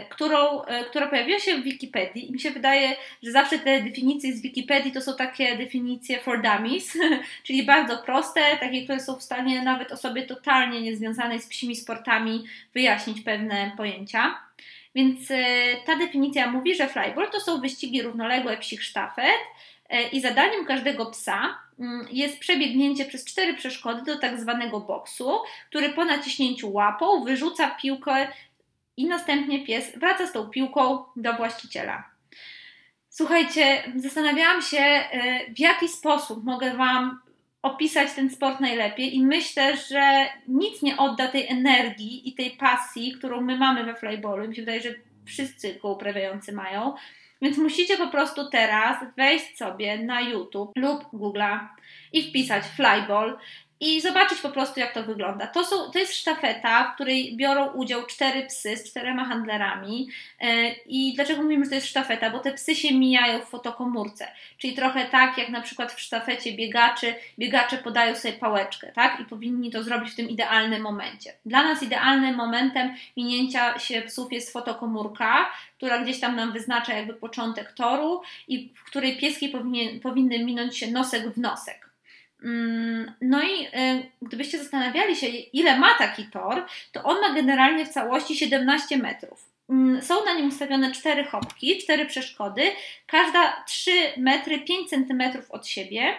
którą, 0.09 0.61
y, 0.61 0.65
która 0.89 1.07
pojawiła 1.07 1.39
się 1.39 1.57
w 1.57 1.63
Wikipedii 1.63 2.29
i 2.29 2.33
mi 2.33 2.39
się 2.39 2.51
wydaje, 2.51 2.95
że 3.23 3.31
zawsze 3.31 3.59
te 3.59 3.83
definicje 3.83 4.33
z 4.33 4.41
Wikipedii 4.41 4.91
to 4.91 5.01
są 5.01 5.15
takie 5.15 5.57
definicje 5.57 6.19
for 6.19 6.41
dummies, 6.41 6.97
czyli 7.45 7.63
bardzo 7.63 7.97
proste, 7.97 8.41
takie, 8.59 8.83
które 8.83 8.99
są 8.99 9.15
w 9.15 9.23
stanie 9.23 9.61
nawet 9.61 9.91
osobie 9.91 10.23
totalnie 10.23 10.81
niezwiązanej 10.81 11.41
z 11.41 11.47
psimi 11.47 11.75
sportami 11.75 12.43
wyjaśnić 12.73 13.21
pewne 13.21 13.71
pojęcia. 13.77 14.37
Więc 14.95 15.27
ta 15.85 15.95
definicja 15.95 16.51
mówi, 16.51 16.75
że 16.75 16.87
flyball 16.87 17.31
to 17.31 17.39
są 17.39 17.61
wyścigi 17.61 18.01
równoległe 18.01 18.57
psich 18.57 18.83
sztafet 18.83 19.39
i 20.11 20.21
zadaniem 20.21 20.65
każdego 20.65 21.05
psa 21.05 21.57
Mm, 21.81 22.07
jest 22.11 22.39
przebiegnięcie 22.39 23.05
przez 23.05 23.25
cztery 23.25 23.53
przeszkody 23.53 24.13
do 24.13 24.19
tak 24.19 24.39
zwanego 24.39 24.79
boksu, 24.79 25.39
który 25.69 25.89
po 25.89 26.05
naciśnięciu 26.05 26.73
łapą 26.73 27.23
wyrzuca 27.23 27.75
piłkę 27.81 28.27
I 29.01 29.05
następnie 29.05 29.65
pies 29.65 29.97
wraca 29.99 30.27
z 30.27 30.31
tą 30.31 30.49
piłką 30.49 31.03
do 31.15 31.33
właściciela. 31.33 32.09
Słuchajcie, 33.09 33.83
zastanawiałam 33.95 34.61
się, 34.61 34.77
y, 34.79 35.53
w 35.53 35.59
jaki 35.59 35.87
sposób 35.87 36.43
mogę 36.43 36.73
Wam 36.73 37.19
opisać 37.61 38.13
ten 38.13 38.29
sport 38.29 38.59
najlepiej 38.59 39.15
i 39.15 39.25
myślę, 39.25 39.77
że 39.77 40.25
nic 40.47 40.81
nie 40.81 40.97
odda 40.97 41.27
tej 41.27 41.47
energii 41.47 42.29
i 42.29 42.33
tej 42.33 42.51
pasji, 42.51 43.11
którą 43.11 43.41
my 43.41 43.57
mamy 43.57 43.83
we 43.83 43.95
flyballu. 43.95 44.47
Mi 44.47 44.55
się 44.55 44.61
wydaje, 44.61 44.81
że 44.81 44.93
wszyscy 45.25 45.79
go 45.81 45.89
uprawiający 45.89 46.51
mają. 46.51 46.93
Więc 47.41 47.57
musicie 47.57 47.97
po 47.97 48.07
prostu 48.07 48.49
teraz 48.49 48.97
wejść 49.17 49.57
sobie 49.57 49.97
na 49.97 50.21
YouTube 50.21 50.71
lub 50.75 51.03
Google'a 51.13 51.59
i 52.13 52.29
wpisać 52.29 52.63
flyball 52.63 53.37
i 53.81 54.01
zobaczyć 54.01 54.41
po 54.41 54.49
prostu, 54.49 54.79
jak 54.79 54.93
to 54.93 55.03
wygląda. 55.03 55.47
To, 55.47 55.65
są, 55.65 55.91
to 55.91 55.99
jest 55.99 56.13
sztafeta, 56.13 56.91
w 56.91 56.95
której 56.95 57.37
biorą 57.37 57.71
udział 57.71 58.05
cztery 58.05 58.45
psy 58.45 58.77
z 58.77 58.89
czterema 58.89 59.25
handlerami. 59.25 60.07
E, 60.39 60.71
I 60.71 61.13
dlaczego 61.15 61.43
mówimy, 61.43 61.65
że 61.65 61.69
to 61.69 61.75
jest 61.75 61.87
sztafeta? 61.87 62.29
Bo 62.29 62.39
te 62.39 62.53
psy 62.53 62.75
się 62.75 62.93
mijają 62.93 63.39
w 63.39 63.49
fotokomórce. 63.49 64.27
Czyli 64.57 64.73
trochę 64.73 65.05
tak, 65.05 65.37
jak 65.37 65.49
na 65.49 65.61
przykład 65.61 65.91
w 65.91 65.99
sztafecie 65.99 66.53
biegaczy, 66.53 67.15
biegacze 67.39 67.77
podają 67.77 68.15
sobie 68.15 68.33
pałeczkę, 68.33 68.91
tak? 68.91 69.19
I 69.19 69.25
powinni 69.25 69.71
to 69.71 69.83
zrobić 69.83 70.11
w 70.11 70.15
tym 70.15 70.29
idealnym 70.29 70.81
momencie. 70.81 71.33
Dla 71.45 71.63
nas 71.63 71.83
idealnym 71.83 72.35
momentem 72.35 72.95
minięcia 73.17 73.79
się 73.79 74.01
psów 74.01 74.33
jest 74.33 74.53
fotokomórka, 74.53 75.51
która 75.77 76.03
gdzieś 76.03 76.19
tam 76.19 76.35
nam 76.35 76.53
wyznacza 76.53 76.93
jakby 76.93 77.13
początek 77.13 77.71
toru 77.71 78.21
i 78.47 78.73
w 78.75 78.83
której 78.83 79.17
pieski 79.17 79.49
powinien, 79.49 79.99
powinny 79.99 80.45
minąć 80.45 80.77
się 80.77 80.91
nosek 80.91 81.29
w 81.29 81.37
nosek. 81.37 81.90
Mm, 82.43 83.11
no 83.21 83.41
i 83.41 83.65
y, 83.65 84.11
gdybyście 84.21 84.57
zastanawiali 84.57 85.15
się, 85.15 85.27
ile 85.27 85.79
ma 85.79 85.97
taki 85.97 86.25
tor, 86.25 86.65
to 86.91 87.03
on 87.03 87.21
ma 87.21 87.33
generalnie 87.33 87.85
w 87.85 87.89
całości 87.89 88.35
17 88.35 88.97
metrów. 88.97 89.45
Mm, 89.69 90.01
są 90.01 90.25
na 90.25 90.33
nim 90.33 90.47
ustawione 90.47 90.91
cztery 90.91 91.23
chopki, 91.23 91.77
cztery 91.77 92.05
przeszkody, 92.05 92.61
każda 93.07 93.63
3 93.67 93.91
metry 94.17 94.59
5 94.59 94.89
centymetrów 94.89 95.51
od 95.51 95.67
siebie. 95.67 96.15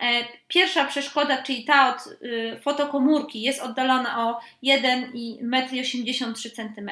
E, 0.00 0.24
pierwsza 0.48 0.84
przeszkoda, 0.84 1.42
czyli 1.42 1.64
ta 1.64 1.94
od 1.94 2.06
y, 2.06 2.60
fotokomórki, 2.62 3.42
jest 3.42 3.62
oddalona 3.62 4.28
o 4.28 4.40
1,83 4.64 6.60
m, 6.76 6.90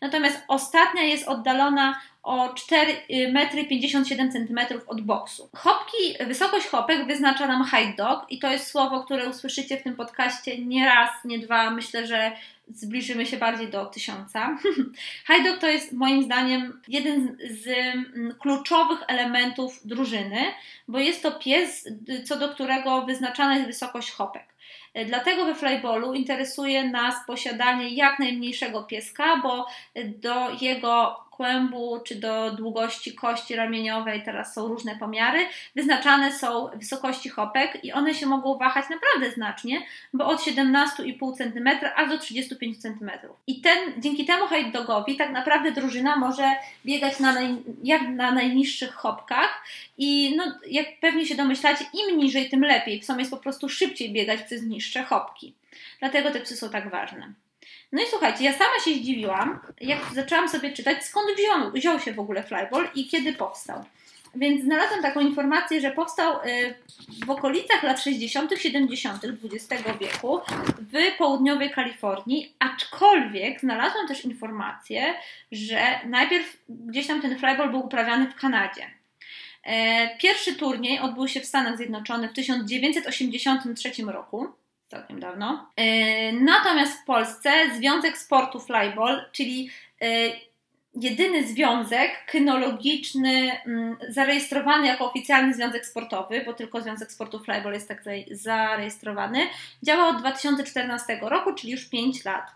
natomiast 0.00 0.42
ostatnia 0.48 1.02
jest 1.02 1.28
oddalona 1.28 2.00
o 2.22 2.48
4,57 2.48 4.26
y, 4.26 4.32
cm 4.32 4.58
od 4.86 5.00
boksu. 5.00 5.50
Hopki, 5.56 6.24
wysokość 6.26 6.66
hopek 6.66 7.06
wyznacza 7.06 7.46
nam 7.46 7.64
high 7.64 7.96
dog 7.96 8.26
i 8.28 8.38
to 8.38 8.52
jest 8.52 8.66
słowo, 8.66 9.04
które 9.04 9.28
usłyszycie 9.28 9.76
w 9.76 9.82
tym 9.82 9.96
podcaście 9.96 10.58
nie 10.58 10.86
raz, 10.86 11.10
nie 11.24 11.38
dwa, 11.38 11.70
myślę, 11.70 12.06
że 12.06 12.32
zbliżymy 12.74 13.26
się 13.26 13.36
bardziej 13.36 13.68
do 13.68 13.86
tysiąca. 13.86 14.58
dog 15.44 15.58
to 15.58 15.68
jest 15.68 15.92
moim 15.92 16.22
zdaniem 16.22 16.80
jeden 16.88 17.38
z 17.50 17.68
mm, 17.68 18.34
kluczowych 18.38 18.98
elementów 19.08 19.80
drużyny, 19.84 20.40
bo 20.88 20.98
jest 20.98 21.22
to 21.22 21.32
pies, 21.32 21.88
co 22.24 22.38
do 22.38 22.48
którego 22.48 23.02
wyznaczana 23.02 23.54
jest 23.54 23.66
wysokość 23.66 24.10
hopek. 24.10 24.52
Dlatego 25.06 25.44
we 25.44 25.54
flyballu 25.54 26.14
interesuje 26.14 26.88
nas 26.88 27.14
posiadanie 27.26 27.88
jak 27.88 28.18
najmniejszego 28.18 28.82
pieska, 28.82 29.36
bo 29.42 29.66
do 30.06 30.50
jego 30.60 31.24
kłębu 31.36 32.00
czy 32.04 32.14
do 32.14 32.50
długości 32.50 33.14
kości 33.14 33.56
ramieniowej, 33.56 34.22
teraz 34.24 34.54
są 34.54 34.68
różne 34.68 34.96
pomiary, 34.96 35.38
wyznaczane 35.74 36.32
są 36.32 36.68
wysokości 36.74 37.28
hopek 37.28 37.84
i 37.84 37.92
one 37.92 38.14
się 38.14 38.26
mogą 38.26 38.58
wahać 38.58 38.84
naprawdę 38.90 39.30
znacznie, 39.30 39.82
bo 40.12 40.26
od 40.26 40.40
17,5 40.40 41.36
cm 41.36 41.68
aż 41.96 42.08
do 42.08 42.18
35 42.18 42.78
cm. 42.82 43.10
I 43.46 43.60
ten, 43.60 43.78
dzięki 43.98 44.26
temu 44.26 44.46
height 44.46 44.72
dogowi 44.72 45.16
tak 45.16 45.30
naprawdę 45.30 45.72
drużyna 45.72 46.16
może 46.16 46.50
biegać 46.86 47.20
na 47.20 47.32
naj, 47.32 47.56
jak 47.84 48.08
na 48.08 48.32
najniższych 48.32 48.94
hopkach 48.94 49.64
i 49.98 50.34
no, 50.36 50.44
jak 50.70 50.86
pewnie 51.00 51.26
się 51.26 51.34
domyślacie, 51.34 51.84
im 52.08 52.18
niżej, 52.18 52.50
tym 52.50 52.64
lepiej. 52.64 53.00
Psom 53.00 53.18
jest 53.18 53.30
po 53.30 53.36
prostu 53.36 53.68
szybciej 53.68 54.12
biegać 54.12 54.42
przez 54.42 54.62
niższe 54.62 55.02
hopki. 55.02 55.54
Dlatego 56.00 56.30
te 56.30 56.40
psy 56.40 56.56
są 56.56 56.70
tak 56.70 56.90
ważne. 56.90 57.32
No 57.92 58.02
i 58.02 58.06
słuchajcie, 58.10 58.44
ja 58.44 58.52
sama 58.52 58.78
się 58.84 58.90
zdziwiłam, 58.90 59.58
jak 59.80 59.98
zaczęłam 60.14 60.48
sobie 60.48 60.72
czytać, 60.72 61.04
skąd 61.04 61.26
wziął, 61.36 61.72
wziął 61.72 62.00
się 62.00 62.12
w 62.12 62.20
ogóle 62.20 62.42
flyball 62.42 62.88
i 62.94 63.08
kiedy 63.08 63.32
powstał. 63.32 63.84
Więc 64.34 64.64
znalazłam 64.64 65.02
taką 65.02 65.20
informację, 65.20 65.80
że 65.80 65.90
powstał 65.90 66.34
y, 66.34 66.74
w 67.26 67.30
okolicach 67.30 67.82
lat 67.82 68.00
60., 68.02 68.52
70. 68.58 69.24
XX 69.24 69.82
wieku 70.00 70.40
w 70.78 71.16
południowej 71.18 71.70
Kalifornii, 71.70 72.54
aczkolwiek 72.58 73.60
znalazłam 73.60 74.08
też 74.08 74.24
informację, 74.24 75.14
że 75.52 76.00
najpierw 76.06 76.56
gdzieś 76.68 77.06
tam 77.06 77.22
ten 77.22 77.38
flyball 77.38 77.70
był 77.70 77.86
uprawiany 77.86 78.30
w 78.30 78.34
Kanadzie. 78.34 78.90
E, 79.64 80.16
pierwszy 80.16 80.54
turniej 80.54 81.00
odbył 81.00 81.28
się 81.28 81.40
w 81.40 81.46
Stanach 81.46 81.76
Zjednoczonych 81.76 82.30
w 82.30 82.34
1983 82.34 83.92
roku 84.06 84.48
całkiem 84.92 85.20
dawno. 85.20 85.70
E, 85.76 86.32
natomiast 86.32 87.00
w 87.00 87.04
Polsce 87.04 87.50
Związek 87.76 88.18
Sportu 88.18 88.60
Flyball, 88.60 89.24
czyli 89.32 89.70
e, 90.02 90.06
jedyny 90.94 91.46
związek 91.46 92.10
kynologiczny 92.26 93.50
mm, 93.66 93.96
zarejestrowany 94.08 94.86
jako 94.86 95.10
oficjalny 95.10 95.54
związek 95.54 95.86
sportowy, 95.86 96.42
bo 96.46 96.52
tylko 96.52 96.80
Związek 96.80 97.12
Sportu 97.12 97.38
Flyball 97.38 97.72
jest 97.72 97.88
tak 97.88 98.04
zarejestrowany, 98.30 99.46
działa 99.82 100.08
od 100.08 100.18
2014 100.18 101.18
roku, 101.22 101.54
czyli 101.54 101.72
już 101.72 101.84
5 101.84 102.24
lat. 102.24 102.50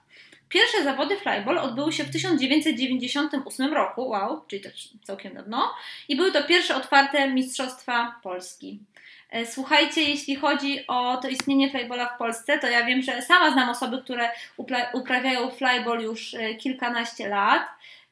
Pierwsze 0.48 0.84
zawody 0.84 1.16
flyball 1.16 1.58
odbyły 1.58 1.92
się 1.92 2.04
w 2.04 2.10
1998 2.10 3.74
roku, 3.74 4.08
wow, 4.08 4.44
czyli 4.46 4.62
też 4.62 4.88
całkiem 5.04 5.34
dawno, 5.34 5.74
i 6.08 6.16
były 6.16 6.32
to 6.32 6.44
pierwsze 6.44 6.76
otwarte 6.76 7.30
Mistrzostwa 7.30 8.20
Polski. 8.22 8.80
E, 9.30 9.46
słuchajcie, 9.46 10.02
jeśli 10.02 10.36
chodzi 10.36 10.86
o 10.86 11.16
to 11.16 11.28
istnienie 11.28 11.70
flyballa 11.70 12.06
w 12.06 12.18
Polsce, 12.18 12.58
to 12.58 12.66
ja 12.66 12.86
wiem, 12.86 13.02
że 13.02 13.22
sama 13.22 13.50
znam 13.50 13.70
osoby, 13.70 14.02
które 14.02 14.30
uprawiają 14.92 15.50
flyball 15.50 16.00
już 16.00 16.34
e, 16.34 16.54
kilkanaście 16.54 17.28
lat, 17.28 17.62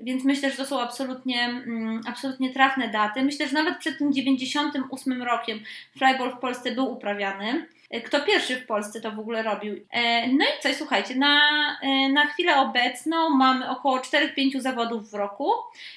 więc 0.00 0.24
myślę, 0.24 0.50
że 0.50 0.57
to 0.57 0.66
są 0.66 0.81
absolutnie, 0.81 1.44
mm, 1.44 2.00
absolutnie 2.07 2.53
trafne 2.53 2.88
daty. 2.88 3.22
Myślę, 3.22 3.48
że 3.48 3.55
nawet 3.55 3.79
przed 3.79 3.98
tym 3.98 4.12
98 4.12 5.22
rokiem 5.22 5.61
flyball 5.98 6.37
w 6.37 6.40
Polsce 6.40 6.72
był 6.72 6.92
uprawiany. 6.92 7.66
E, 7.94 8.00
kto 8.00 8.20
pierwszy 8.20 8.57
w 8.57 8.66
Polsce 8.66 9.00
to 9.00 9.12
w 9.12 9.18
ogóle 9.18 9.42
robił. 9.42 9.87
E, 9.90 10.28
no 10.28 10.44
i 10.44 10.62
co, 10.62 10.68
słuchajcie, 10.74 11.14
na, 11.14 11.40
e, 11.83 12.09
na 12.09 12.26
chwilę 12.26 12.57
obecną 12.57 13.30
mamy 13.30 13.70
około 13.70 13.98
4-5 13.98 14.61
zawodów 14.61 15.11
w 15.11 15.14
roku 15.14 15.52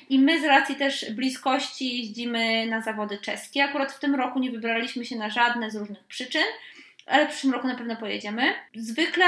i 0.09 0.19
my 0.19 0.41
z 0.41 0.43
racji 0.43 0.75
też 0.75 1.11
bliskości 1.11 1.97
jeździmy 1.97 2.65
na 2.65 2.81
zawody 2.81 3.17
czeskie. 3.17 3.63
Akurat 3.63 3.91
w 3.91 3.99
tym 3.99 4.15
roku 4.15 4.39
nie 4.39 4.51
wybraliśmy 4.51 5.05
się 5.05 5.15
na 5.15 5.29
żadne 5.29 5.71
z 5.71 5.75
różnych 5.75 6.03
przyczyn 6.03 6.43
ale 7.07 7.27
w 7.27 7.29
przyszłym 7.29 7.53
roku 7.53 7.67
na 7.67 7.75
pewno 7.75 7.95
pojedziemy. 7.95 8.53
Zwykle 8.75 9.25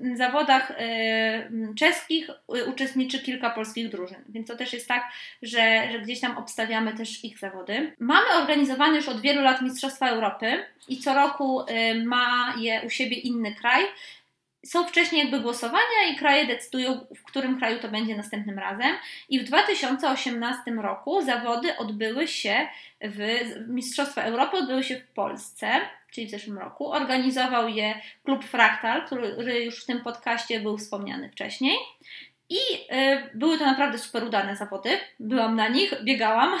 w 0.00 0.16
zawodach 0.16 0.70
y, 0.70 1.74
czeskich 1.78 2.30
y, 2.30 2.64
uczestniczy 2.64 3.22
kilka 3.22 3.50
polskich 3.50 3.88
drużyn, 3.88 4.24
więc 4.28 4.48
to 4.48 4.56
też 4.56 4.72
jest 4.72 4.88
tak, 4.88 5.12
że, 5.42 5.88
że 5.92 6.00
gdzieś 6.00 6.20
tam 6.20 6.38
obstawiamy 6.38 6.92
też 6.92 7.24
ich 7.24 7.38
zawody. 7.38 7.96
Mamy 7.98 8.28
organizowane 8.42 8.96
już 8.96 9.08
od 9.08 9.20
wielu 9.20 9.42
lat 9.42 9.62
Mistrzostwa 9.62 10.08
Europy 10.08 10.64
i 10.88 10.98
co 10.98 11.14
roku 11.14 11.60
y, 11.60 12.04
ma 12.04 12.54
je 12.58 12.82
u 12.86 12.90
siebie 12.90 13.16
inny 13.16 13.54
kraj. 13.54 13.84
Są 14.66 14.86
wcześniej 14.86 15.22
jakby 15.22 15.40
głosowania 15.40 16.04
i 16.12 16.16
kraje 16.16 16.46
decydują, 16.46 17.06
w 17.16 17.22
którym 17.22 17.58
kraju 17.58 17.78
to 17.78 17.88
będzie 17.88 18.16
następnym 18.16 18.58
razem. 18.58 18.96
I 19.28 19.40
w 19.40 19.44
2018 19.44 20.70
roku 20.70 21.22
zawody 21.22 21.76
odbyły 21.76 22.28
się 22.28 22.68
w 23.00 23.18
Mistrzostwa 23.68 24.22
Europy 24.22 24.56
odbyły 24.56 24.84
się 24.84 24.96
w 24.96 25.06
Polsce 25.06 25.80
czyli 26.10 26.26
w 26.26 26.30
zeszłym 26.30 26.58
roku. 26.58 26.92
Organizował 26.92 27.68
je 27.68 27.94
klub 28.24 28.44
Fractal, 28.44 29.06
który 29.06 29.64
już 29.64 29.82
w 29.82 29.86
tym 29.86 30.00
podcaście 30.00 30.60
był 30.60 30.78
wspomniany 30.78 31.30
wcześniej. 31.30 31.76
I 32.48 32.56
y, 32.56 33.30
były 33.34 33.58
to 33.58 33.64
naprawdę 33.64 33.98
super 33.98 34.24
udane 34.24 34.56
zawody. 34.56 34.90
Byłam 35.20 35.56
na 35.56 35.68
nich, 35.68 35.94
biegałam. 36.04 36.60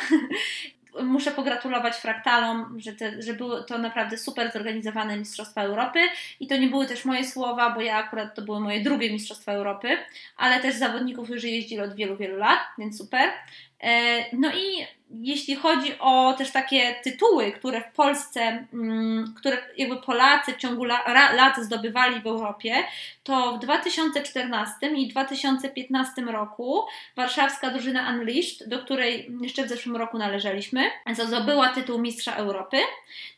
Muszę 1.02 1.30
pogratulować 1.30 1.96
Fraktalom, 1.96 2.80
że, 2.80 2.92
te, 2.92 3.22
że 3.22 3.34
były 3.34 3.64
to 3.64 3.78
naprawdę 3.78 4.18
super 4.18 4.52
zorganizowane 4.52 5.16
Mistrzostwa 5.16 5.62
Europy. 5.62 5.98
I 6.40 6.46
to 6.46 6.56
nie 6.56 6.68
były 6.68 6.86
też 6.86 7.04
moje 7.04 7.24
słowa, 7.26 7.70
bo 7.70 7.80
ja 7.80 7.96
akurat 7.96 8.34
to 8.34 8.42
były 8.42 8.60
moje 8.60 8.80
drugie 8.80 9.12
Mistrzostwa 9.12 9.52
Europy, 9.52 9.88
ale 10.36 10.60
też 10.60 10.74
zawodników, 10.74 11.28
którzy 11.28 11.48
jeździli 11.48 11.80
od 11.80 11.94
wielu, 11.94 12.16
wielu 12.16 12.36
lat, 12.36 12.58
więc 12.78 12.98
super. 12.98 13.30
No 14.32 14.48
i 14.52 14.86
jeśli 15.10 15.56
chodzi 15.56 15.98
o 15.98 16.34
też 16.38 16.50
takie 16.50 16.94
tytuły, 17.04 17.52
które 17.52 17.80
w 17.80 17.92
Polsce, 17.92 18.66
mm, 18.72 19.34
które 19.36 19.58
jakby 19.76 19.96
Polacy 19.96 20.52
w 20.52 20.56
ciągu 20.56 20.84
lat 20.84 21.56
zdobywali 21.58 22.20
w 22.20 22.26
Europie, 22.26 22.74
to 23.22 23.52
w 23.52 23.58
2014 23.58 24.90
i 24.96 25.08
2015 25.08 26.22
roku 26.22 26.84
warszawska 27.16 27.70
drużyna 27.70 28.10
Unleashed, 28.10 28.68
do 28.68 28.78
której 28.78 29.30
jeszcze 29.40 29.64
w 29.64 29.68
zeszłym 29.68 29.96
roku 29.96 30.18
należeliśmy, 30.18 30.90
zdobyła 31.26 31.68
tytuł 31.68 31.98
Mistrza 31.98 32.34
Europy. 32.34 32.76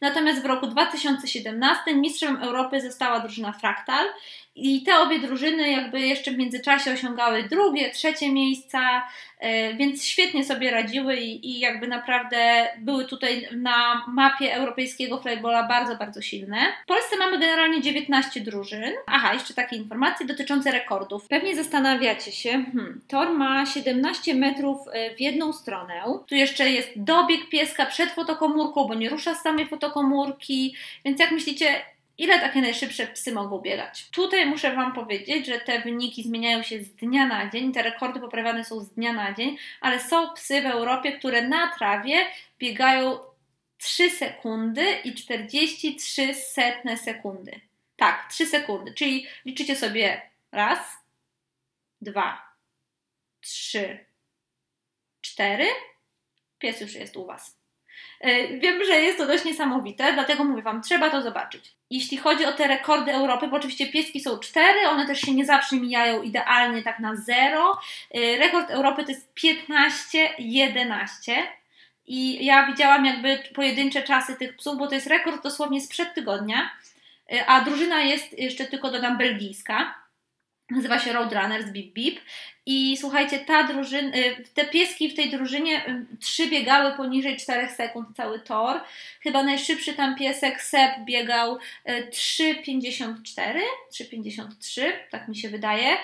Natomiast 0.01 0.43
w 0.43 0.47
roku 0.47 0.67
2017 0.67 1.95
mistrzem 1.95 2.37
Europy 2.37 2.81
została 2.81 3.21
drużyna 3.21 3.53
Fractal 3.53 4.07
i 4.55 4.83
te 4.83 4.99
obie 4.99 5.19
drużyny 5.19 5.71
jakby 5.71 6.01
jeszcze 6.01 6.31
w 6.31 6.39
międzyczasie 6.39 6.93
osiągały 6.93 7.43
drugie, 7.43 7.91
trzecie 7.91 8.33
miejsca, 8.33 9.09
e, 9.39 9.75
więc 9.75 10.05
świetnie 10.05 10.45
sobie 10.45 10.71
radziły 10.71 11.17
i, 11.17 11.61
jakby 11.61 11.89
naprawdę 11.89 12.69
były 12.79 13.05
tutaj 13.05 13.49
na 13.57 14.05
mapie 14.09 14.55
europejskiego 14.55 15.21
flybola 15.21 15.69
bardzo, 15.69 15.97
bardzo 15.97 16.23
silne. 16.23 16.57
W 16.85 16.87
Polsce 16.87 17.17
mamy 17.17 17.39
generalnie 17.39 17.81
19 17.81 18.41
drużyn. 18.41 18.93
Aha, 19.07 19.35
jeszcze 19.35 19.55
takie 19.55 19.77
informacje 19.77 20.27
dotyczące 20.27 20.73
rekordów. 20.73 21.29
Pewnie 21.29 21.57
zastanawiacie 21.57 22.33
się, 22.33 22.51
hmm, 22.51 23.01
tor 23.09 23.33
ma 23.33 23.67
17 23.67 24.35
metrów 24.35 24.79
e, 24.93 25.15
w 25.15 25.21
jedną 25.21 25.53
stronę. 25.53 26.03
Tu 26.27 26.35
jeszcze 26.35 26.71
jest 26.71 26.91
dobieg 26.97 27.49
pieska 27.49 27.87
przed 27.87 28.11
fotokomórką, 28.11 28.85
bo 28.85 28.95
nie 28.95 29.09
rusza 29.09 29.35
z 29.35 29.43
samej 29.43 29.67
fotokomórki, 29.67 30.75
więc 31.05 31.21
jak 31.21 31.31
myślicie, 31.31 31.67
Ile 32.23 32.41
takie 32.41 32.61
najszybsze 32.61 33.07
psy 33.07 33.33
mogą 33.33 33.59
biegać? 33.59 34.09
Tutaj 34.11 34.47
muszę 34.47 34.77
Wam 34.77 34.93
powiedzieć, 34.93 35.47
że 35.47 35.61
te 35.61 35.81
wyniki 35.81 36.23
zmieniają 36.23 36.63
się 36.63 36.83
z 36.83 36.95
dnia 36.95 37.27
na 37.27 37.51
dzień, 37.51 37.73
te 37.73 37.83
rekordy 37.83 38.21
poprawiane 38.21 38.65
są 38.65 38.81
z 38.81 38.89
dnia 38.91 39.13
na 39.13 39.33
dzień, 39.33 39.59
ale 39.81 40.01
są 40.01 40.31
psy 40.31 40.63
w 40.63 40.67
Europie, 40.67 41.13
które 41.13 41.49
na 41.49 41.75
trawie 41.77 42.27
biegają 42.59 43.19
3 43.79 44.11
sekundy 44.11 44.93
i 45.05 45.15
43 45.15 46.35
setne 46.35 46.97
sekundy. 46.97 47.61
Tak, 47.97 48.29
3 48.31 48.47
sekundy, 48.47 48.95
czyli 48.95 49.27
liczycie 49.45 49.77
sobie 49.77 50.31
raz, 50.53 50.79
dwa, 52.01 52.53
trzy, 53.41 53.99
cztery. 55.21 55.67
Pies 56.59 56.81
już 56.81 56.95
jest 56.95 57.17
u 57.17 57.27
Was. 57.27 57.62
E, 58.21 58.59
wiem, 58.59 58.85
że 58.85 58.93
jest 58.93 59.19
to 59.19 59.27
dość 59.27 59.45
niesamowite, 59.45 60.13
dlatego 60.13 60.45
mówię 60.45 60.63
Wam, 60.63 60.83
trzeba 60.83 61.11
to 61.11 61.23
zobaczyć. 61.23 61.73
Jeśli 61.91 62.17
chodzi 62.17 62.45
o 62.45 62.53
te 62.53 62.67
rekordy 62.67 63.13
Europy, 63.13 63.49
bo 63.49 63.57
oczywiście 63.57 63.87
pieski 63.87 64.21
są 64.21 64.39
cztery, 64.39 64.89
one 64.89 65.07
też 65.07 65.21
się 65.21 65.35
nie 65.35 65.45
zawsze 65.45 65.77
mijają 65.77 66.23
idealnie 66.23 66.83
tak 66.83 66.99
na 66.99 67.17
zero. 67.17 67.79
E, 68.15 68.37
rekord 68.37 68.71
Europy 68.71 69.05
to 69.05 69.11
jest 69.11 69.35
15-11. 69.35 71.33
I 72.07 72.45
ja 72.45 72.67
widziałam 72.67 73.07
jakby 73.07 73.39
pojedyncze 73.55 74.03
czasy 74.03 74.37
tych 74.37 74.57
psów, 74.57 74.79
bo 74.79 74.87
to 74.87 74.95
jest 74.95 75.07
rekord 75.07 75.43
dosłownie 75.43 75.81
sprzed 75.81 76.15
tygodnia, 76.15 76.71
e, 77.33 77.47
a 77.47 77.61
drużyna 77.61 78.03
jest 78.03 78.39
jeszcze 78.39 78.65
tylko 78.65 78.91
dodam 78.91 79.19
belgijska. 79.19 79.95
Nazywa 80.71 80.99
się 80.99 81.13
Roadrunners 81.13 81.67
Bip 81.67 81.95
Bip. 81.95 82.21
I 82.67 82.97
słuchajcie, 82.97 83.39
ta 83.39 83.63
drużyna, 83.63 84.17
y, 84.17 84.45
te 84.55 84.65
pieski 84.65 85.09
w 85.09 85.17
tej 85.17 85.31
drużynie 85.31 85.89
y, 85.89 86.07
trzy 86.21 86.47
biegały 86.47 86.97
poniżej 86.97 87.37
4 87.37 87.69
sekund 87.69 88.17
cały 88.17 88.41
tor. 88.41 88.81
Chyba 89.21 89.43
najszybszy 89.43 89.93
tam 89.93 90.17
piesek 90.17 90.63
Seb 90.63 90.91
biegał 91.05 91.59
3,54, 92.11 93.59
y, 93.59 93.63
3,53, 93.93 94.93
tak 95.11 95.29
mi 95.29 95.37
się 95.37 95.49
wydaje. 95.49 95.97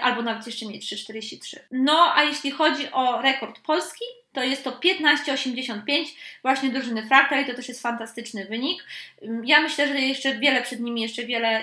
Albo 0.00 0.22
nawet 0.22 0.46
jeszcze 0.46 0.66
mniej 0.66 0.80
3,43. 0.80 1.58
No, 1.70 2.12
a 2.16 2.22
jeśli 2.22 2.50
chodzi 2.50 2.92
o 2.92 3.22
rekord 3.22 3.60
polski, 3.60 4.04
to 4.34 4.42
jest 4.42 4.64
to 4.64 4.70
15,85 4.70 6.04
właśnie 6.42 6.70
drużyny 6.70 7.06
Fractal 7.06 7.42
i 7.42 7.46
to 7.46 7.54
też 7.54 7.68
jest 7.68 7.82
fantastyczny 7.82 8.44
wynik. 8.44 8.84
Ja 9.44 9.60
myślę, 9.60 9.88
że 9.88 10.00
jeszcze 10.00 10.38
wiele 10.38 10.62
przed 10.62 10.80
nimi, 10.80 11.02
jeszcze 11.02 11.24
wiele 11.24 11.62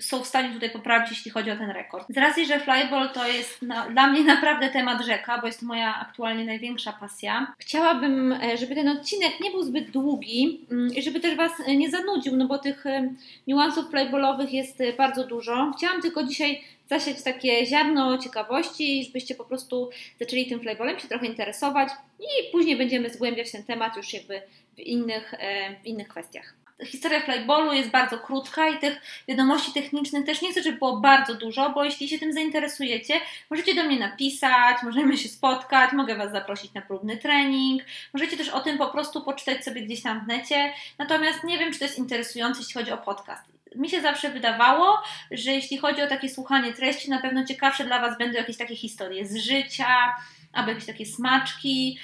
są 0.00 0.24
w 0.24 0.26
stanie 0.26 0.52
tutaj 0.52 0.70
poprawić, 0.70 1.10
jeśli 1.10 1.30
chodzi 1.30 1.50
o 1.50 1.56
ten 1.56 1.70
rekord. 1.70 2.06
Z 2.08 2.16
racji, 2.16 2.46
że 2.46 2.60
flyball 2.60 3.12
to 3.12 3.23
jest 3.28 3.62
na, 3.62 3.90
dla 3.90 4.06
mnie 4.06 4.24
naprawdę 4.24 4.70
temat 4.70 5.04
rzeka, 5.04 5.38
bo 5.40 5.46
jest 5.46 5.60
to 5.60 5.66
moja 5.66 6.00
aktualnie 6.00 6.44
największa 6.44 6.92
pasja. 6.92 7.54
Chciałabym, 7.58 8.32
e, 8.32 8.56
żeby 8.56 8.74
ten 8.74 8.88
odcinek 8.88 9.40
nie 9.40 9.50
był 9.50 9.62
zbyt 9.62 9.90
długi 9.90 10.66
mm, 10.70 10.94
i 10.94 11.02
żeby 11.02 11.20
też 11.20 11.36
Was 11.36 11.52
nie 11.68 11.90
zanudził, 11.90 12.36
no 12.36 12.46
bo 12.46 12.58
tych 12.58 12.86
e, 12.86 13.14
niuansów 13.46 13.90
flyballowych 13.90 14.52
jest 14.52 14.80
e, 14.80 14.92
bardzo 14.92 15.24
dużo. 15.24 15.72
Chciałam 15.76 16.02
tylko 16.02 16.24
dzisiaj 16.24 16.62
zasiać 16.90 17.22
takie 17.22 17.66
ziarno 17.66 18.18
ciekawości, 18.18 19.04
żebyście 19.04 19.34
po 19.34 19.44
prostu 19.44 19.90
zaczęli 20.20 20.46
tym 20.46 20.60
flyballem 20.60 20.98
się 20.98 21.08
trochę 21.08 21.26
interesować 21.26 21.88
i 22.20 22.52
później 22.52 22.76
będziemy 22.76 23.10
zgłębiać 23.10 23.52
ten 23.52 23.64
temat 23.64 23.96
już 23.96 24.14
jakby 24.14 24.42
w 24.76 24.80
innych, 24.80 25.34
w 25.82 25.86
innych 25.86 26.08
kwestiach 26.08 26.63
historia 26.82 27.20
flyballu 27.20 27.72
jest 27.72 27.90
bardzo 27.90 28.18
krótka 28.18 28.68
i 28.68 28.78
tych 28.78 29.00
wiadomości 29.28 29.72
technicznych 29.72 30.26
też 30.26 30.42
nie 30.42 30.52
chcę, 30.52 30.62
żeby 30.62 30.78
było 30.78 30.96
bardzo 30.96 31.34
dużo, 31.34 31.70
bo 31.70 31.84
jeśli 31.84 32.08
się 32.08 32.18
tym 32.18 32.32
zainteresujecie, 32.32 33.14
możecie 33.50 33.74
do 33.74 33.84
mnie 33.84 33.98
napisać, 33.98 34.82
możemy 34.82 35.16
się 35.16 35.28
spotkać, 35.28 35.92
mogę 35.92 36.16
Was 36.16 36.32
zaprosić 36.32 36.74
na 36.74 36.82
próbny 36.82 37.16
trening, 37.16 37.82
możecie 38.14 38.36
też 38.36 38.48
o 38.48 38.60
tym 38.60 38.78
po 38.78 38.86
prostu 38.86 39.24
poczytać 39.24 39.64
sobie 39.64 39.82
gdzieś 39.82 40.02
tam 40.02 40.24
w 40.24 40.26
necie, 40.26 40.72
natomiast 40.98 41.44
nie 41.44 41.58
wiem, 41.58 41.72
czy 41.72 41.78
to 41.78 41.84
jest 41.84 41.98
interesujące, 41.98 42.60
jeśli 42.60 42.74
chodzi 42.74 42.92
o 42.92 42.98
podcast. 42.98 43.42
Mi 43.74 43.90
się 43.90 44.00
zawsze 44.00 44.28
wydawało, 44.28 45.02
że 45.30 45.50
jeśli 45.50 45.78
chodzi 45.78 46.02
o 46.02 46.06
takie 46.06 46.28
słuchanie 46.28 46.72
treści, 46.72 47.10
na 47.10 47.22
pewno 47.22 47.44
ciekawsze 47.44 47.84
dla 47.84 48.00
Was 48.00 48.18
będą 48.18 48.38
jakieś 48.38 48.56
takie 48.56 48.76
historie 48.76 49.26
z 49.26 49.36
życia, 49.36 50.14
albo 50.52 50.70
jakieś 50.70 50.86
takie 50.86 51.06
smaczki, 51.06 51.98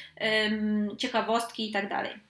ciekawostki 0.99 1.71
i 1.71 1.73
tak 1.73 1.89
dalej. 1.89 2.30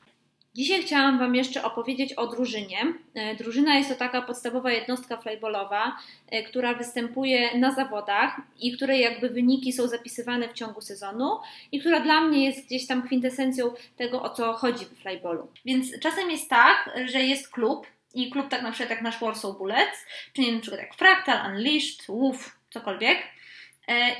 Dzisiaj 0.55 0.83
chciałam 0.83 1.19
Wam 1.19 1.35
jeszcze 1.35 1.65
opowiedzieć 1.65 2.13
o 2.13 2.27
drużynie. 2.27 2.79
E, 3.15 3.35
drużyna 3.35 3.79
jest 3.79 3.91
to 3.91 3.97
taka 3.97 4.23
podstawowa 4.23 4.73
jednostka 4.73 5.17
flyballowa, 5.17 5.97
e, 6.31 6.43
która 6.43 6.75
występuje 6.75 7.59
na 7.59 7.75
zawodach 7.75 8.41
i 8.61 8.73
której 8.73 9.01
jakby 9.01 9.29
wyniki 9.29 9.73
są 9.73 9.89
zapisywane 9.89 10.49
w 10.49 10.53
ciągu 10.53 10.81
sezonu 10.81 11.39
i 11.73 11.81
która 11.81 12.01
dla 12.01 12.21
mnie 12.21 12.45
jest 12.45 12.67
gdzieś 12.67 12.87
tam 12.87 13.03
kwintesencją 13.03 13.71
tego, 13.97 14.23
o 14.23 14.31
co 14.31 14.53
chodzi 14.53 14.85
w 14.85 15.03
flyballu. 15.03 15.49
Więc 15.65 16.01
czasem 16.01 16.31
jest 16.31 16.51
tak, 16.51 16.91
że 17.05 17.23
jest 17.23 17.49
klub 17.49 17.87
i 18.15 18.31
klub 18.31 18.49
tak 18.49 18.63
na 18.63 18.71
przykład 18.71 18.91
jak 18.91 19.03
nasz 19.03 19.21
Warsaw 19.21 19.59
Bullets, 19.59 20.07
czy 20.33 20.41
nie 20.41 20.53
na 20.53 20.61
przykład 20.61 20.81
jak 20.81 20.95
Fractal, 20.95 21.53
Unleashed, 21.53 22.07
Wolf, 22.09 22.57
cokolwiek– 22.71 23.19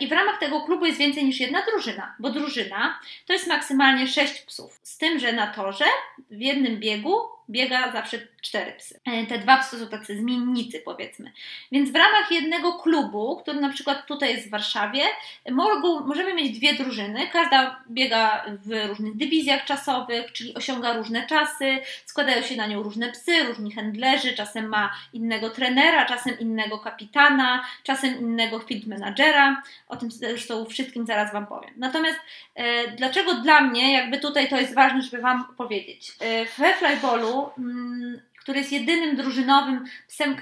I 0.01 0.09
w 0.09 0.13
ramach 0.13 0.39
tego 0.39 0.61
klubu 0.61 0.87
jest 0.87 0.99
więcej 0.99 1.25
niż 1.25 1.41
jedna 1.41 1.63
drużyna, 1.71 2.15
bo 2.19 2.31
drużyna 2.31 3.01
to 3.27 3.33
jest 3.33 3.47
maksymalnie 3.47 4.09
6 4.09 4.41
psów. 4.41 4.81
Z 4.83 4.99
tym, 4.99 5.19
że 5.19 5.33
na 5.33 5.47
torze 5.47 5.85
w 6.31 6.41
jednym 6.41 6.81
biegu 6.81 7.17
biega 7.51 7.93
zawsze 7.93 8.19
cztery 8.41 8.73
psy. 8.73 9.01
E, 9.05 9.27
te 9.27 9.39
dwa 9.39 9.59
psy 9.59 9.79
są 9.79 9.89
tacy 9.89 10.17
zmiennicy, 10.17 10.83
powiedzmy. 10.85 11.33
Więc 11.73 11.91
w 11.91 11.95
ramach 11.95 12.31
jednego 12.31 12.73
klubu, 12.73 13.37
który 13.37 13.61
na 13.61 13.69
przykład 13.69 14.07
tutaj 14.07 14.31
jest 14.35 14.47
w 14.47 14.51
Warszawie, 14.51 15.03
mogą, 15.51 16.07
możemy 16.07 16.35
mieć 16.35 16.59
dwie 16.59 16.75
drużyny. 16.75 17.29
Każda 17.33 17.85
biega 17.91 18.45
w 18.65 18.89
różnych 18.89 19.17
dywizjach 19.17 19.65
czasowych, 19.65 20.33
czyli 20.33 20.55
osiąga 20.55 20.93
różne 20.93 21.27
czasy, 21.27 21.79
składają 22.05 22.43
się 22.43 22.57
na 22.57 22.67
nią 22.67 22.83
różne 22.83 23.13
psy, 23.13 23.43
różni 23.43 23.73
handlerzy, 23.73 24.33
czasem 24.33 24.69
ma 24.69 24.93
innego 25.13 25.51
trenera, 25.51 26.05
czasem 26.05 26.39
innego 26.39 26.79
kapitana, 26.79 27.65
czasem 27.83 28.21
innego 28.21 28.59
field 28.59 28.87
managera. 28.87 29.63
O 29.89 29.97
tym 29.97 30.11
zresztą 30.11 30.65
wszystkim 30.65 31.07
zaraz 31.07 31.33
Wam 31.33 31.47
powiem. 31.47 31.71
Natomiast 31.77 32.19
e, 32.55 32.89
dlaczego 32.89 33.35
dla 33.35 33.61
mnie, 33.61 33.93
jakby 33.93 34.19
tutaj 34.19 34.49
to 34.49 34.61
jest 34.61 34.75
ważne, 34.75 35.03
żeby 35.03 35.23
Wam 35.23 35.45
powiedzieć. 35.57 36.13
E, 36.21 36.45
we 36.45 36.75
flyballu 36.75 37.40
Mm, 37.59 38.21
który 38.41 38.59
jest 38.59 38.73
jedynym 38.73 39.17
drużynowym 39.17 39.85
psem, 40.09 40.37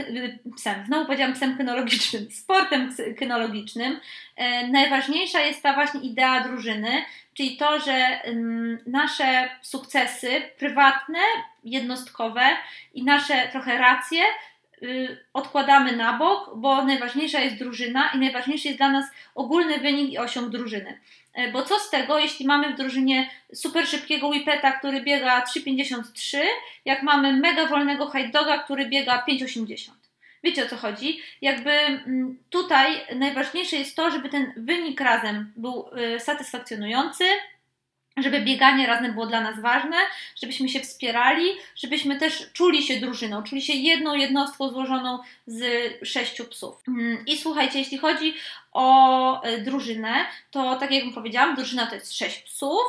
psem, 0.57 0.87
znowu 0.87 1.05
powiedziałam 1.05 1.35
psem 1.35 1.57
kynologicznym, 1.57 2.31
sportem 2.43 2.95
kynologicznym, 3.19 4.01
e, 4.37 4.69
najważniejsza 4.69 5.41
jest 5.41 5.63
ta 5.63 5.75
właśnie 5.75 6.01
idea 6.01 6.41
drużyny, 6.41 7.05
czyli 7.35 7.57
to, 7.57 7.81
że 7.81 7.93
mm, 7.93 8.79
nasze 8.87 9.49
sukcesy 9.63 10.43
prywatne, 10.59 11.19
jednostkowe 11.65 12.43
i 12.95 13.05
nasze 13.05 13.49
trochę 13.53 13.79
racje 13.79 14.23
y, 14.23 14.58
odkładamy 15.33 15.97
na 15.97 16.19
bok, 16.19 16.51
bo 16.57 16.85
najważniejsza 16.85 17.41
jest 17.41 17.57
drużyna 17.57 18.11
i 18.15 18.19
najważniejszy 18.19 18.69
jest 18.69 18.79
dla 18.79 18.91
nas 18.91 19.05
ogólny 19.35 19.79
wynik 19.79 20.13
i 20.13 20.19
osiąg 20.19 20.49
drużyny. 20.49 21.01
E, 21.35 21.53
bo 21.53 21.63
co 21.63 21.79
z 21.79 21.91
tego, 21.91 22.19
jeśli 22.19 22.47
mamy 22.47 22.73
w 22.73 22.77
drużynie 22.77 23.31
super 23.55 23.87
szybkiego 23.87 24.29
whipeta, 24.29 24.73
który 24.73 25.01
biega 25.01 25.45
3,53, 25.45 26.39
jak 26.85 27.03
mamy 27.03 27.33
mega 27.33 27.67
wolnego 27.67 28.11
high 28.11 28.31
doga, 28.31 28.59
który 28.59 28.87
biega 28.87 29.25
5,80. 29.29 29.91
Wiecie 30.43 30.65
o 30.65 30.69
co 30.69 30.77
chodzi? 30.77 31.21
Jakby 31.43 31.71
mm, 31.71 32.39
tutaj 32.51 33.01
najważniejsze 33.17 33.77
jest 33.77 33.97
to, 33.97 34.11
żeby 34.11 34.29
ten 34.29 34.53
wynik 34.57 35.01
razem 35.01 35.53
był 35.57 35.91
y, 36.17 36.21
satysfakcjonujący, 36.21 37.25
żeby 38.23 38.41
bieganie 38.41 38.87
razem 38.87 39.13
było 39.13 39.27
dla 39.27 39.41
nas 39.41 39.61
ważne, 39.61 39.97
żebyśmy 40.43 40.69
się 40.69 40.81
wspierali, 40.81 41.45
żebyśmy 41.77 42.19
też 42.19 42.53
czuli 42.53 42.83
się 42.83 43.01
drużyną, 43.01 43.43
czuli 43.43 43.63
się 43.63 43.73
jedną 43.73 44.15
jednostką 44.15 44.69
złożoną 44.69 45.19
z 45.47 45.63
sześciu 46.09 46.45
psów. 46.45 46.83
Mm, 46.89 47.27
I 47.27 47.39
słuchajcie, 47.39 47.79
jeśli 47.79 47.99
chodzi 47.99 48.35
o 48.73 49.43
e, 49.43 49.59
drużynę, 49.59 50.15
to 50.51 50.77
tak 50.77 50.91
jak 50.91 51.05
powiedziałam, 51.15 51.57
drużyna 51.57 51.87
to 51.87 51.95
jest 51.95 52.13
sześć 52.13 52.39
psów, 52.43 52.81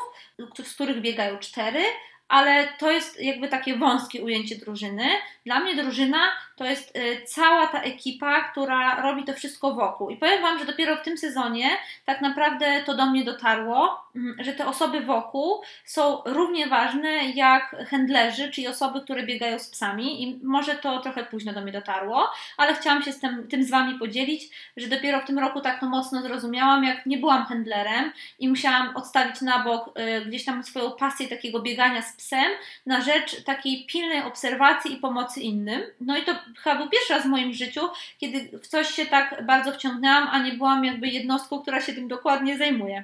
z 0.63 0.73
których 0.73 1.01
biegają 1.01 1.37
cztery, 1.37 1.83
ale 2.27 2.67
to 2.77 2.91
jest 2.91 3.21
jakby 3.21 3.47
takie 3.47 3.77
wąskie 3.77 4.23
ujęcie 4.23 4.55
drużyny. 4.55 5.07
Dla 5.49 5.59
mnie 5.59 5.75
drużyna 5.75 6.19
to 6.55 6.65
jest 6.65 6.97
y, 6.97 7.21
cała 7.25 7.67
ta 7.67 7.81
ekipa, 7.81 8.41
która 8.41 9.01
robi 9.01 9.23
to 9.23 9.33
wszystko 9.33 9.73
wokół. 9.73 10.09
I 10.09 10.17
powiem 10.17 10.41
Wam, 10.41 10.59
że 10.59 10.65
dopiero 10.65 10.95
w 10.95 11.01
tym 11.01 11.17
sezonie 11.17 11.69
tak 12.05 12.21
naprawdę 12.21 12.83
to 12.85 12.97
do 12.97 13.05
mnie 13.05 13.23
dotarło, 13.23 14.03
mm, 14.15 14.35
że 14.39 14.53
te 14.53 14.67
osoby 14.67 15.01
wokół 15.01 15.61
są 15.85 16.21
równie 16.25 16.67
ważne 16.67 17.09
jak 17.29 17.75
handlerzy, 17.89 18.51
czyli 18.51 18.67
osoby, 18.67 19.01
które 19.01 19.23
biegają 19.23 19.59
z 19.59 19.69
psami. 19.69 20.23
I 20.23 20.39
może 20.43 20.75
to 20.75 20.99
trochę 20.99 21.25
późno 21.25 21.53
do 21.53 21.61
mnie 21.61 21.71
dotarło, 21.71 22.31
ale 22.57 22.73
chciałam 22.73 23.03
się 23.03 23.11
z 23.11 23.19
tym, 23.19 23.47
tym 23.47 23.63
z 23.63 23.69
Wami 23.69 23.99
podzielić, 23.99 24.43
że 24.77 24.87
dopiero 24.87 25.21
w 25.21 25.25
tym 25.25 25.39
roku 25.39 25.61
tak 25.61 25.79
to 25.79 25.85
mocno 25.85 26.21
zrozumiałam, 26.21 26.83
jak 26.83 27.05
nie 27.05 27.17
byłam 27.17 27.45
handlerem 27.45 28.11
i 28.39 28.49
musiałam 28.49 28.95
odstawić 28.95 29.41
na 29.41 29.63
bok 29.63 29.99
y, 29.99 30.25
gdzieś 30.25 30.45
tam 30.45 30.63
swoją 30.63 30.91
pasję 30.91 31.27
takiego 31.27 31.59
biegania 31.59 32.01
z 32.01 32.15
psem 32.15 32.51
na 32.85 33.01
rzecz 33.01 33.43
takiej 33.43 33.85
pilnej 33.85 34.23
obserwacji 34.23 34.93
i 34.93 34.97
pomocy 34.97 35.38
innym. 35.39 35.81
No 36.01 36.17
i 36.17 36.21
to 36.21 36.35
chyba 36.57 36.75
był 36.75 36.89
pierwszy 36.89 37.13
raz 37.13 37.23
w 37.23 37.29
moim 37.29 37.53
życiu, 37.53 37.81
kiedy 38.19 38.59
w 38.59 38.67
coś 38.67 38.89
się 38.89 39.05
tak 39.05 39.45
bardzo 39.45 39.71
wciągnęłam, 39.71 40.27
a 40.31 40.39
nie 40.39 40.51
byłam 40.51 40.85
jakby 40.85 41.07
jednostką, 41.07 41.59
która 41.61 41.81
się 41.81 41.93
tym 41.93 42.07
dokładnie 42.07 42.57
zajmuje. 42.57 43.03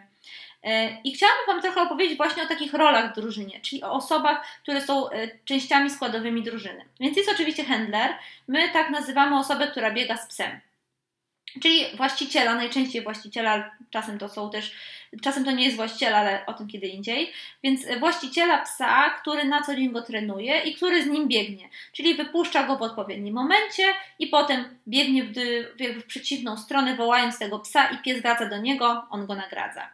E, 0.63 1.01
I 1.03 1.13
chciałabym 1.13 1.45
Wam 1.47 1.61
trochę 1.61 1.81
opowiedzieć 1.81 2.17
właśnie 2.17 2.43
o 2.43 2.47
takich 2.47 2.73
rolach 2.73 3.11
w 3.11 3.15
drużynie, 3.15 3.59
czyli 3.61 3.83
o 3.83 3.91
osobach, 3.91 4.47
które 4.63 4.81
są 4.81 5.09
e, 5.09 5.27
częściami 5.45 5.89
składowymi 5.89 6.43
drużyny. 6.43 6.85
Więc 6.99 7.17
jest 7.17 7.31
oczywiście 7.31 7.63
handler. 7.63 8.15
My 8.47 8.69
tak 8.69 8.89
nazywamy 8.89 9.39
osobę, 9.39 9.67
która 9.67 9.91
biega 9.91 10.17
z 10.17 10.27
psem. 10.27 10.59
Czyli 11.61 11.85
właściciela, 11.97 12.55
najczęściej 12.55 13.01
właściciela, 13.01 13.71
czasem 13.89 14.17
to 14.19 14.29
są 14.29 14.49
też, 14.49 14.75
czasem 15.21 15.45
to 15.45 15.51
nie 15.51 15.63
jest 15.63 15.75
właściciel, 15.75 16.15
ale 16.15 16.45
o 16.45 16.53
tym 16.53 16.67
kiedy 16.67 16.87
indziej. 16.87 17.31
Więc 17.63 17.85
właściciela 17.99 18.57
psa, 18.61 19.09
który 19.09 19.45
na 19.45 19.61
co 19.61 19.75
dzień 19.75 19.91
go 19.91 20.01
trenuje 20.01 20.59
i 20.59 20.75
który 20.75 21.03
z 21.03 21.07
nim 21.07 21.27
biegnie. 21.27 21.69
Czyli 21.91 22.15
wypuszcza 22.15 22.63
go 22.63 22.77
w 22.77 22.81
odpowiednim 22.81 23.35
momencie 23.35 23.83
i 24.19 24.27
potem 24.27 24.65
biegnie 24.87 25.23
w, 25.23 25.33
w, 25.99 26.05
przeciwną 26.07 26.57
stronę, 26.57 26.95
wołając 26.95 27.39
tego 27.39 27.59
psa 27.59 27.89
i 27.89 27.97
pies 27.97 28.21
wraca 28.21 28.49
do 28.49 28.57
niego, 28.57 29.07
on 29.09 29.25
go 29.25 29.35
nagradza. 29.35 29.89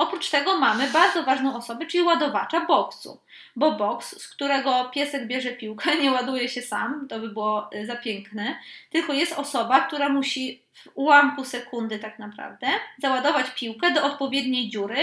Oprócz 0.00 0.30
tego 0.30 0.58
mamy 0.58 0.90
bardzo 0.90 1.22
ważną 1.22 1.56
osobę, 1.56 1.86
czyli 1.86 2.02
ładowacza 2.02 2.60
boksu, 2.60 3.20
bo 3.56 3.72
boks, 3.72 4.22
z 4.22 4.28
którego 4.28 4.90
piesek 4.94 5.26
bierze 5.26 5.52
piłkę, 5.52 5.96
nie 6.02 6.12
ładuje 6.12 6.48
się 6.48 6.62
sam, 6.62 7.08
to 7.08 7.18
by 7.18 7.28
było 7.28 7.70
y, 7.74 7.86
za 7.86 7.96
piękne, 7.96 8.58
tylko 8.90 9.12
jest 9.12 9.32
osoba, 9.32 9.80
która 9.80 10.08
musi 10.08 10.62
w 10.72 10.88
ułamku 10.94 11.44
sekundy 11.44 11.98
tak 11.98 12.18
naprawdę 12.18 12.66
załadować 12.98 13.46
piłkę 13.50 13.90
do 13.90 14.04
odpowiedniej 14.04 14.70
dziury, 14.70 14.98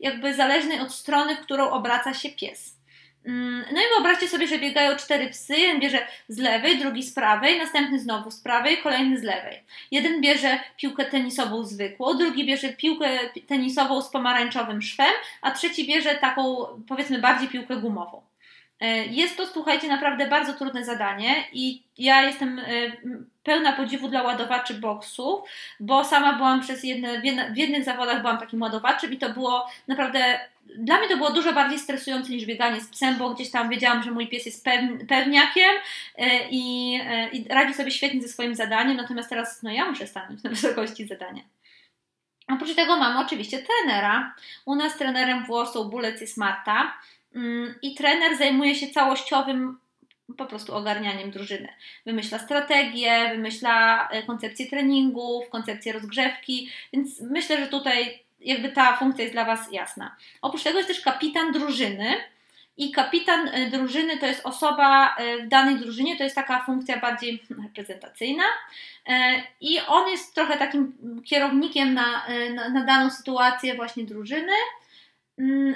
jakby 0.00 0.34
zależnej 0.34 0.80
od 0.80 0.94
strony, 0.94 1.36
w 1.36 1.40
którą 1.40 1.70
obraca 1.70 2.14
się 2.14 2.28
pies. 2.28 2.81
Mm, 3.26 3.64
no 3.72 3.80
i 3.80 3.84
wyobraźcie 3.94 4.28
sobie, 4.28 4.46
że 4.46 4.58
biegają 4.58 4.96
cztery 4.96 5.30
psy, 5.30 5.56
jeden 5.56 5.80
bierze 5.80 6.06
z 6.28 6.38
lewej, 6.38 6.78
drugi 6.78 7.02
z 7.02 7.14
prawej, 7.14 7.58
następny 7.58 7.98
znowu 7.98 8.30
z 8.30 8.40
prawej, 8.40 8.78
kolejny 8.78 9.18
z 9.18 9.22
lewej. 9.22 9.62
Jeden 9.90 10.20
bierze 10.20 10.58
piłkę 10.76 11.04
tenisową 11.04 11.64
zwykłą, 11.64 12.14
drugi 12.14 12.46
bierze 12.46 12.68
piłkę 12.68 13.18
tenisową 13.48 14.02
z 14.02 14.10
pomarańczowym 14.10 14.82
szwem, 14.82 15.12
a 15.42 15.50
trzeci 15.50 15.86
bierze 15.86 16.14
taką, 16.14 16.66
powiedzmy, 16.88 17.18
bardziej 17.18 17.48
piłkę 17.48 17.76
gumową. 17.76 18.31
E, 18.82 19.06
jest 19.06 19.36
to, 19.36 19.46
słuchajcie, 19.46 19.88
naprawdę 19.88 20.28
bardzo 20.28 20.52
trudne 20.52 20.84
zadanie 20.84 21.44
i 21.52 21.82
ja 21.98 22.22
jestem 22.22 22.58
e, 22.58 22.64
pełna 23.42 23.72
podziwu 23.72 24.08
dla 24.08 24.22
ładowaczy 24.22 24.74
boksów, 24.74 25.40
bo 25.80 26.04
sama 26.04 26.32
byłam 26.32 26.60
przez 26.60 26.84
jedne, 26.84 27.20
w 27.52 27.56
jednych 27.56 27.84
zawodach 27.84 28.20
byłam 28.20 28.38
takim 28.38 28.62
ładowaczem 28.62 29.12
i 29.12 29.18
to 29.18 29.30
było 29.30 29.70
naprawdę, 29.88 30.40
dla 30.76 30.98
mnie 30.98 31.08
to 31.08 31.16
było 31.16 31.32
dużo 31.32 31.52
bardziej 31.52 31.78
stresujące 31.78 32.32
niż 32.32 32.46
bieganie 32.46 32.80
z 32.80 32.88
psem, 32.88 33.18
bo 33.18 33.30
gdzieś 33.34 33.50
tam 33.50 33.68
wiedziałam, 33.68 34.02
że 34.02 34.10
mój 34.10 34.28
pies 34.28 34.46
jest 34.46 34.66
pewniakiem 35.08 35.70
e, 36.18 36.48
i, 36.50 36.94
i 37.32 37.48
radzi 37.48 37.74
sobie 37.74 37.90
świetnie 37.90 38.22
ze 38.22 38.28
swoim 38.28 38.54
zadaniem, 38.54 38.96
natomiast 38.96 39.28
teraz 39.28 39.62
no 39.62 39.70
ja 39.70 39.90
muszę 39.90 40.06
stanąć 40.06 40.42
na 40.42 40.50
wysokości 40.50 41.06
zadania. 41.06 41.42
Oprócz 42.48 42.74
tego 42.74 42.96
mamy 42.96 43.20
oczywiście 43.20 43.58
trenera. 43.58 44.34
U 44.64 44.74
nas 44.74 44.96
trenerem 44.96 45.44
włosów 45.44 45.90
Bulec 45.90 46.20
jest 46.20 46.36
Marta. 46.36 46.92
Mm, 47.34 47.74
i 47.82 47.94
trener 47.94 48.36
zajmuje 48.36 48.74
się 48.74 48.86
całościowym 48.86 49.78
po 50.36 50.46
prostu 50.46 50.74
ogarnianiem 50.74 51.30
drużyny. 51.30 51.68
Wymyśla 52.06 52.38
strategię, 52.38 53.28
wymyśla 53.32 54.08
e, 54.08 54.22
koncepcję 54.22 54.66
treningów, 54.66 55.48
koncepcję 55.50 55.92
rozgrzewki, 55.92 56.70
więc 56.92 57.20
myślę, 57.20 57.58
że 57.58 57.66
tutaj 57.66 58.22
jakby 58.40 58.68
ta 58.68 58.96
funkcja 58.96 59.22
jest 59.22 59.34
dla 59.34 59.44
Was 59.44 59.72
jasna. 59.72 60.16
Oprócz 60.42 60.62
tego 60.62 60.78
jest 60.78 60.88
też 60.88 61.00
kapitan 61.00 61.52
drużyny. 61.52 62.14
I 62.76 62.92
kapitan 62.92 63.48
e, 63.48 63.70
drużyny 63.70 64.16
to 64.16 64.26
jest 64.26 64.46
osoba 64.46 65.16
e, 65.16 65.38
w 65.38 65.48
danej 65.48 65.76
drużynie, 65.76 66.16
to 66.16 66.24
jest 66.24 66.36
taka 66.36 66.64
funkcja 66.64 67.00
bardziej 67.00 67.42
reprezentacyjna. 67.62 68.44
I 69.60 69.80
on 69.80 70.08
jest 70.08 70.34
trochę 70.34 70.58
takim 70.58 70.92
kierownikiem 71.24 71.94
na, 71.94 72.26
na, 72.54 72.68
na 72.68 72.84
daną 72.84 73.10
sytuację 73.10 73.74
właśnie 73.74 74.04
drużyny. 74.04 74.52
Mm, 75.38 75.74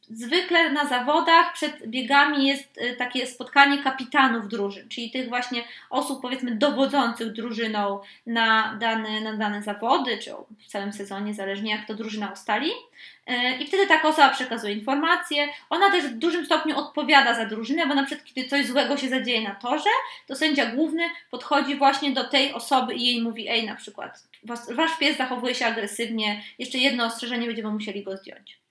zwykle 0.00 0.70
na 0.70 0.86
zawodach 0.86 1.52
przed 1.52 1.86
biegami 1.86 2.46
jest 2.46 2.78
y, 2.78 2.96
takie 2.96 3.26
spotkanie 3.26 3.82
kapitanów 3.82 4.48
drużyn, 4.48 4.88
czyli 4.88 5.10
tych 5.10 5.28
właśnie 5.28 5.64
osób 5.90 6.22
powiedzmy 6.22 6.54
dowodzących 6.54 7.32
drużyną 7.32 8.00
na 8.26 8.76
dane, 8.80 9.20
na 9.20 9.36
dane 9.36 9.62
zawody, 9.62 10.18
czy 10.18 10.30
w 10.58 10.66
całym 10.66 10.92
sezonie, 10.92 11.34
zależnie 11.34 11.70
jak 11.70 11.86
to 11.86 11.94
drużyna 11.94 12.32
ustali. 12.32 12.70
Y, 12.70 13.32
I 13.60 13.66
wtedy 13.66 13.86
taka 13.86 14.08
osoba 14.08 14.28
przekazuje 14.28 14.74
informacje. 14.74 15.48
Ona 15.70 15.90
też 15.90 16.04
w 16.04 16.18
dużym 16.18 16.46
stopniu 16.46 16.78
odpowiada 16.78 17.34
za 17.34 17.46
drużynę, 17.46 17.86
bo 17.86 17.94
na 17.94 18.04
przykład 18.04 18.28
kiedy 18.34 18.48
coś 18.48 18.66
złego 18.66 18.96
się 18.96 19.08
zadzieje 19.08 19.48
na 19.48 19.54
torze, 19.54 19.90
to 20.26 20.36
sędzia 20.36 20.66
główny 20.66 21.02
podchodzi 21.30 21.76
właśnie 21.76 22.12
do 22.12 22.24
tej 22.24 22.52
osoby 22.52 22.94
i 22.94 23.06
jej 23.06 23.22
mówi: 23.22 23.48
Ej, 23.48 23.66
na 23.66 23.74
przykład, 23.74 24.28
wasz 24.70 24.98
pies 24.98 25.16
zachowuje 25.16 25.54
się 25.54 25.66
agresywnie, 25.66 26.42
jeszcze 26.58 26.78
jedno 26.78 27.04
ostrzeżenie, 27.04 27.46
będziemy 27.46 27.70
musieli 27.70 28.04
go 28.04 28.16
zdjąć. 28.16 28.65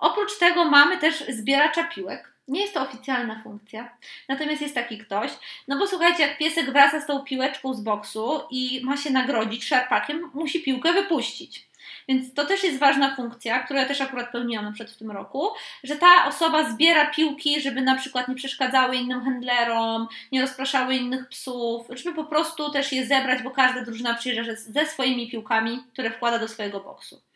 Oprócz 0.00 0.38
tego 0.38 0.64
mamy 0.64 0.98
też 0.98 1.24
zbieracza 1.28 1.84
piłek. 1.84 2.32
Nie 2.48 2.60
jest 2.60 2.74
to 2.74 2.82
oficjalna 2.82 3.40
funkcja, 3.42 3.96
natomiast 4.28 4.62
jest 4.62 4.74
taki 4.74 4.98
ktoś. 4.98 5.30
No 5.68 5.78
bo 5.78 5.86
słuchajcie, 5.86 6.22
jak 6.22 6.38
piesek 6.38 6.72
wraca 6.72 7.00
z 7.00 7.06
tą 7.06 7.20
piłeczką 7.20 7.74
z 7.74 7.80
boksu 7.80 8.40
i 8.50 8.80
ma 8.84 8.96
się 8.96 9.10
nagrodzić 9.10 9.64
szarpakiem, 9.64 10.30
musi 10.34 10.62
piłkę 10.62 10.92
wypuścić. 10.92 11.70
Więc 12.08 12.34
to 12.34 12.46
też 12.46 12.64
jest 12.64 12.78
ważna 12.78 13.16
funkcja, 13.16 13.58
którą 13.58 13.80
ja 13.80 13.86
też 13.86 14.00
akurat 14.00 14.32
pełniłam 14.32 14.72
przykład 14.72 14.96
w 14.96 14.98
tym 14.98 15.10
roku, 15.10 15.48
że 15.84 15.96
ta 15.96 16.26
osoba 16.26 16.70
zbiera 16.70 17.06
piłki, 17.10 17.60
żeby 17.60 17.82
na 17.82 17.96
przykład 17.96 18.28
nie 18.28 18.34
przeszkadzały 18.34 18.96
innym 18.96 19.24
handlerom, 19.24 20.08
nie 20.32 20.40
rozpraszały 20.40 20.94
innych 20.94 21.28
psów, 21.28 21.86
żeby 21.90 22.16
po 22.16 22.24
prostu 22.24 22.70
też 22.70 22.92
je 22.92 23.06
zebrać, 23.06 23.42
bo 23.42 23.50
każda 23.50 23.84
drużyna 23.84 24.14
przyjeżdża 24.14 24.52
ze 24.56 24.86
swoimi 24.86 25.30
piłkami, 25.30 25.84
które 25.92 26.10
wkłada 26.10 26.38
do 26.38 26.48
swojego 26.48 26.80
boksu. 26.80 27.29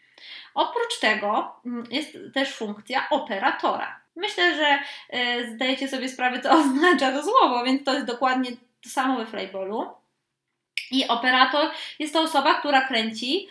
Oprócz 0.54 0.98
tego 1.00 1.52
mm, 1.66 1.84
jest 1.90 2.18
też 2.34 2.54
funkcja 2.54 3.08
operatora. 3.10 4.00
Myślę, 4.16 4.56
że 4.56 4.78
e, 5.10 5.46
zdajecie 5.54 5.88
sobie 5.88 6.08
sprawę, 6.08 6.40
co 6.40 6.50
oznacza 6.60 7.12
to 7.12 7.22
słowo, 7.22 7.64
więc 7.64 7.84
to 7.84 7.94
jest 7.94 8.06
dokładnie 8.06 8.50
to 8.82 8.88
samo 8.88 9.16
we 9.16 9.26
Flyballu. 9.26 9.90
I 10.90 11.08
operator 11.08 11.70
jest 11.98 12.12
to 12.12 12.20
osoba, 12.20 12.54
która 12.54 12.88
kręci 12.88 13.48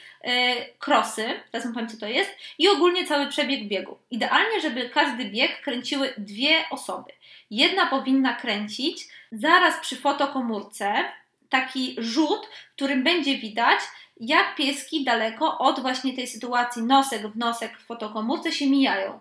krosy, 0.80 1.40
teraz 1.52 1.68
powiem 1.74 1.90
co 1.90 1.98
to 1.98 2.08
jest, 2.08 2.38
i 2.58 2.70
ogólnie 2.70 3.08
cały 3.08 3.28
przebieg 3.28 3.68
biegu. 3.68 3.98
Idealnie, 4.12 4.62
żeby 4.62 4.90
każdy 4.90 5.26
bieg 5.26 5.62
kręciły 5.62 6.14
dwie 6.18 6.66
osoby. 6.70 7.12
Jedna 7.52 7.86
powinna 7.86 8.34
kręcić 8.34 9.08
zaraz 9.32 9.80
przy 9.80 9.96
fotokomórce 9.96 11.04
taki 11.54 11.96
rzut, 11.98 12.46
w 12.72 12.76
którym 12.76 13.04
będzie 13.04 13.38
widać, 13.38 13.80
jak 14.20 14.56
pieski 14.56 15.04
daleko 15.04 15.58
od 15.58 15.80
właśnie 15.80 16.14
tej 16.14 16.28
sytuacji 16.28 16.84
nosek 16.84 17.28
w 17.28 17.38
nosek 17.38 17.78
w 17.78 17.86
fotokomórce 17.86 18.52
się 18.52 18.70
mijają. 18.70 19.20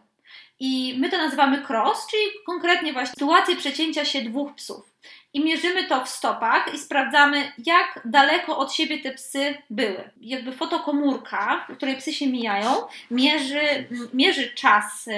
I 0.60 0.94
my 0.98 1.10
to 1.10 1.16
nazywamy 1.16 1.62
cross, 1.68 2.06
czyli 2.10 2.22
konkretnie 2.46 2.92
właśnie 2.92 3.12
sytuację 3.12 3.56
przecięcia 3.56 4.04
się 4.04 4.22
dwóch 4.22 4.54
psów. 4.54 4.92
I 5.34 5.44
mierzymy 5.44 5.84
to 5.84 6.04
w 6.04 6.08
stopach 6.08 6.74
i 6.74 6.78
sprawdzamy, 6.78 7.52
jak 7.66 8.00
daleko 8.04 8.58
od 8.58 8.72
siebie 8.72 8.98
te 8.98 9.12
psy 9.12 9.54
były. 9.70 10.10
Jakby 10.20 10.52
fotokomórka, 10.52 11.66
w 11.68 11.76
której 11.76 11.96
psy 11.96 12.12
się 12.12 12.26
mijają, 12.26 12.70
mierzy, 13.10 13.86
mierzy 14.12 14.50
czas, 14.54 15.08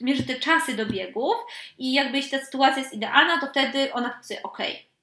mierzy 0.00 0.22
te 0.22 0.34
czasy 0.34 0.76
do 0.76 0.86
biegów 0.86 1.36
i 1.78 1.92
jakby 1.92 2.16
jeśli 2.16 2.38
ta 2.38 2.44
sytuacja 2.44 2.82
jest 2.82 2.94
idealna, 2.94 3.40
to 3.40 3.46
wtedy 3.46 3.92
ona 3.92 4.08
pokazuje 4.08 4.42
OK. 4.42 4.58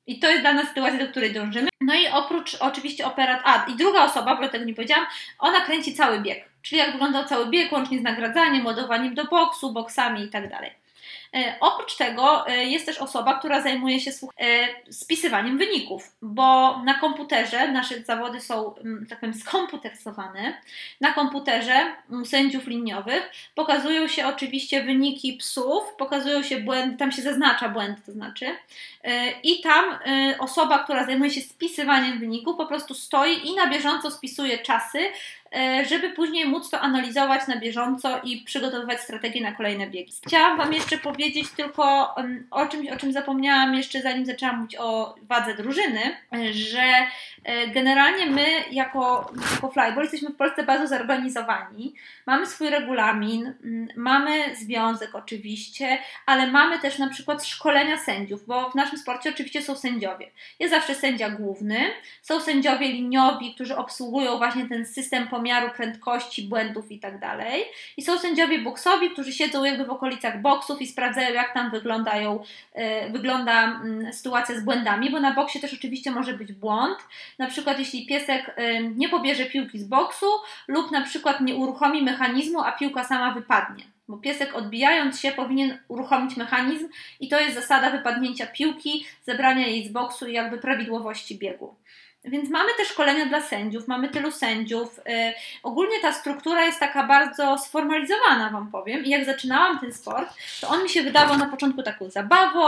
I 0.07 0.19
to 0.19 0.29
jest 0.29 0.41
dla 0.41 0.53
nas 0.53 0.67
sytuacja, 0.67 0.99
do 0.99 1.07
której 1.07 1.33
dążymy. 1.33 1.69
No 1.81 1.95
i 1.95 2.07
oprócz 2.07 2.55
oczywiście 2.59 3.07
operat, 3.07 3.41
a 3.43 3.65
i 3.65 3.75
druga 3.75 4.03
osoba, 4.03 4.35
bo 4.35 4.49
tego 4.49 4.65
nie 4.65 4.73
powiedziałam, 4.73 5.05
ona 5.39 5.61
kręci 5.61 5.93
cały 5.93 6.19
bieg, 6.19 6.49
czyli 6.61 6.79
jak 6.79 6.91
wyglądał 6.91 7.25
cały 7.25 7.45
bieg, 7.45 7.71
łącznie 7.71 7.99
z 7.99 8.03
nagradzaniem, 8.03 8.65
ładowaniem 8.65 9.15
do 9.15 9.25
boksu, 9.25 9.73
boksami 9.73 10.23
i 10.23 10.29
tak 10.29 10.49
dalej. 10.49 10.71
E, 11.35 11.55
oprócz 11.59 11.95
tego 11.95 12.47
e, 12.47 12.65
jest 12.65 12.85
też 12.85 12.97
osoba, 12.97 13.39
która 13.39 13.61
zajmuje 13.61 13.99
się 13.99 14.11
e, 14.11 14.67
spisywaniem 14.93 15.57
wyników, 15.57 16.11
bo 16.21 16.79
na 16.83 16.93
komputerze 16.93 17.71
nasze 17.71 18.03
zawody 18.03 18.41
są, 18.41 18.75
mm, 18.75 19.05
tak 19.09 19.19
powiem, 19.19 19.33
skomputeryzowane. 19.33 20.61
Na 21.01 21.13
komputerze 21.13 21.73
mm, 22.11 22.25
sędziów 22.25 22.67
liniowych 22.67 23.31
pokazują 23.55 24.07
się 24.07 24.27
oczywiście 24.27 24.83
wyniki 24.83 25.33
psów, 25.33 25.83
pokazują 25.97 26.43
się 26.43 26.59
błędy, 26.59 26.97
tam 26.97 27.11
się 27.11 27.21
zaznacza 27.21 27.69
błędy, 27.69 28.01
to 28.05 28.11
znaczy, 28.11 28.45
i 29.43 29.61
tam 29.61 29.85
osoba, 30.39 30.83
która 30.83 31.05
zajmuje 31.05 31.31
się 31.31 31.41
spisywaniem 31.41 32.19
wyników, 32.19 32.57
po 32.57 32.65
prostu 32.65 32.93
stoi 32.93 33.47
i 33.47 33.55
na 33.55 33.67
bieżąco 33.67 34.11
spisuje 34.11 34.57
czasy, 34.57 34.99
żeby 35.89 36.09
później 36.09 36.45
móc 36.45 36.69
to 36.69 36.79
analizować 36.79 37.47
na 37.47 37.57
bieżąco 37.57 38.19
i 38.23 38.41
przygotowywać 38.41 39.01
strategię 39.01 39.41
na 39.41 39.51
kolejne 39.51 39.87
biegi. 39.87 40.13
Chciałam 40.27 40.57
Wam 40.57 40.73
jeszcze 40.73 40.97
powiedzieć 40.97 41.49
tylko 41.51 42.15
o 42.51 42.65
czymś, 42.65 42.89
o 42.89 42.97
czym 42.97 43.11
zapomniałam 43.11 43.75
jeszcze 43.75 44.01
zanim 44.01 44.25
zaczęłam 44.25 44.57
mówić 44.57 44.75
o 44.79 45.15
wadze 45.21 45.55
drużyny, 45.55 46.17
że 46.51 47.07
e, 47.43 47.67
generalnie 47.67 48.25
my 48.25 48.45
jako, 48.71 49.31
jako 49.51 49.69
flyball 49.69 50.01
jesteśmy 50.01 50.29
w 50.29 50.35
Polsce 50.35 50.63
bardzo 50.63 50.87
zorganizowani. 50.87 51.93
Mamy 52.25 52.45
swój 52.45 52.69
regulamin, 52.69 53.53
mamy 53.95 54.55
związek 54.55 55.15
oczywiście, 55.15 55.97
ale 56.25 56.47
mamy 56.47 56.79
też 56.79 56.99
na 56.99 57.09
przykład 57.09 57.45
szkolenia 57.45 57.97
sędziów, 57.97 58.45
bo 58.45 58.69
w 58.69 58.75
naszym 58.75 58.99
sporcie 58.99 59.29
oczywiście 59.29 59.61
są 59.61 59.75
sędziowie. 59.75 60.31
Jest 60.59 60.73
zawsze 60.73 60.95
sędzia 60.95 61.29
główny, 61.29 61.79
są 62.21 62.39
sędziowie 62.39 62.87
liniowi, 62.87 63.55
którzy 63.55 63.77
obsługują 63.77 64.37
właśnie 64.37 64.69
ten 64.69 64.85
system 64.85 65.27
pomiaru 65.45 65.69
prędkości, 65.69 66.43
błędów 66.43 66.91
i 66.91 66.99
tak 66.99 67.19
dalej. 67.19 67.63
I 67.97 68.01
są 68.01 68.19
sędziowie 68.19 68.59
boksowi, 68.59 69.09
którzy 69.09 69.33
siedzą 69.33 69.63
jakby 69.63 69.85
w 69.85 69.89
okolicach 69.89 70.41
boksów 70.41 70.81
i 70.81 70.87
sprawdzają, 70.87 71.33
jak 71.33 71.53
tam 71.53 71.71
wyglądają, 71.71 72.43
yy, 72.75 72.83
wygląda 73.11 73.63
mm, 73.63 74.13
sytuacja 74.13 74.59
z 74.59 74.63
błędami, 74.63 75.11
bo 75.11 75.19
na 75.19 75.33
boksie 75.33 75.59
też 75.59 75.73
oczywiście 75.73 76.11
może 76.11 76.33
być 76.33 76.53
błąd. 76.53 76.97
Na 77.39 77.47
przykład, 77.47 77.79
jeśli 77.79 78.07
piesek 78.07 78.55
yy, 78.57 78.89
nie 78.95 79.09
pobierze 79.09 79.45
piłki 79.45 79.79
z 79.79 79.87
boksu 79.87 80.25
lub 80.67 80.91
na 80.91 81.01
przykład 81.01 81.41
nie 81.41 81.55
uruchomi 81.55 82.01
mechanizmu, 82.01 82.61
a 82.61 82.71
piłka 82.71 83.03
sama 83.03 83.31
wypadnie 83.31 83.83
bo 84.07 84.17
piesek 84.17 84.55
odbijając 84.55 85.19
się 85.19 85.31
powinien 85.31 85.77
uruchomić 85.87 86.37
mechanizm 86.37 86.87
i 87.19 87.27
to 87.27 87.39
jest 87.39 87.55
zasada 87.55 87.91
wypadnięcia 87.91 88.47
piłki, 88.47 89.05
zebrania 89.23 89.67
jej 89.67 89.87
z 89.87 89.91
boksu 89.91 90.27
i 90.27 90.33
jakby 90.33 90.57
prawidłowości 90.57 91.37
biegu. 91.37 91.75
Więc 92.25 92.49
mamy 92.49 92.71
te 92.77 92.85
szkolenia 92.85 93.25
dla 93.25 93.41
sędziów, 93.41 93.87
mamy 93.87 94.09
tylu 94.09 94.31
sędziów. 94.31 94.99
Yy, 95.07 95.33
ogólnie 95.63 95.99
ta 96.01 96.13
struktura 96.13 96.65
jest 96.65 96.79
taka 96.79 97.07
bardzo 97.07 97.57
sformalizowana, 97.57 98.49
Wam 98.49 98.71
powiem. 98.71 99.05
I 99.05 99.09
jak 99.09 99.25
zaczynałam 99.25 99.79
ten 99.79 99.93
sport, 99.93 100.33
to 100.61 100.67
on 100.67 100.83
mi 100.83 100.89
się 100.89 101.03
wydawał 101.03 101.37
na 101.37 101.45
początku 101.45 101.83
taką 101.83 102.09
zabawą. 102.09 102.63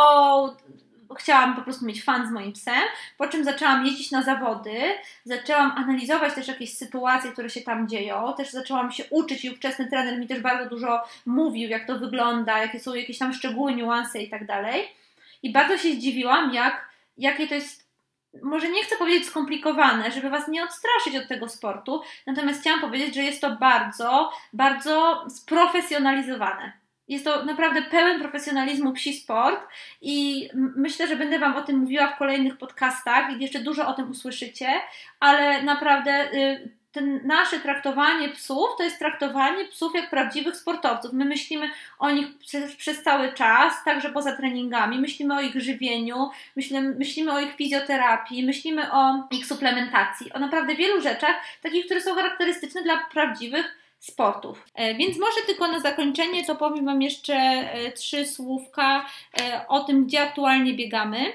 Chciałam 1.18 1.56
po 1.56 1.62
prostu 1.62 1.86
mieć 1.86 2.04
fan 2.04 2.28
z 2.28 2.32
moim 2.32 2.54
psem, 2.54 2.82
po 3.18 3.28
czym 3.28 3.44
zaczęłam 3.44 3.86
jeździć 3.86 4.12
na 4.12 4.24
zawody, 4.24 4.80
zaczęłam 5.24 5.72
analizować 5.72 6.34
też 6.34 6.48
jakieś 6.48 6.78
sytuacje, 6.78 7.32
które 7.32 7.50
się 7.50 7.62
tam 7.62 7.88
dzieją, 7.88 8.34
też 8.38 8.50
zaczęłam 8.50 8.92
się 8.92 9.04
uczyć 9.10 9.46
i 9.46 9.50
ówczesny 9.50 9.88
trener 9.88 10.20
mi 10.20 10.28
też 10.28 10.40
bardzo 10.40 10.70
dużo 10.70 11.04
mówił, 11.26 11.70
jak 11.70 11.88
to 11.88 12.00
wygląda, 12.00 12.60
jakie 12.60 12.80
są 12.80 12.94
jakieś 12.94 13.18
tam 13.18 13.34
szczegóły, 13.34 13.76
niuanse 13.76 14.20
i 14.20 14.30
tak 14.30 14.46
dalej. 14.46 14.88
I 15.44 15.52
bardzo 15.52 15.78
się 15.78 15.90
zdziwiłam, 15.90 16.54
jak, 16.54 16.90
jakie 17.18 17.48
to 17.48 17.56
jest 17.56 17.87
może 18.44 18.70
nie 18.70 18.84
chcę 18.84 18.96
powiedzieć 18.96 19.26
skomplikowane, 19.26 20.12
żeby 20.12 20.30
Was 20.30 20.48
nie 20.48 20.64
odstraszyć 20.64 21.16
od 21.16 21.28
tego 21.28 21.50
sportu, 21.50 22.02
natomiast 22.28 22.62
chciałam 22.62 22.82
powiedzieć, 22.82 23.16
że 23.16 23.24
jest 23.24 23.42
to 23.42 23.56
bardzo, 23.56 24.32
bardzo 24.54 25.26
sprofesjonalizowane. 25.30 26.74
Jest 27.08 27.26
to 27.26 27.46
naprawdę 27.46 27.82
pełen 27.82 28.20
profesjonalizmu 28.20 28.94
psi 28.94 29.14
sport 29.14 29.68
i 30.02 30.50
myślę, 30.54 31.08
że 31.08 31.16
będę 31.16 31.40
Wam 31.40 31.56
o 31.56 31.62
tym 31.62 31.78
mówiła 31.78 32.08
w 32.08 32.18
kolejnych 32.18 32.58
podcastach 32.58 33.32
i 33.32 33.42
jeszcze 33.42 33.60
dużo 33.60 33.88
o 33.88 33.94
tym 33.94 34.12
usłyszycie, 34.12 34.68
ale 35.20 35.64
naprawdę 35.64 36.34
y, 36.34 36.70
ten 36.98 37.20
nasze 37.24 37.60
traktowanie 37.60 38.30
psów 38.30 38.68
to 38.78 38.84
jest 38.84 39.00
traktowanie 39.00 39.66
psów 39.66 39.96
jak 39.96 40.10
prawdziwych 40.10 40.56
sportowców. 40.56 41.14
My 41.14 41.26
myślimy 41.26 41.70
o 42.00 42.12
nich 42.12 42.38
przez, 42.38 42.76
przez 42.76 43.04
cały 43.04 43.34
czas, 43.34 43.74
także 43.86 44.10
poza 44.10 44.36
treningami, 44.36 45.00
myślimy 45.00 45.36
o 45.36 45.42
ich 45.42 45.62
żywieniu, 45.62 46.30
myślimy, 46.56 46.96
myślimy 46.96 47.34
o 47.34 47.40
ich 47.40 47.56
fizjoterapii, 47.56 48.46
myślimy 48.46 48.92
o 48.92 49.28
ich 49.32 49.46
suplementacji, 49.46 50.34
o 50.34 50.40
naprawdę 50.40 50.76
wielu 50.76 51.02
rzeczach, 51.02 51.36
takich, 51.62 51.86
które 51.86 52.02
są 52.02 52.16
charakterystyczne 52.16 52.84
dla 52.84 52.98
prawdziwych 52.98 53.78
sportów. 54.00 54.66
E, 54.76 54.96
więc 54.96 55.20
może 55.20 55.42
tylko 55.46 55.68
na 55.68 55.80
zakończenie 55.80 56.46
to 56.46 56.56
powiem 56.56 56.86
Wam 56.86 57.02
jeszcze 57.02 57.34
e, 57.34 57.92
trzy 57.92 58.26
słówka 58.26 59.06
e, 59.42 59.68
o 59.68 59.80
tym, 59.80 60.06
gdzie 60.06 60.22
aktualnie 60.22 60.74
biegamy. 60.74 61.34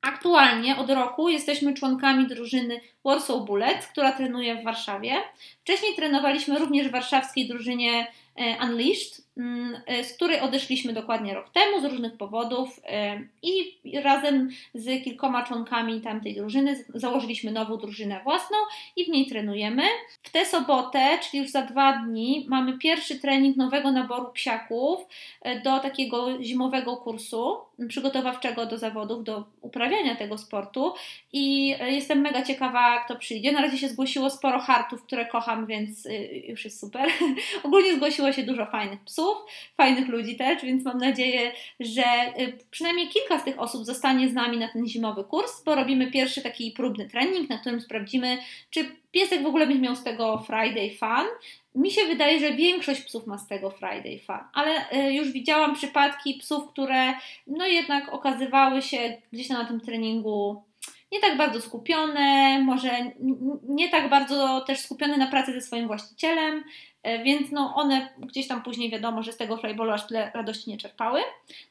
Aktualnie 0.00 0.76
od 0.76 0.90
roku 0.90 1.28
jesteśmy 1.28 1.74
członkami 1.74 2.26
drużyny 2.26 2.80
Warsaw 3.04 3.44
Bullets, 3.44 3.86
która 3.86 4.12
trenuje 4.12 4.56
w 4.56 4.64
Warszawie. 4.64 5.12
Wcześniej 5.60 5.94
trenowaliśmy 5.94 6.58
również 6.58 6.88
w 6.88 6.92
warszawskiej 6.92 7.48
drużynie 7.48 8.06
e, 8.36 8.64
Unleashed, 8.64 9.27
z 10.02 10.12
której 10.12 10.40
odeszliśmy 10.40 10.92
dokładnie 10.92 11.34
rok 11.34 11.50
temu 11.50 11.80
z 11.80 11.84
różnych 11.84 12.16
powodów 12.16 12.80
e, 12.86 13.20
i 13.42 13.78
razem 14.02 14.50
z 14.74 15.04
kilkoma 15.04 15.44
członkami 15.44 16.00
tamtej 16.00 16.34
drużyny 16.34 16.84
założyliśmy 16.94 17.52
nową 17.52 17.76
drużynę 17.76 18.20
własną 18.24 18.56
i 18.96 19.04
w 19.04 19.08
niej 19.08 19.26
trenujemy. 19.26 19.82
W 20.22 20.30
tę 20.30 20.46
sobotę, 20.46 21.18
czyli 21.22 21.42
już 21.42 21.50
za 21.50 21.62
dwa 21.62 21.92
dni, 21.92 22.46
mamy 22.48 22.78
pierwszy 22.78 23.20
trening 23.20 23.56
nowego 23.56 23.92
naboru 23.92 24.32
psiaków 24.32 24.98
do 25.64 25.78
takiego 25.78 26.42
zimowego 26.42 26.96
kursu 26.96 27.56
przygotowawczego 27.88 28.66
do 28.66 28.78
zawodów, 28.78 29.24
do 29.24 29.44
uprawiania 29.60 30.16
tego 30.16 30.38
sportu 30.38 30.94
i 31.32 31.68
jestem 31.80 32.20
mega 32.20 32.42
ciekawa, 32.42 33.04
kto 33.04 33.16
przyjdzie. 33.16 33.52
Na 33.52 33.60
razie 33.60 33.78
się 33.78 33.88
zgłosiło 33.88 34.30
sporo 34.30 34.60
hartów, 34.60 35.02
które 35.02 35.26
kocham, 35.26 35.66
więc 35.66 36.08
już 36.48 36.64
jest 36.64 36.80
super. 36.80 37.08
Ogólnie 37.64 37.96
zgłosiło 37.96 38.32
się 38.32 38.42
dużo 38.42 38.66
fajnych 38.66 39.00
psów, 39.00 39.27
fajnych 39.76 40.08
ludzi 40.08 40.36
też, 40.36 40.62
więc 40.62 40.84
mam 40.84 40.98
nadzieję, 40.98 41.52
że 41.80 42.02
y, 42.40 42.58
przynajmniej 42.70 43.08
kilka 43.08 43.38
z 43.38 43.44
tych 43.44 43.60
osób 43.60 43.84
zostanie 43.84 44.28
z 44.28 44.34
nami 44.34 44.58
na 44.58 44.68
ten 44.68 44.86
zimowy 44.86 45.24
kurs, 45.24 45.62
bo 45.64 45.74
robimy 45.74 46.10
pierwszy 46.10 46.42
taki 46.42 46.70
próbny 46.70 47.08
trening, 47.08 47.50
na 47.50 47.58
którym 47.58 47.80
sprawdzimy, 47.80 48.38
czy 48.70 48.84
piesek 49.12 49.42
w 49.42 49.46
ogóle 49.46 49.66
będzie 49.66 49.82
miał 49.82 49.96
z 49.96 50.04
tego 50.04 50.44
Friday 50.46 50.90
fun. 50.90 51.26
Mi 51.74 51.90
się 51.90 52.04
wydaje, 52.04 52.40
że 52.40 52.52
większość 52.52 53.00
psów 53.00 53.26
ma 53.26 53.38
z 53.38 53.46
tego 53.48 53.70
Friday 53.70 54.18
fun, 54.26 54.44
ale 54.54 54.92
y, 54.92 55.12
już 55.12 55.32
widziałam 55.32 55.74
przypadki 55.74 56.34
psów, 56.34 56.68
które 56.72 57.14
no 57.46 57.66
jednak 57.66 58.14
okazywały 58.14 58.82
się 58.82 59.16
gdzieś 59.32 59.48
na 59.48 59.64
tym 59.64 59.80
treningu 59.80 60.68
nie 61.12 61.20
tak 61.20 61.36
bardzo 61.36 61.60
skupione, 61.60 62.58
może 62.60 62.90
nie 63.68 63.88
tak 63.88 64.10
bardzo 64.10 64.60
też 64.60 64.80
skupione 64.80 65.16
na 65.16 65.26
pracy 65.26 65.52
ze 65.52 65.60
swoim 65.60 65.86
właścicielem, 65.86 66.64
więc 67.24 67.50
no 67.52 67.74
one 67.74 68.08
gdzieś 68.18 68.48
tam 68.48 68.62
później 68.62 68.90
wiadomo, 68.90 69.22
że 69.22 69.32
z 69.32 69.36
tego 69.36 69.56
flyballu 69.56 69.90
aż 69.90 70.06
tyle 70.06 70.30
radości 70.34 70.70
nie 70.70 70.78
czerpały. 70.78 71.20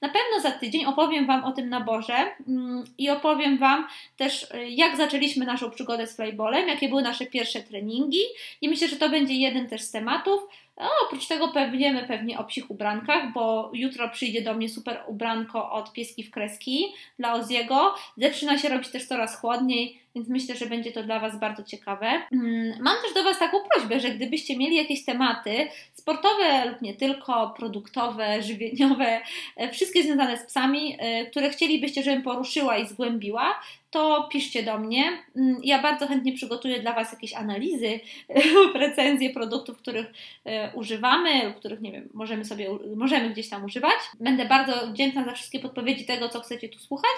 Na 0.02 0.10
pewno 0.10 0.40
za 0.42 0.52
tydzień 0.52 0.86
opowiem 0.86 1.28
Wam 1.28 1.44
o 1.44 1.52
tym 1.52 1.70
naborze 1.70 2.16
mm, 2.48 2.84
i 2.98 3.10
opowiem 3.10 3.58
Wam 3.58 3.88
też, 4.18 4.52
e, 4.52 4.70
jak 4.70 4.98
zaczęliśmy 4.98 5.46
naszą 5.46 5.72
przygodę 5.72 6.08
z 6.08 6.16
flyballem, 6.16 6.68
jakie 6.68 6.90
były 6.90 7.02
nasze 7.02 7.26
pierwsze 7.26 7.62
treningi 7.62 8.22
i 8.62 8.70
myślę, 8.70 8.88
że 8.88 8.96
to 8.96 9.10
będzie 9.10 9.34
jeden 9.34 9.70
też 9.70 9.82
z 9.82 9.92
tematów, 9.92 10.42
no, 10.80 10.90
oprócz 11.06 11.28
tego 11.28 11.48
powiemy 11.48 12.04
pewnie 12.08 12.40
o 12.40 12.44
psich 12.44 12.72
ubrankach, 12.72 13.34
bo 13.34 13.72
jutro 13.74 14.10
przyjdzie 14.10 14.42
do 14.42 14.54
mnie 14.54 14.70
super 14.70 15.04
ubranko 15.08 15.72
od 15.72 15.94
pieski 15.94 16.24
w 16.24 16.32
kreski 16.32 16.86
dla 17.20 17.34
Oziego. 17.34 17.96
Zaczyna 18.18 18.58
się 18.58 18.70
robić 18.70 18.90
też 18.90 19.06
coraz 19.06 19.42
chłodniej, 19.42 20.00
więc 20.18 20.30
myślę, 20.30 20.56
że 20.56 20.66
będzie 20.66 20.92
to 20.92 21.04
dla 21.04 21.20
Was 21.20 21.40
bardzo 21.40 21.64
ciekawe. 21.64 22.08
Mm, 22.32 22.74
mam 22.82 22.96
też 23.04 23.14
do 23.14 23.24
Was 23.24 23.40
taką 23.40 23.58
prośbę, 23.74 24.00
że 24.00 24.10
gdybyście 24.10 24.58
mieli 24.58 24.76
jakieś 24.76 25.06
tematy 25.06 25.68
sportowe 25.94 26.66
lub 26.70 26.82
nie 26.82 26.94
tylko, 26.94 27.54
produktowe, 27.58 28.44
żywieniowe, 28.44 29.22
e, 29.56 29.72
wszystkie 29.72 30.04
związane 30.04 30.38
z 30.38 30.46
psami, 30.46 30.98
e, 31.00 31.26
które 31.26 31.50
chcielibyście, 31.50 32.04
żebym 32.04 32.24
poruszyła 32.24 32.78
i 32.78 32.88
zgłębiła, 32.88 33.60
to 33.92 34.30
piszcie 34.32 34.64
do 34.64 34.78
mnie. 34.78 35.04
Mm, 35.36 35.58
ja 35.64 35.82
bardzo 35.82 36.08
chętnie 36.08 36.34
przygotuję 36.34 36.80
dla 36.80 36.94
Was 36.94 37.12
jakieś 37.12 37.34
analizy, 37.34 38.00
recenzje 38.76 39.30
produktów, 39.30 39.78
których 39.78 40.14
e, 40.46 40.72
używamy, 40.74 41.54
których 41.54 41.82
nie 41.82 41.92
wiem, 41.92 42.10
możemy 42.14 42.46
sobie, 42.46 42.70
możemy 42.96 43.30
gdzieś 43.30 43.50
tam 43.50 43.66
używać. 43.66 44.00
Będę 44.20 44.46
bardzo 44.46 44.88
wdzięczna 44.88 45.26
za 45.26 45.32
wszystkie 45.32 45.60
podpowiedzi 45.60 46.06
tego, 46.06 46.30
co 46.30 46.40
chcecie 46.40 46.70
tu 46.70 46.80
słuchać. 46.80 47.18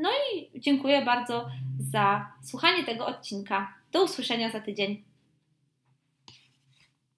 No 0.00 0.10
i 0.10 0.60
dziękuję 0.60 1.02
bardzo 1.02 1.48
za 1.78 2.32
słuchanie 2.42 2.84
tego 2.84 3.06
odcinka. 3.06 3.74
Do 3.92 4.04
usłyszenia 4.04 4.50
za 4.50 4.60
tydzień. 4.60 5.02